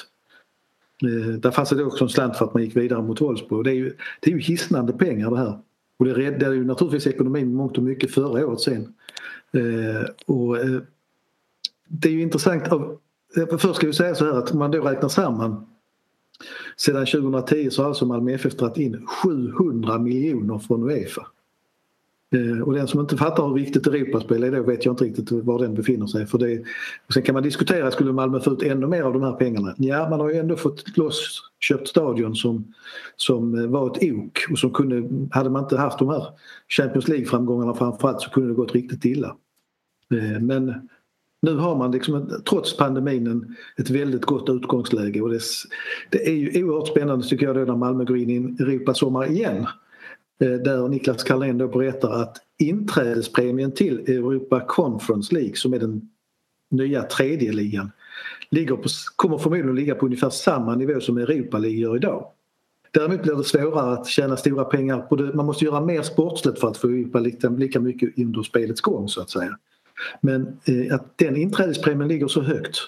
Eh, 1.03 1.29
där 1.29 1.51
fanns 1.51 1.71
det 1.71 1.85
också 1.85 2.05
en 2.05 2.11
slant 2.11 2.37
för 2.37 2.45
att 2.45 2.55
man 2.55 2.63
gick 2.63 2.77
vidare 2.77 3.03
mot 3.03 3.21
Wolfsburg. 3.21 3.65
Det 3.65 3.71
är 3.71 3.75
ju, 3.75 3.97
det 4.21 4.31
är 4.31 4.35
ju 4.35 4.41
hisnande 4.41 4.93
pengar 4.93 5.31
det 5.31 5.39
här. 5.39 5.59
Och 6.03 6.09
det 6.09 6.15
räddade 6.15 6.55
ju 6.55 6.65
naturligtvis 6.65 7.07
ekonomin 7.07 7.55
mångt 7.55 7.79
och 7.79 7.83
mycket 7.83 8.11
förra 8.11 8.47
året 8.47 8.61
sen. 8.61 8.95
Eh, 9.53 10.05
och, 10.27 10.59
eh, 10.59 10.81
det 11.89 12.09
är 12.09 12.13
ju 12.13 12.23
intressant. 12.23 12.69
Av, 12.69 12.99
eh, 13.37 13.57
först 13.59 13.75
ska 13.75 13.87
vi 13.87 13.93
säga 13.93 14.15
så 14.15 14.25
här 14.25 14.33
att 14.33 14.53
om 14.53 14.59
man 14.59 14.71
då 14.71 14.83
räknar 14.83 15.09
samman 15.09 15.67
sedan 16.77 17.07
2010 17.07 17.71
så 17.71 17.83
har 17.83 17.89
alltså 17.89 18.07
Malmö 18.07 18.33
FF 18.33 18.57
dragit 18.57 18.77
in 18.77 19.07
700 19.07 19.99
miljoner 19.99 20.59
från 20.59 20.91
Uefa. 20.91 21.27
Eh, 22.33 22.63
och 22.63 22.73
den 22.73 22.89
som 22.89 23.01
inte 23.01 23.17
fattar 23.17 23.47
hur 23.47 23.55
viktigt 23.55 23.87
Europaspel 23.87 24.43
är 24.43 24.53
då 24.53 24.63
vet 24.63 24.85
jag 24.85 24.93
inte 24.93 25.05
riktigt 25.05 25.33
var 25.33 25.59
den 25.59 25.75
befinner 25.75 26.07
sig. 26.07 26.27
För 26.27 26.39
det, 26.39 26.63
och 27.07 27.13
sen 27.15 27.23
kan 27.23 27.33
man 27.33 27.43
diskutera, 27.43 27.91
skulle 27.91 28.13
Malmö 28.13 28.41
få 28.41 28.51
ut 28.51 28.63
ännu 28.63 28.87
mer 28.87 29.03
av 29.03 29.13
de 29.13 29.23
här 29.23 29.33
pengarna? 29.33 29.75
Ja, 29.79 30.09
man 30.11 30.21
har 30.21 30.31
ju 30.31 30.37
ändå 30.37 30.57
fått 30.57 30.97
loss 30.97 31.41
köpt 31.61 31.89
stadion 31.89 32.35
som, 32.35 32.75
som 33.17 33.59
eh, 33.59 33.67
var 33.67 33.87
ett 33.87 34.13
ok 34.13 34.39
och 34.51 34.59
som 34.59 34.71
kunde, 34.71 35.27
hade 35.31 35.51
man 35.51 35.63
inte 35.63 35.77
haft 35.77 35.99
de 35.99 36.09
här 36.09 36.27
Champions 36.69 37.09
League-framgångarna 37.09 37.75
framförallt 37.75 38.21
så 38.21 38.31
kunde 38.31 38.49
det 38.49 38.55
gått 38.55 38.73
riktigt 38.73 39.05
illa. 39.05 39.37
Eh, 40.15 40.41
men 40.41 40.89
nu 41.43 41.57
har 41.57 41.77
man 41.77 41.91
liksom, 41.91 42.43
trots 42.49 42.77
pandemin 42.77 43.57
ett 43.77 43.91
väldigt 43.91 44.25
gott 44.25 44.49
utgångsläge 44.49 45.21
och 45.21 45.31
det, 45.31 45.41
det 46.11 46.29
är 46.29 46.33
ju 46.33 46.65
oerhört 46.65 46.89
spännande 46.89 47.27
tycker 47.27 47.47
jag 47.47 47.57
då 47.57 47.61
när 47.61 47.77
Malmö 47.77 48.05
går 48.05 48.17
in 48.17 48.31
i 48.31 48.37
en 48.37 48.57
Europasommar 48.61 49.31
igen. 49.31 49.67
Eh, 50.43 50.53
där 50.53 50.89
Niklas 50.89 51.25
Carlén 51.25 51.59
då 51.59 51.69
berättar 51.69 52.23
att 52.23 52.37
inträdespremien 52.59 53.73
till 53.73 53.99
Europa 53.99 54.61
Conference 54.61 55.35
League 55.35 55.57
som 55.57 55.75
är 55.75 55.79
den 55.79 56.11
nya 56.71 57.03
tredje 57.03 57.53
ligan 57.53 57.91
ligger 58.51 58.77
på, 58.77 58.89
kommer 59.17 59.39
förmodligen 59.39 59.75
ligga 59.75 59.95
på 59.95 60.07
ungefär 60.07 60.31
samma 60.31 60.75
nivå 60.75 61.01
som 61.01 61.19
Europa 61.19 61.59
League 61.59 61.79
gör 61.79 61.97
idag. 61.97 62.27
Däremot 62.91 63.23
blir 63.23 63.35
det 63.35 63.45
svårare 63.45 63.93
att 63.93 64.07
tjäna 64.07 64.37
stora 64.37 64.65
pengar. 64.65 65.33
Man 65.35 65.47
måste 65.47 65.65
göra 65.65 65.81
mer 65.81 66.03
sportsligt 66.03 66.61
för 66.61 66.69
att 66.69 66.77
få 66.77 66.89
Europa 66.89 67.21
lika 67.49 67.81
mycket 67.81 68.19
under 68.19 68.43
spelets 68.43 68.81
gång 68.81 69.09
så 69.09 69.21
att 69.21 69.31
säga. 69.31 69.59
Men 70.21 70.57
eh, 70.65 70.95
att 70.95 71.19
den 71.19 71.37
inträdespremien 71.37 72.09
ligger 72.09 72.29
så 72.29 72.41
högt 72.41 72.79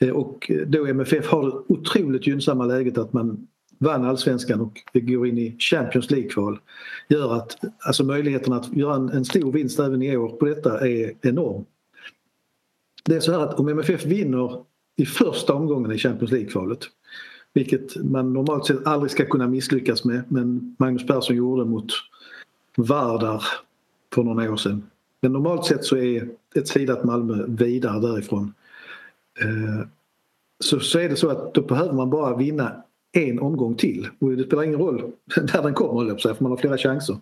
eh, 0.00 0.10
och 0.10 0.50
då 0.66 0.86
MFF 0.86 1.28
har 1.28 1.46
det 1.46 1.74
otroligt 1.74 2.26
gynnsamma 2.26 2.66
läget 2.66 2.98
att 2.98 3.12
man 3.12 3.46
vann 3.78 4.04
allsvenskan 4.04 4.60
och 4.60 4.78
går 4.92 5.26
in 5.26 5.38
i 5.38 5.56
Champions 5.58 6.10
League-kval 6.10 6.58
gör 7.08 7.34
att 7.34 7.58
alltså 7.86 8.04
möjligheten 8.04 8.52
att 8.52 8.76
göra 8.76 8.94
en, 8.94 9.08
en 9.08 9.24
stor 9.24 9.52
vinst 9.52 9.78
även 9.78 10.02
i 10.02 10.16
år 10.16 10.28
på 10.28 10.44
detta 10.44 10.88
är 10.88 11.14
enorm. 11.22 11.64
Det 13.04 13.16
är 13.16 13.20
så 13.20 13.32
här 13.32 13.40
att 13.40 13.60
om 13.60 13.68
MFF 13.68 14.06
vinner 14.06 14.64
i 14.96 15.06
första 15.06 15.54
omgången 15.54 15.92
i 15.92 15.98
Champions 15.98 16.32
League-kvalet 16.32 16.80
vilket 17.52 17.96
man 17.96 18.32
normalt 18.32 18.66
sett 18.66 18.86
aldrig 18.86 19.10
ska 19.10 19.26
kunna 19.26 19.48
misslyckas 19.48 20.04
med 20.04 20.22
men 20.28 20.76
Magnus 20.78 21.06
Persson 21.06 21.36
gjorde 21.36 21.64
mot 21.64 21.92
Vardar 22.76 23.44
för 24.14 24.22
några 24.22 24.52
år 24.52 24.56
sedan 24.56 24.90
men 25.20 25.32
normalt 25.32 25.64
sett 25.64 25.84
så 25.84 25.96
är 25.96 26.28
ett 26.54 26.68
sidat 26.68 27.04
Malmö 27.04 27.44
vidare 27.48 28.00
därifrån. 28.00 28.54
Eh, 29.40 29.86
så, 30.64 30.80
så 30.80 30.98
är 30.98 31.08
det 31.08 31.16
så 31.16 31.28
att 31.28 31.54
då 31.54 31.62
behöver 31.62 31.92
man 31.92 32.10
bara 32.10 32.36
vinna 32.36 32.82
en 33.16 33.38
omgång 33.38 33.74
till 33.74 34.08
och 34.18 34.36
det 34.36 34.44
spelar 34.44 34.62
ingen 34.62 34.78
roll 34.78 35.12
där 35.36 35.62
den 35.62 35.74
kommer, 35.74 36.16
för 36.16 36.36
man 36.38 36.52
har 36.52 36.58
flera 36.58 36.78
chanser. 36.78 37.16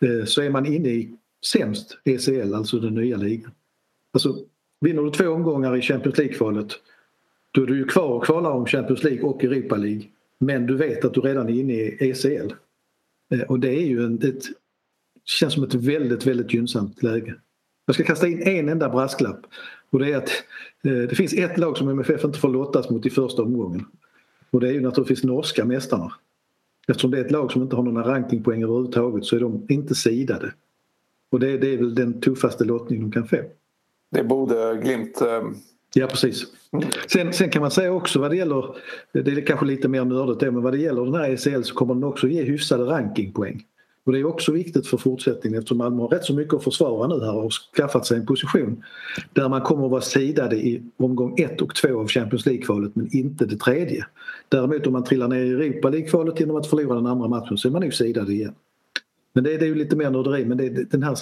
Eh, 0.00 0.24
så 0.24 0.42
är 0.42 0.50
man 0.50 0.66
inne 0.66 0.88
i 0.88 1.10
sämst 1.46 1.98
ECL, 2.04 2.54
alltså 2.54 2.78
den 2.78 2.94
nya 2.94 3.16
ligan. 3.16 3.50
Alltså, 4.12 4.38
vinner 4.80 5.02
du 5.02 5.10
två 5.10 5.28
omgångar 5.28 5.76
i 5.76 5.80
Champions 5.80 6.18
League-kvalet 6.18 6.76
då 7.52 7.62
är 7.62 7.66
du 7.66 7.76
ju 7.76 7.84
kvar 7.84 8.08
och 8.08 8.24
kvalar 8.24 8.50
om 8.50 8.66
Champions 8.66 9.04
League 9.04 9.22
och 9.22 9.44
Europa 9.44 9.76
League. 9.76 10.02
Men 10.38 10.66
du 10.66 10.76
vet 10.76 11.04
att 11.04 11.14
du 11.14 11.20
redan 11.20 11.48
är 11.48 11.60
inne 11.60 11.72
i 11.72 12.10
ECL. 12.10 12.52
Eh, 13.30 13.40
och 13.40 13.60
det 13.60 13.68
är 13.68 13.86
ju 13.86 14.04
en, 14.04 14.14
ett 14.14 14.44
känns 15.24 15.54
som 15.54 15.64
ett 15.64 15.74
väldigt, 15.74 16.26
väldigt 16.26 16.54
gynnsamt 16.54 17.02
läge. 17.02 17.34
Jag 17.86 17.94
ska 17.94 18.04
kasta 18.04 18.28
in 18.28 18.42
en 18.42 18.68
enda 18.68 18.88
brasklapp 18.88 19.40
och 19.90 19.98
det 19.98 20.12
är 20.12 20.16
att 20.16 20.30
eh, 20.84 20.92
det 20.92 21.14
finns 21.14 21.32
ett 21.32 21.58
lag 21.58 21.76
som 21.76 21.88
MFF 21.88 22.24
inte 22.24 22.38
får 22.38 22.48
lottas 22.48 22.90
mot 22.90 23.06
i 23.06 23.10
första 23.10 23.42
omgången. 23.42 23.86
Och 24.50 24.60
det 24.60 24.68
är 24.68 24.72
ju 24.72 24.80
naturligtvis 24.80 25.24
norska 25.24 25.64
mästarna. 25.64 26.12
Eftersom 26.88 27.10
det 27.10 27.18
är 27.18 27.24
ett 27.24 27.30
lag 27.30 27.52
som 27.52 27.62
inte 27.62 27.76
har 27.76 27.82
några 27.82 28.08
rankingpoäng 28.08 28.62
överhuvudtaget 28.62 29.24
så 29.24 29.36
är 29.36 29.40
de 29.40 29.66
inte 29.68 29.94
sidade. 29.94 30.52
Och 31.30 31.40
det, 31.40 31.58
det 31.58 31.74
är 31.74 31.76
väl 31.76 31.94
den 31.94 32.20
tuffaste 32.20 32.64
lottning 32.64 33.00
de 33.00 33.12
kan 33.12 33.28
få. 33.28 33.36
Det 34.10 34.24
borde 34.24 34.80
Glimt 34.82 35.20
eh... 35.20 35.42
Ja 35.94 36.06
precis. 36.06 36.46
Sen, 37.06 37.32
sen, 37.32 37.50
kan 37.50 37.62
man 37.62 37.70
säga 37.70 37.92
också 37.92 38.20
vad 38.20 38.30
det 38.30 38.36
gäller, 38.36 38.76
det 39.12 39.30
är 39.32 39.46
kanske 39.46 39.66
lite 39.66 39.88
mer 39.88 40.04
nördigt 40.04 40.40
men 40.52 40.62
vad 40.62 40.72
det 40.72 40.78
gäller 40.78 41.04
den 41.04 41.14
här 41.14 41.30
ECL 41.30 41.62
så 41.62 41.74
kommer 41.74 41.94
den 41.94 42.04
också 42.04 42.28
ge 42.28 42.42
hyfsade 42.42 42.84
rankingpoäng. 42.84 43.64
Och 44.10 44.14
det 44.14 44.20
är 44.20 44.24
också 44.24 44.52
viktigt 44.52 44.86
för 44.86 44.96
fortsättningen 44.96 45.58
eftersom 45.58 45.78
Malmö 45.78 46.02
har 46.02 46.08
rätt 46.08 46.24
så 46.24 46.34
mycket 46.34 46.54
att 46.54 46.64
försvara 46.64 47.08
nu 47.08 47.24
här 47.24 47.36
och 47.36 47.52
skaffat 47.52 48.06
sig 48.06 48.16
en 48.16 48.26
position 48.26 48.84
där 49.32 49.48
man 49.48 49.60
kommer 49.60 49.84
att 49.84 49.90
vara 49.90 50.00
sidade 50.00 50.56
i 50.56 50.82
omgång 50.96 51.38
1 51.38 51.62
och 51.62 51.74
2 51.74 52.00
av 52.00 52.08
Champions 52.08 52.46
League-kvalet 52.46 52.96
men 52.96 53.16
inte 53.16 53.46
det 53.46 53.56
tredje. 53.56 54.06
Däremot 54.48 54.86
om 54.86 54.92
man 54.92 55.04
trillar 55.04 55.28
ner 55.28 55.44
i 55.44 55.50
Europa 55.50 55.90
League-kvalet 55.90 56.40
genom 56.40 56.56
att 56.56 56.66
förlora 56.66 56.94
den 56.94 57.06
andra 57.06 57.28
matchen 57.28 57.58
så 57.58 57.68
är 57.68 57.72
man 57.72 57.82
nog 57.82 57.94
sidade 57.94 58.32
igen. 58.32 58.54
Men 59.32 59.44
det, 59.44 59.56
det 59.56 59.64
är 59.64 59.68
ju 59.68 59.74
lite 59.74 59.96
mer 59.96 60.10
nörderi 60.10 60.44
men 60.44 60.58
det, 60.58 60.90
den 60.90 61.02
här 61.02 61.18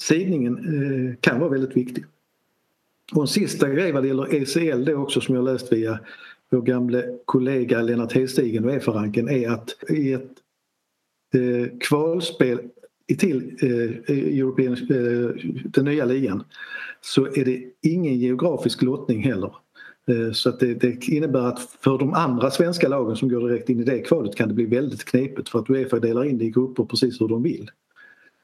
sidningen 0.00 0.58
eh, 0.58 1.16
kan 1.20 1.40
vara 1.40 1.50
väldigt 1.50 1.76
viktig. 1.76 2.04
Och 3.14 3.22
en 3.22 3.28
sista 3.28 3.68
grej 3.68 3.92
vad 3.92 4.02
det 4.02 4.08
gäller 4.08 4.34
ECL 4.34 4.84
det 4.84 4.94
också 4.94 5.20
som 5.20 5.34
jag 5.34 5.44
läst 5.44 5.72
via 5.72 5.98
vår 6.50 6.62
gamle 6.62 7.18
kollega 7.24 7.82
Lennart 7.82 8.12
Hedstigen 8.12 8.64
och 8.64 8.72
EFA-ranken 8.72 9.28
är 9.28 9.50
att 9.50 9.90
i 9.90 10.12
ett 10.12 10.41
eh, 11.34 11.78
kvalspel 11.80 12.60
till 13.18 13.56
eh, 13.60 14.16
European, 14.38 14.72
eh, 14.72 15.30
den 15.64 15.84
nya 15.84 16.04
ligan 16.04 16.44
så 17.00 17.26
är 17.26 17.44
det 17.44 17.62
ingen 17.80 18.18
geografisk 18.18 18.82
lottning 18.82 19.22
heller. 19.22 19.54
Eh, 20.06 20.32
så 20.32 20.48
att 20.48 20.60
det, 20.60 20.74
det, 20.74 21.08
innebär 21.08 21.40
att 21.40 21.60
för 21.60 21.98
de 21.98 22.14
andra 22.14 22.50
svenska 22.50 22.88
lagen 22.88 23.16
som 23.16 23.28
går 23.28 23.48
direkt 23.48 23.68
in 23.68 23.80
i 23.80 23.84
det 23.84 23.98
kvalet 23.98 24.36
kan 24.36 24.48
det 24.48 24.54
bli 24.54 24.66
väldigt 24.66 25.04
knepigt 25.04 25.48
för 25.48 25.58
att 25.58 25.70
Uefa 25.70 25.98
delar 25.98 26.24
in 26.24 26.38
det 26.38 26.44
i 26.44 26.50
grupper 26.50 26.84
precis 26.84 27.20
hur 27.20 27.28
de 27.28 27.42
vill. 27.42 27.70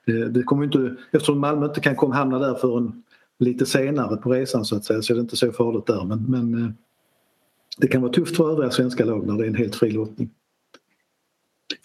Eh, 0.06 0.14
det 0.14 0.42
kommer 0.42 0.64
inte, 0.64 0.96
eftersom 1.10 1.40
Malmö 1.40 1.66
inte 1.66 1.80
kan 1.80 1.96
komma 1.96 2.14
hamna 2.14 2.38
där 2.38 2.54
förrän 2.54 3.02
lite 3.38 3.66
senare 3.66 4.16
på 4.16 4.32
resan 4.32 4.64
så 4.64 4.76
att 4.76 4.84
säga 4.84 5.02
så 5.02 5.12
är 5.12 5.14
det 5.14 5.20
inte 5.20 5.36
så 5.36 5.52
farligt 5.52 5.86
där. 5.86 6.04
Men, 6.04 6.24
men 6.28 6.64
eh, 6.64 6.70
det 7.78 7.88
kan 7.88 8.02
vara 8.02 8.12
tufft 8.12 8.36
för 8.36 8.52
övriga 8.52 8.70
svenska 8.70 9.04
lag 9.04 9.26
när 9.26 9.36
det 9.36 9.44
är 9.44 9.48
en 9.48 9.54
helt 9.54 9.76
fri 9.76 9.90
lottning. 9.90 10.30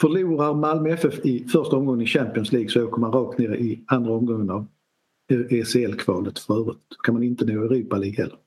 Förlorar 0.02 0.54
Malmö 0.54 0.89
FF 0.89 1.26
i 1.26 1.48
första 1.48 1.76
omgången 1.76 2.02
i 2.02 2.08
Champions 2.08 2.52
League 2.52 2.70
så 2.70 2.88
åker 2.88 3.02
man 3.02 3.12
rakt 3.12 3.39
ner 3.39 3.56
i 3.56 3.84
andra 3.88 4.12
omgången 4.12 4.50
av 4.50 4.68
ECL-kvalet 5.50 6.39
för 6.39 6.60
övrigt. 6.60 6.80
Då 6.89 6.96
kan 6.96 7.14
man 7.14 7.24
inte 7.24 7.46
nå 7.46 7.64
Europa 7.64 7.98
League 7.98 8.18
heller. 8.18 8.38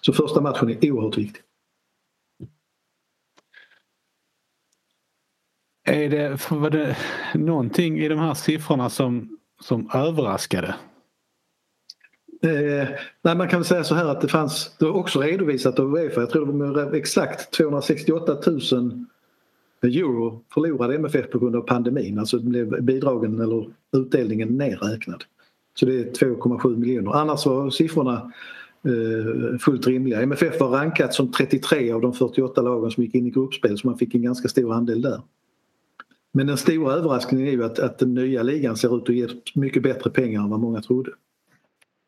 Så 0.00 0.12
första 0.12 0.40
matchen 0.40 0.70
är 0.70 0.90
oerhört 0.90 1.18
viktig. 1.18 1.42
Är 5.84 6.10
det, 6.10 6.50
var 6.50 6.70
det 6.70 6.96
någonting 7.34 7.98
i 7.98 8.08
de 8.08 8.18
här 8.18 8.34
siffrorna 8.34 8.90
som, 8.90 9.38
som 9.60 9.90
överraskade? 9.94 10.74
Eh, 12.42 12.88
nej, 13.22 13.36
man 13.36 13.48
kan 13.48 13.58
väl 13.58 13.64
säga 13.64 13.84
så 13.84 13.94
här 13.94 14.04
att 14.04 14.20
det 14.20 14.28
fanns, 14.28 14.76
det 14.78 14.84
var 14.84 14.92
också 14.92 15.20
redovisat 15.20 15.78
av 15.78 15.94
Uefa, 15.94 16.20
jag 16.20 16.30
tror 16.30 16.46
det 16.46 16.84
var 16.84 16.94
exakt 16.94 17.50
268 17.52 18.36
000 18.72 19.06
euro 19.88 20.44
förlorade 20.54 20.94
MFF 20.94 21.30
på 21.30 21.38
grund 21.38 21.56
av 21.56 21.60
pandemin. 21.60 22.18
Alltså 22.18 22.40
blev 22.40 22.82
bidragen 22.82 23.40
eller 23.40 23.70
utdelningen 23.92 24.48
nerräknad. 24.48 25.24
Så 25.74 25.86
det 25.86 26.00
är 26.00 26.04
2,7 26.04 26.76
miljoner. 26.76 27.12
Annars 27.12 27.46
var 27.46 27.70
siffrorna 27.70 28.32
eh, 28.84 29.58
fullt 29.58 29.86
rimliga. 29.86 30.22
MFF 30.22 30.60
var 30.60 30.68
rankat 30.68 31.14
som 31.14 31.32
33 31.32 31.92
av 31.92 32.00
de 32.00 32.12
48 32.12 32.62
lagen 32.62 32.90
som 32.90 33.02
gick 33.02 33.14
in 33.14 33.26
i 33.26 33.30
gruppspel 33.30 33.78
så 33.78 33.86
man 33.86 33.98
fick 33.98 34.14
en 34.14 34.22
ganska 34.22 34.48
stor 34.48 34.72
andel 34.72 35.02
där. 35.02 35.20
Men 36.32 36.46
den 36.46 36.56
stora 36.56 36.92
överraskningen 36.92 37.46
är 37.46 37.52
ju 37.52 37.64
att, 37.64 37.78
att 37.78 37.98
den 37.98 38.14
nya 38.14 38.42
ligan 38.42 38.76
ser 38.76 38.96
ut 38.96 39.02
att 39.02 39.14
ge 39.14 39.28
mycket 39.54 39.82
bättre 39.82 40.10
pengar 40.10 40.40
än 40.40 40.50
vad 40.50 40.60
många 40.60 40.80
trodde. 40.80 41.10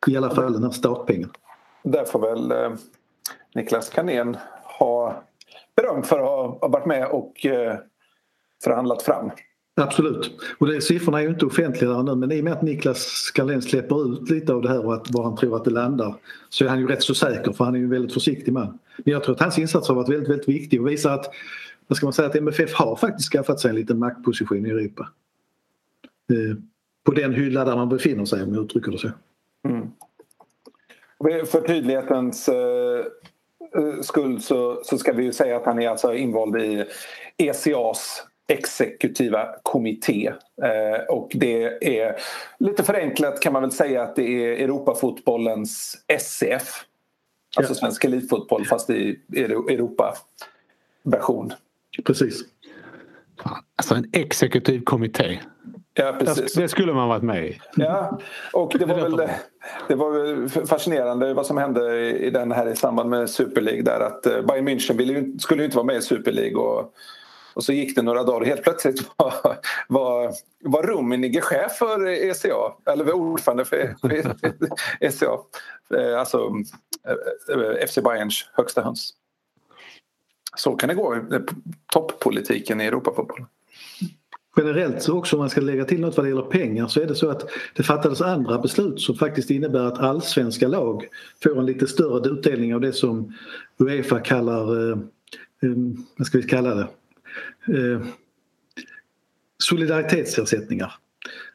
I 0.07 0.17
alla 0.17 0.29
fall 0.29 0.53
den 0.53 0.63
här 0.63 0.71
startpengen. 0.71 1.29
Där 1.83 2.05
får 2.05 2.19
väl 2.19 2.51
eh, 2.51 2.77
Niklas 3.55 3.89
Kanén 3.89 4.37
ha 4.79 5.23
beröm 5.75 6.03
för 6.03 6.19
att 6.19 6.61
ha 6.61 6.67
varit 6.67 6.85
med 6.85 7.07
och 7.07 7.45
eh, 7.45 7.77
förhandlat 8.63 9.01
fram. 9.01 9.31
Absolut. 9.81 10.31
Och 10.57 10.67
det, 10.67 10.81
siffrorna 10.81 11.19
är 11.19 11.23
ju 11.23 11.29
inte 11.29 11.45
offentliga 11.45 12.01
nu 12.01 12.15
men 12.15 12.31
i 12.31 12.39
och 12.39 12.43
med 12.43 12.53
att 12.53 12.61
Niklas 12.61 12.99
Skalén 12.99 13.61
släpper 13.61 14.13
ut 14.13 14.29
lite 14.29 14.53
av 14.53 14.61
det 14.61 14.69
här 14.69 14.85
och 14.85 14.93
att, 14.93 15.11
var 15.11 15.23
han 15.23 15.35
tror 15.35 15.55
att 15.55 15.63
det 15.63 15.71
landar 15.71 16.15
så 16.49 16.65
är 16.65 16.69
han 16.69 16.79
ju 16.79 16.87
rätt 16.87 17.03
så 17.03 17.15
säker 17.15 17.51
för 17.51 17.65
han 17.65 17.75
är 17.75 17.79
ju 17.79 17.83
en 17.83 17.89
väldigt 17.89 18.13
försiktig 18.13 18.53
man. 18.53 18.79
Men 18.97 19.13
jag 19.13 19.23
tror 19.23 19.35
att 19.35 19.41
hans 19.41 19.59
insats 19.59 19.87
har 19.87 19.95
varit 19.95 20.09
väldigt, 20.09 20.29
väldigt 20.29 20.49
viktig 20.49 20.81
och 20.81 20.87
visar 20.87 21.13
att 21.13 21.33
vad 21.87 21.97
ska 21.97 22.05
man 22.05 22.13
säga, 22.13 22.27
att 22.27 22.35
MFF 22.35 22.73
har 22.73 22.95
faktiskt 22.95 23.31
skaffat 23.31 23.59
sig 23.59 23.69
en 23.69 23.75
liten 23.75 23.99
maktposition 23.99 24.65
i 24.65 24.69
Europa. 24.69 25.09
Eh, 26.31 26.57
på 27.03 27.11
den 27.11 27.33
hylla 27.33 27.65
där 27.65 27.75
man 27.75 27.89
befinner 27.89 28.25
sig 28.25 28.43
om 28.43 28.53
jag 28.53 28.63
uttrycker 28.63 28.91
det 28.91 28.97
så. 28.97 29.09
Mm. 29.67 29.87
För 31.45 31.67
tydlighetens 31.67 32.49
eh, 32.49 33.05
skull 34.01 34.41
så, 34.41 34.81
så 34.83 34.97
ska 34.97 35.11
vi 35.11 35.23
ju 35.23 35.33
säga 35.33 35.57
att 35.57 35.65
han 35.65 35.79
är 35.79 35.89
alltså 35.89 36.13
invald 36.13 36.57
i 36.57 36.85
ECAs 37.37 38.23
exekutiva 38.47 39.55
kommitté. 39.63 40.33
Eh, 40.63 40.99
och 41.09 41.31
det 41.33 41.63
är 41.99 42.15
lite 42.59 42.83
förenklat 42.83 43.41
kan 43.41 43.53
man 43.53 43.61
väl 43.61 43.71
säga 43.71 44.03
att 44.03 44.15
det 44.15 44.23
är 44.23 44.63
Europafotbollens 44.63 45.97
SCF. 46.19 46.85
Alltså 47.57 47.73
ja. 47.73 47.77
svensk 47.77 48.05
elitfotboll 48.05 48.65
fast 48.65 48.89
i 48.89 49.19
Europa-version. 49.33 51.53
Precis. 52.03 52.41
Alltså 53.75 53.95
en 53.95 54.09
exekutiv 54.13 54.83
kommitté. 54.83 55.39
Ja, 55.97 56.15
precis. 56.19 56.53
Det 56.53 56.69
skulle 56.69 56.93
man 56.93 57.09
varit 57.09 57.23
med 57.23 57.45
i. 57.45 57.59
Ja, 57.75 58.19
och 58.53 58.75
det 58.79 58.85
var 58.85 58.95
väl, 59.09 59.29
det 59.87 59.95
var 59.95 60.11
väl 60.11 60.49
fascinerande 60.67 61.33
vad 61.33 61.45
som 61.45 61.57
hände 61.57 62.11
i 62.11 62.29
den 62.29 62.51
här 62.51 62.67
i 62.67 62.75
samband 62.75 63.09
med 63.09 63.29
Super 63.29 63.61
League 63.61 63.83
där 63.83 63.99
att 63.99 64.25
eh, 64.25 64.41
Bayern 64.41 64.69
München 64.69 65.39
skulle 65.39 65.61
ju 65.61 65.65
inte 65.65 65.77
vara 65.77 65.85
med 65.85 65.95
i 65.95 66.01
Super 66.01 66.31
League 66.31 66.55
och, 66.55 66.93
och 67.53 67.63
så 67.63 67.73
gick 67.73 67.95
det 67.95 68.01
några 68.01 68.23
dagar 68.23 68.39
och 68.39 68.47
helt 68.47 68.63
plötsligt 68.63 69.09
var, 69.17 69.57
var, 69.87 70.33
var 70.63 70.83
Rummenigge 70.83 71.41
chef 71.41 71.71
för 71.71 72.07
ECA, 72.07 72.91
eller 72.91 73.05
var 73.05 73.13
ordförande 73.13 73.65
för 73.65 73.95
ECA. 74.99 75.29
Eh, 75.97 76.19
alltså 76.19 76.51
eh, 77.49 77.87
FC 77.87 77.99
Bayerns 78.03 78.49
högsta 78.53 78.81
höns. 78.81 79.13
Så 80.57 80.75
kan 80.75 80.89
det 80.89 80.95
gå, 80.95 81.15
toppolitiken 81.93 82.81
i 82.81 82.85
Europafotbollen. 82.85 83.47
Generellt 84.57 85.01
så 85.01 85.17
också 85.17 85.35
om 85.35 85.39
man 85.39 85.49
ska 85.49 85.61
lägga 85.61 85.85
till 85.85 85.99
något 85.99 86.17
vad 86.17 86.25
det 86.25 86.29
gäller 86.29 86.41
pengar 86.41 86.87
så 86.87 87.01
är 87.01 87.05
det 87.05 87.15
så 87.15 87.29
att 87.29 87.49
det 87.75 87.83
fattades 87.83 88.21
andra 88.21 88.59
beslut 88.59 89.01
som 89.01 89.15
faktiskt 89.15 89.49
innebär 89.49 89.85
att 89.85 89.99
allsvenska 89.99 90.67
lag 90.67 91.07
får 91.43 91.59
en 91.59 91.65
lite 91.65 91.87
större 91.87 92.29
utdelning 92.29 92.75
av 92.75 92.81
det 92.81 92.93
som 92.93 93.33
Uefa 93.79 94.19
kallar, 94.19 94.91
eh, 94.91 94.97
eh 95.63 95.75
vad 96.17 96.27
ska 96.27 96.37
vi 96.37 96.43
kalla 96.43 96.75
det, 96.75 96.87
eh, 97.67 98.01
solidaritetsersättningar. 99.57 100.93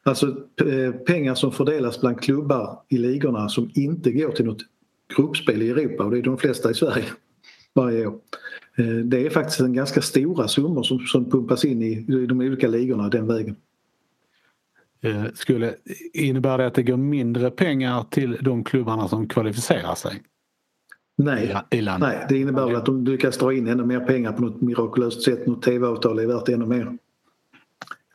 Alltså 0.03 0.27
eh, 0.65 0.91
pengar 0.91 1.35
som 1.35 1.51
fördelas 1.51 2.01
bland 2.01 2.21
klubbar 2.21 2.79
i 2.89 2.97
ligorna 2.97 3.49
som 3.49 3.71
inte 3.73 4.11
går 4.11 4.31
till 4.31 4.45
något 4.45 4.61
gruppspel 5.17 5.61
i 5.61 5.69
Europa 5.69 6.03
och 6.03 6.11
det 6.11 6.17
är 6.17 6.21
de 6.21 6.37
flesta 6.37 6.71
i 6.71 6.73
Sverige 6.73 7.05
varje 7.73 8.07
år. 8.07 8.19
Eh, 8.75 8.85
det 8.85 9.25
är 9.25 9.29
faktiskt 9.29 9.59
en 9.59 9.73
ganska 9.73 10.01
stora 10.01 10.47
summor 10.47 10.83
som, 10.83 10.99
som 10.99 11.29
pumpas 11.29 11.65
in 11.65 11.81
i, 11.81 11.91
i 11.91 12.25
de 12.25 12.39
olika 12.39 12.67
ligorna 12.67 13.09
den 13.09 13.27
vägen. 13.27 13.55
Eh, 15.01 15.25
skulle, 15.33 15.75
innebär 16.13 16.57
det 16.57 16.67
att 16.67 16.73
det 16.73 16.83
går 16.83 16.97
mindre 16.97 17.51
pengar 17.51 18.05
till 18.09 18.37
de 18.41 18.63
klubbarna 18.63 19.07
som 19.07 19.27
kvalificerar 19.27 19.95
sig? 19.95 20.21
Nej, 21.15 21.55
nej 21.99 22.25
det 22.29 22.37
innebär 22.37 22.63
okay. 22.63 22.75
att 22.75 22.85
de 22.85 23.05
lyckas 23.05 23.37
dra 23.37 23.53
in 23.53 23.67
ännu 23.67 23.85
mer 23.85 23.99
pengar 23.99 24.33
på 24.33 24.41
något 24.41 24.61
mirakulöst 24.61 25.21
sätt. 25.21 25.47
Något 25.47 25.63
tv-avtal 25.63 26.19
är 26.19 26.27
värt 26.27 26.49
ännu 26.49 26.65
mer. 26.65 26.97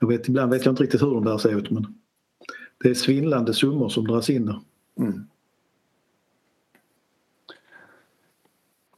Jag 0.00 0.08
vet, 0.08 0.28
ibland 0.28 0.52
vet 0.52 0.64
jag 0.64 0.72
inte 0.72 0.82
riktigt 0.82 1.02
hur 1.02 1.14
de 1.14 1.24
där 1.24 1.38
ser 1.38 1.58
ut 1.58 1.70
men 1.70 1.86
det 2.82 2.90
är 2.90 2.94
svindlande 2.94 3.54
summor 3.54 3.88
som 3.88 4.06
dras 4.06 4.30
in 4.30 4.46
där. 4.46 4.60
Mm. 5.00 5.26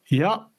Ja, 0.08 0.50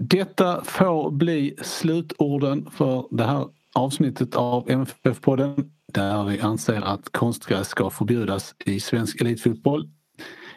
detta 0.00 0.64
får 0.64 1.10
bli 1.10 1.56
slutorden 1.62 2.70
för 2.70 3.06
det 3.10 3.24
här 3.24 3.46
avsnittet 3.74 4.36
av 4.36 4.70
MFF-podden 4.70 5.70
där 5.92 6.24
vi 6.24 6.40
anser 6.40 6.80
att 6.80 7.12
konstgräs 7.12 7.68
ska 7.68 7.90
förbjudas 7.90 8.54
i 8.64 8.80
svensk 8.80 9.20
elitfotboll. 9.20 9.88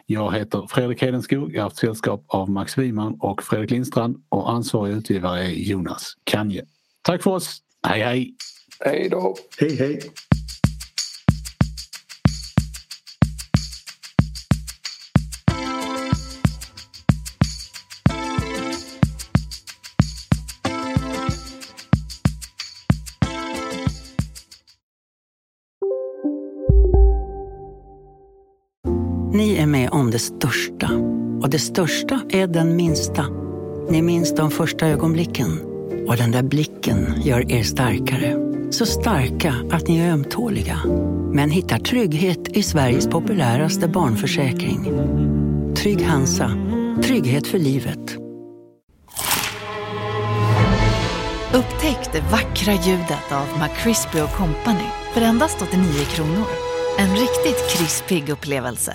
Jag 0.06 0.34
heter 0.34 0.66
Fredrik 0.70 1.02
Hedenskog, 1.02 1.54
jag 1.54 1.58
har 1.58 1.62
haft 1.62 1.76
sällskap 1.76 2.24
av 2.28 2.50
Max 2.50 2.78
Wiman 2.78 3.16
och 3.20 3.42
Fredrik 3.42 3.70
Lindstrand 3.70 4.16
och 4.28 4.50
ansvarig 4.50 4.94
utgivare 4.94 5.44
är 5.44 5.50
Jonas 5.50 6.14
Kanje. 6.24 6.64
Tack 7.02 7.22
för 7.22 7.30
oss, 7.30 7.58
hej 7.86 8.02
hej! 8.02 8.34
Hej 8.80 9.08
då! 9.10 9.36
Hej 9.58 9.76
hej! 9.76 10.00
Det 30.14 30.18
största. 30.18 30.90
Och 31.42 31.50
det 31.50 31.58
största 31.58 32.20
är 32.30 32.46
den 32.46 32.76
minsta. 32.76 33.26
Ni 33.90 34.02
minns 34.02 34.34
de 34.34 34.50
första 34.50 34.86
ögonblicken. 34.86 35.60
Och 36.08 36.16
den 36.16 36.30
där 36.30 36.42
blicken 36.42 37.14
gör 37.22 37.52
er 37.52 37.62
starkare. 37.62 38.36
Så 38.70 38.86
starka 38.86 39.54
att 39.70 39.88
ni 39.88 39.98
är 39.98 40.12
ömtåliga. 40.12 40.78
Men 41.32 41.50
hittar 41.50 41.78
trygghet 41.78 42.48
i 42.48 42.62
Sveriges 42.62 43.08
populäraste 43.08 43.88
barnförsäkring. 43.88 44.84
Trygg 45.76 46.02
Hansa. 46.02 46.50
Trygghet 47.02 47.46
för 47.46 47.58
livet. 47.58 48.16
Upptäck 51.54 52.12
det 52.12 52.20
vackra 52.20 52.72
ljudet 52.72 53.32
av 53.32 53.60
McCrispy 53.62 54.18
Company 54.18 54.88
för 55.14 55.20
endast 55.20 55.62
89 55.62 55.86
kronor. 56.04 56.46
En 56.98 57.10
riktigt 57.10 57.70
krispig 57.70 58.28
upplevelse 58.28 58.94